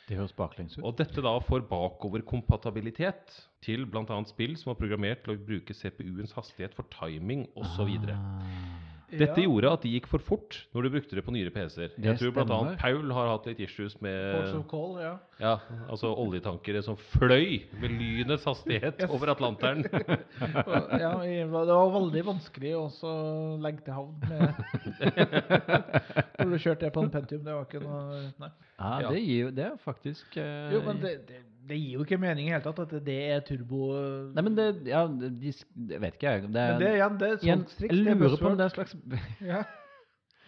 [0.08, 0.84] Det høres baklengs ut.
[0.84, 4.18] Og dette da får bakoverkompatibilitet til bl.a.
[4.28, 7.94] spill som er programmert til å bruke CPU-ens hastighet for timing osv.
[8.12, 8.91] Ah.
[9.12, 9.46] Dette Ja.
[9.48, 11.92] gjorde at de gikk for fort når du brukte det på nyere PC-er.
[12.00, 15.14] Jeg tror annet Paul har hatt litt issues med Call, ja.
[15.40, 15.54] ja,
[15.90, 19.10] altså oljetankere som fløy med lynets hastighet Yes.
[19.12, 19.84] over Atlanteren.
[21.02, 25.12] Ja det var veldig vanskelig også å legge til havn med
[26.42, 28.52] Når du kjørte det på en Pentium, det var ikke noe Nei.
[28.82, 32.18] Ja, det gir Det er faktisk uh, Jo, men det, det, det gir jo ikke
[32.20, 33.92] mening i hele tatt at det er turbo
[34.34, 35.68] Nei, men det Ja, de, sk-
[36.02, 36.48] vet ikke jeg.
[36.52, 37.94] Det er, Men det ja, det er et igjen, triks.
[37.96, 38.96] jeg er lurer på om det er slags
[39.52, 39.62] Ja.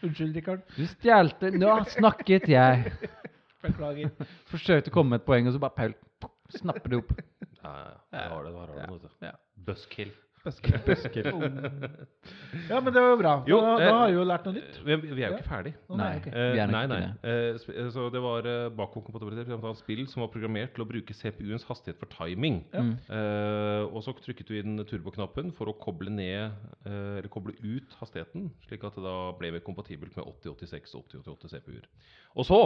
[0.03, 0.64] Unnskyld, Rikard.
[0.76, 2.91] Du stjelte Nå snakket jeg!
[3.64, 4.10] Beklager.
[4.52, 5.77] Forsøkte å komme med et poeng, og så bare
[6.19, 7.14] Paul snapper det opp.
[7.64, 8.57] Ja, ja, Det var det, det.
[8.57, 9.38] var det, Ja.
[9.56, 10.11] du.
[10.44, 10.80] Ja.
[10.86, 11.32] Buzzkill.
[12.70, 13.32] Ja, men det var jo bra.
[13.48, 14.76] Jo, da, eh, da har vi jo lært noe nytt.
[14.86, 15.72] Vi, vi er jo ikke ferdig.
[15.90, 16.10] Nei.
[16.20, 16.32] okay.
[16.32, 16.99] Eh, er nok nei, nei.
[17.26, 21.65] Eh, eh, så det var uh, bakpå-kompatibilitet, spill som var programmert til å bruke CPU-ens
[21.68, 22.61] hastighet for timing.
[22.76, 22.84] Ja.
[22.86, 22.94] Mm.
[23.18, 26.56] Eh, og så trykket du inn turboknappen for å koble ned,
[26.86, 31.07] eh, eller koble ut hastigheten, slik at det da ble mer kompatibelt med 8086 og
[31.07, 31.88] 8088 CPU-er.
[32.38, 32.64] Og så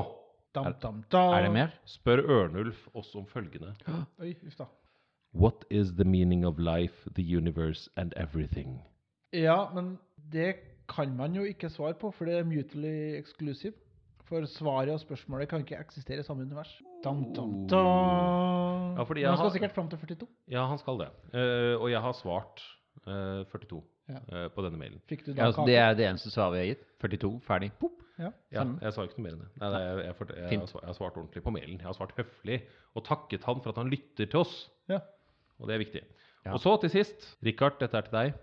[0.55, 1.33] Dam, dam, dam.
[1.35, 1.73] Er det mer?
[1.85, 3.75] spør Ørnulf oss om følgende.
[4.23, 4.65] Oi, uff da.
[5.37, 8.81] What is the meaning of life, the universe and everything?
[9.33, 9.97] Ja, men
[10.31, 10.55] det
[10.89, 13.73] kan man jo ikke svare på, for det er mutually exclusive.
[14.27, 16.71] For svaret og spørsmålet kan ikke eksistere i samme univers.
[17.03, 18.97] Dam, dam, dam.
[18.97, 20.27] Ja, fordi man skal har- sikkert fram til 42.
[20.51, 21.09] Ja, han skal det.
[21.33, 22.63] Uh, og jeg har svart
[23.07, 24.15] uh, 42 Ja.
[24.31, 25.01] eh, på denne mailen.
[25.09, 26.83] Fikk du Ja, altså, det er det eneste svaret vi har gitt.
[27.01, 27.71] 42, ferdig.
[27.79, 27.91] Pop.
[28.17, 28.29] Ja.
[28.55, 29.49] Ja, jeg sa ikke noe mer enn det.
[29.59, 31.75] Nei, nei, jeg, jeg, fort- jeg, jeg har svart ordentlig på mailen.
[31.77, 32.61] Jeg har svart høflig
[32.95, 34.69] og takket han for at han lytter til oss.
[34.87, 34.99] Ja.
[35.59, 36.03] Og det er viktig.
[36.45, 36.53] Ja.
[36.53, 38.35] Og så til sist, Richard, dette er til deg.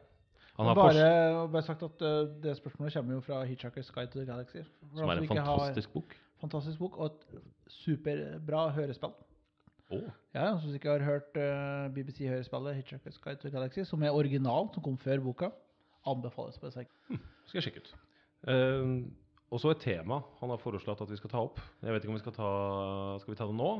[0.59, 4.21] Han har bare, bare sagt at uh, det spørsmålet kommer jo fra Hitchhiker's Guide to
[4.21, 4.63] the Galaxy.
[4.95, 6.15] Som er en fantastisk bok.
[6.41, 9.17] fantastisk bok, og et superbra hørespill.
[9.91, 10.03] Oh.
[10.35, 14.11] Ja, Hvis du ikke har hørt uh, BBC-hørespillet Hitchhiker's Guide to the Galaxy, som er
[14.11, 15.51] original, som kom før boka,
[16.07, 17.95] anbefales på det Hm, skal jeg sjekke ut.
[18.49, 19.05] Eh,
[19.51, 21.61] og så et tema han har foreslått at vi skal ta opp.
[21.83, 22.49] Jeg vet ikke om vi skal ta
[23.23, 23.71] Skal vi ta det nå?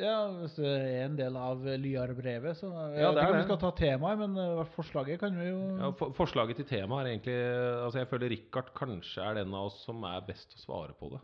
[0.00, 3.48] Ja, hvis det er en del av Lyar-brevet, så Jeg Ja, vet ikke om vi
[3.48, 7.10] skal ta temaet, men uh, forslaget kan vi jo Ja, for, forslaget til temaet er
[7.12, 7.36] egentlig
[7.84, 10.96] Altså, jeg føler Richard kanskje er den av oss som er best til å svare
[10.96, 11.20] på det.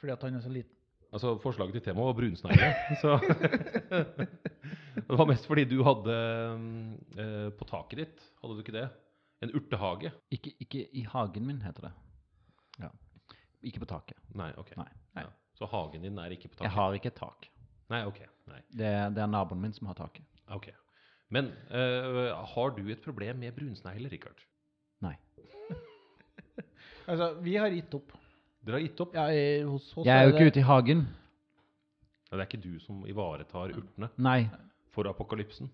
[0.00, 0.76] Fordi at han er så liten.
[1.12, 2.68] Altså, forslaget til temaet var brunsnegle.
[3.02, 3.16] så
[5.08, 6.16] Det var mest fordi du hadde
[7.16, 8.88] eh, På taket ditt, hadde du ikke det?
[9.42, 10.12] En urtehage?
[10.32, 11.92] Ikke, ikke i hagen min, heter det.
[12.84, 12.92] Ja.
[13.66, 14.20] Ikke på taket.
[14.38, 14.76] Nei, ok.
[14.78, 14.90] Nei.
[15.16, 15.24] nei.
[15.26, 15.32] Ja.
[15.58, 16.68] Så hagen din er ikke på taket?
[16.68, 17.48] Jeg har ikke et tak.
[17.92, 18.20] Nei, ok.
[18.50, 18.60] Nei.
[18.72, 20.24] Det, er- det er naboen min som har taket.
[20.50, 20.70] ok.
[21.32, 24.40] Men uh, har du et problem med brunsnegler, Richard?
[25.00, 25.14] Nei.
[27.08, 28.12] Altså, vi har gitt opp.
[28.62, 29.14] Dere har gitt opp?
[29.16, 31.00] Ja, i, hos oss Jeg er jo det- ikke ute i hagen.
[32.30, 34.48] Det er ikke du som ivaretar urtene Nei.
[34.94, 35.68] for apokalypsen?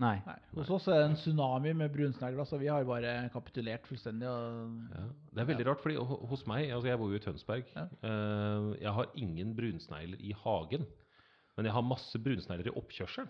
[0.00, 0.14] Nei.
[0.24, 4.26] Nei, hos oss er det en tsunami med brunsnegler, så vi har bare kapitulert fullstendig.
[4.26, 5.04] Og, Ja.
[5.34, 7.64] Det er veldig rart, fordi hos meg altså Jeg bor jo i Tønsberg.
[7.76, 7.84] Ja.
[8.02, 10.86] Uh, jeg har ingen brunsnegler i hagen.
[11.58, 13.28] Men jeg har masse brunsnegler i oppkjørselen.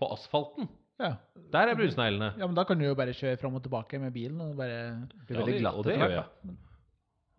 [0.00, 0.68] På asfalten.
[1.00, 1.16] ja.
[1.52, 2.32] Der er brunsneglene.
[2.38, 4.40] ja, men da kan du jo bare kjøre fram og tilbake med bilen.
[4.40, 5.08] Og bare...
[5.26, 6.56] bli Ja, veldig det- glatt og det gjør jeg.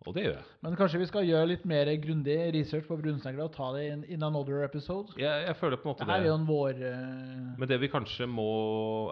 [0.02, 0.46] Og det gjør jeg.
[0.66, 4.00] Men kanskje vi skal gjøre litt mer grundig research på brunsnegler og ta det in,
[4.16, 5.14] in another episode?
[5.16, 5.44] jeg.
[5.46, 6.80] Jeg føler på en måte Det Det er jo en vår...
[6.82, 7.58] Uh...
[7.58, 8.48] Men det vi kanskje må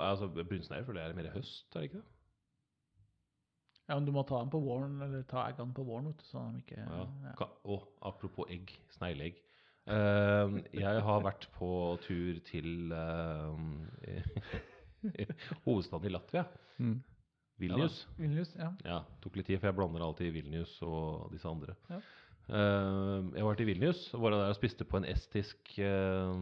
[0.02, 2.08] altså Brunsnegler føler jeg er mer høst, er det ikke det?
[3.90, 6.26] ja, men du må ta dem på våren, eller ta eggene på våren, vet du,
[6.30, 6.78] så de ikke...
[6.78, 7.06] Ja.
[7.26, 7.46] ja.
[7.66, 9.38] Og apropos egg, snegleegg.
[9.88, 11.70] Eh, jeg har vært på
[12.04, 14.42] tur til eh,
[15.66, 16.48] hovedstaden i Latvia,
[16.80, 17.02] Mm.
[17.60, 18.06] Vilnius.
[18.16, 18.70] Vilnius, ja.
[18.88, 21.74] Ja, tok litt tid, for jeg blander alltid Vilnius og disse andre.
[21.90, 21.98] Ja.
[22.50, 26.32] Uh, jeg var til Vilnius og var der og spiste på en estisk uh,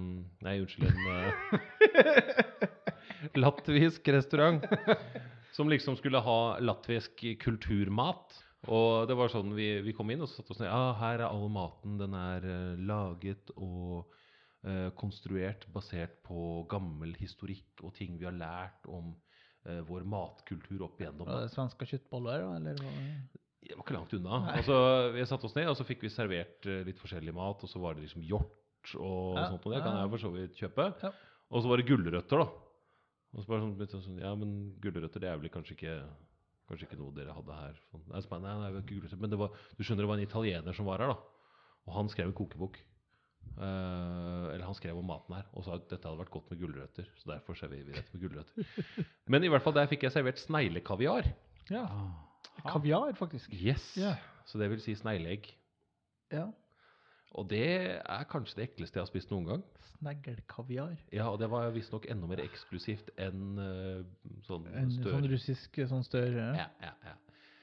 [0.47, 2.39] Nei, unnskyld, en uh,
[3.43, 4.62] latvisk restaurant.
[5.52, 8.39] Som liksom skulle ha latvisk kulturmat.
[8.66, 10.70] Og det var sånn vi, vi kom inn og så satt oss ned.
[10.70, 11.98] Ja, her er all maten.
[12.01, 14.10] Den er eh, laget og
[14.66, 19.12] eh, konstruert basert på gammel historikk og ting vi har lært om
[19.64, 21.30] eh, vår matkultur opp igjennom.
[21.30, 22.82] Var det svenske kjøttboller, eller?
[23.62, 24.43] Det var ikke langt unna.
[24.56, 24.76] Altså,
[25.14, 27.62] vi satte oss ned, og så fikk vi servert eh, litt forskjellig mat.
[27.62, 29.66] Og så var det liksom hjort og Ja, sånt.
[29.66, 30.93] Og det kan jeg for så vidt kjøpe.
[31.05, 31.12] Ja.
[31.48, 32.48] Og så var det gulrøtter, da.
[33.36, 35.97] Og så bare sånn, sånn, Ja, men gulrøtter det er vel kanskje ikke
[36.69, 37.81] Kanskje ikke noe dere hadde her.
[37.89, 39.20] Sånn, Nei, nei, nei, det ikke gulrøtter.
[39.23, 41.51] Men det var, du skjønner det var en italiener som var her, da.
[41.89, 42.77] Og han skrev en kokebok.
[43.59, 46.61] Uh, eller han skrev om maten her og sa at dette hadde vært godt med
[46.61, 47.09] gulrøtter.
[47.19, 48.69] Så derfor serverer vi dette med gulrøtter.
[49.32, 51.31] Men i hvert fall der fikk jeg servert sneglekaviar.
[51.73, 51.86] Ja,
[52.69, 53.53] kaviar, faktisk.
[53.55, 53.90] Yes.
[53.99, 54.20] Yeah.
[54.49, 55.49] Så det vil si snegleegg.
[56.32, 56.51] Ja,
[57.36, 59.62] Og det er kanskje det ekleste jeg har spist noen gang.
[59.98, 60.96] sneglkaviar.
[61.12, 64.05] Ja, og det var visstnok enda mer eksklusivt enn uh,
[64.46, 65.16] sånn En stør.
[65.18, 66.38] sånn russisk sånn stør?
[66.56, 67.14] ja, ja, ja.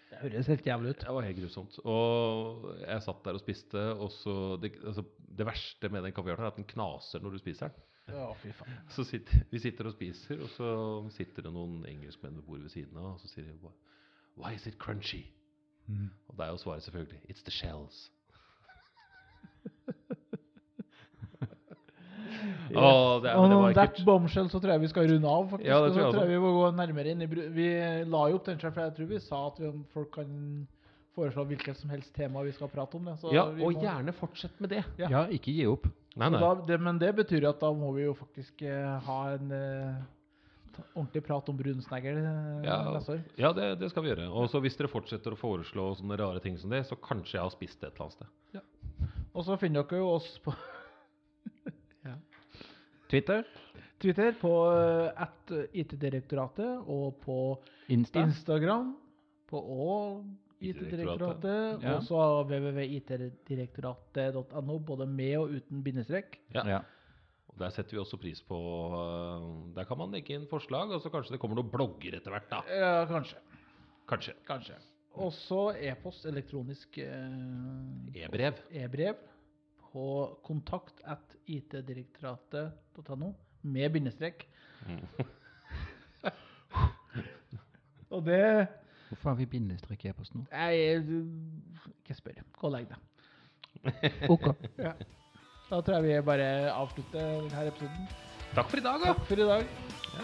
[0.10, 1.00] Det høres helt jævlig ut.
[1.02, 1.80] Det var helt grusomt.
[1.84, 5.04] Og jeg satt der og spiste, og så Det, altså,
[5.36, 7.82] det verste med den kaviaren er at den knaser når du spiser den.
[8.16, 8.78] Ja, fy faen.
[8.96, 10.68] Så sitter, vi sitter og spiser, og så
[11.10, 13.72] sitter det noen engelskmenn ved bordet ved siden av, og så sier de
[14.38, 15.24] "Why- is it crunchy?
[16.30, 18.12] Og da er jo svaret selvfølgelig It's the shells.
[22.74, 25.68] Å, det, er- Og var that bombshell så tror jeg vi skal runde av, faktisk.
[25.70, 27.68] Ja, det tror jeg tror jeg vi må gå nærmere inn i bru- Vi
[28.10, 30.32] la jo opp den for jeg tror vi sa at vi, om folk kan
[31.16, 33.06] foreslå hvilket som helst tema vi skal prate om.
[33.06, 33.20] Det.
[33.22, 34.84] Så Ja, vi og må- gjerne fortsett med det.
[34.98, 35.08] Ja.
[35.10, 35.86] Ja, ikke gi opp.
[36.16, 36.40] Nei, nei.
[36.40, 39.96] Da, det, men det betyr at da må vi jo faktisk eh, ha en eh,
[40.96, 43.22] ordentlig prat om brunsnegl eh, Ja, neste år.
[43.40, 44.28] ja det, det skal vi gjøre.
[44.32, 47.44] Og så hvis dere fortsetter å foreslå sånne rare ting som det, så kanskje jeg
[47.44, 48.62] har spist det et eller annet sted.
[49.36, 50.54] Og så finner dere jo oss på
[53.16, 53.46] Twitter,
[54.04, 57.38] Twitter, på eh, at IT-direktoratet, og på
[57.96, 58.26] Insta.
[58.28, 58.90] Instagram,
[59.48, 60.26] på og
[60.60, 61.94] IT-direktoratet, Ja.
[61.96, 62.20] og så
[62.50, 66.40] www.itdirektoratet.no, både med og uten bindestrek.
[66.56, 66.64] Ja.
[66.68, 66.80] Ja.
[67.48, 68.58] Og Der setter vi også pris på
[68.92, 72.32] øh, Der kan man legge inn forslag, og så kanskje det kommer noen blogger etter
[72.34, 72.60] hvert, da.
[72.68, 73.38] Ja, kanskje.
[74.10, 74.34] Kanskje.
[74.48, 74.76] Kanskje.
[75.16, 78.54] Og så e-post, elektronisk eh, E-brev.
[79.96, 80.06] På
[80.44, 83.32] kontakt at itdirektoratet.no
[83.64, 84.48] med bindestrek.
[88.12, 88.68] Og det
[89.08, 90.46] Hvorfor har vi bindestrek i e-posten nå?
[92.02, 92.42] Ikke spør.
[92.60, 93.00] Gå og legg deg.
[94.34, 94.46] Ok.
[94.82, 94.92] Ja.
[95.70, 98.08] Da tror jeg vi bare avslutter denne episoden.
[98.56, 99.14] Takk for i dag, da.
[99.14, 99.64] Takk for i dag.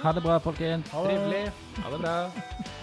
[0.03, 0.93] Ha det bra, folkens.
[0.93, 1.43] Trivelig.
[1.81, 2.15] Ha det bra.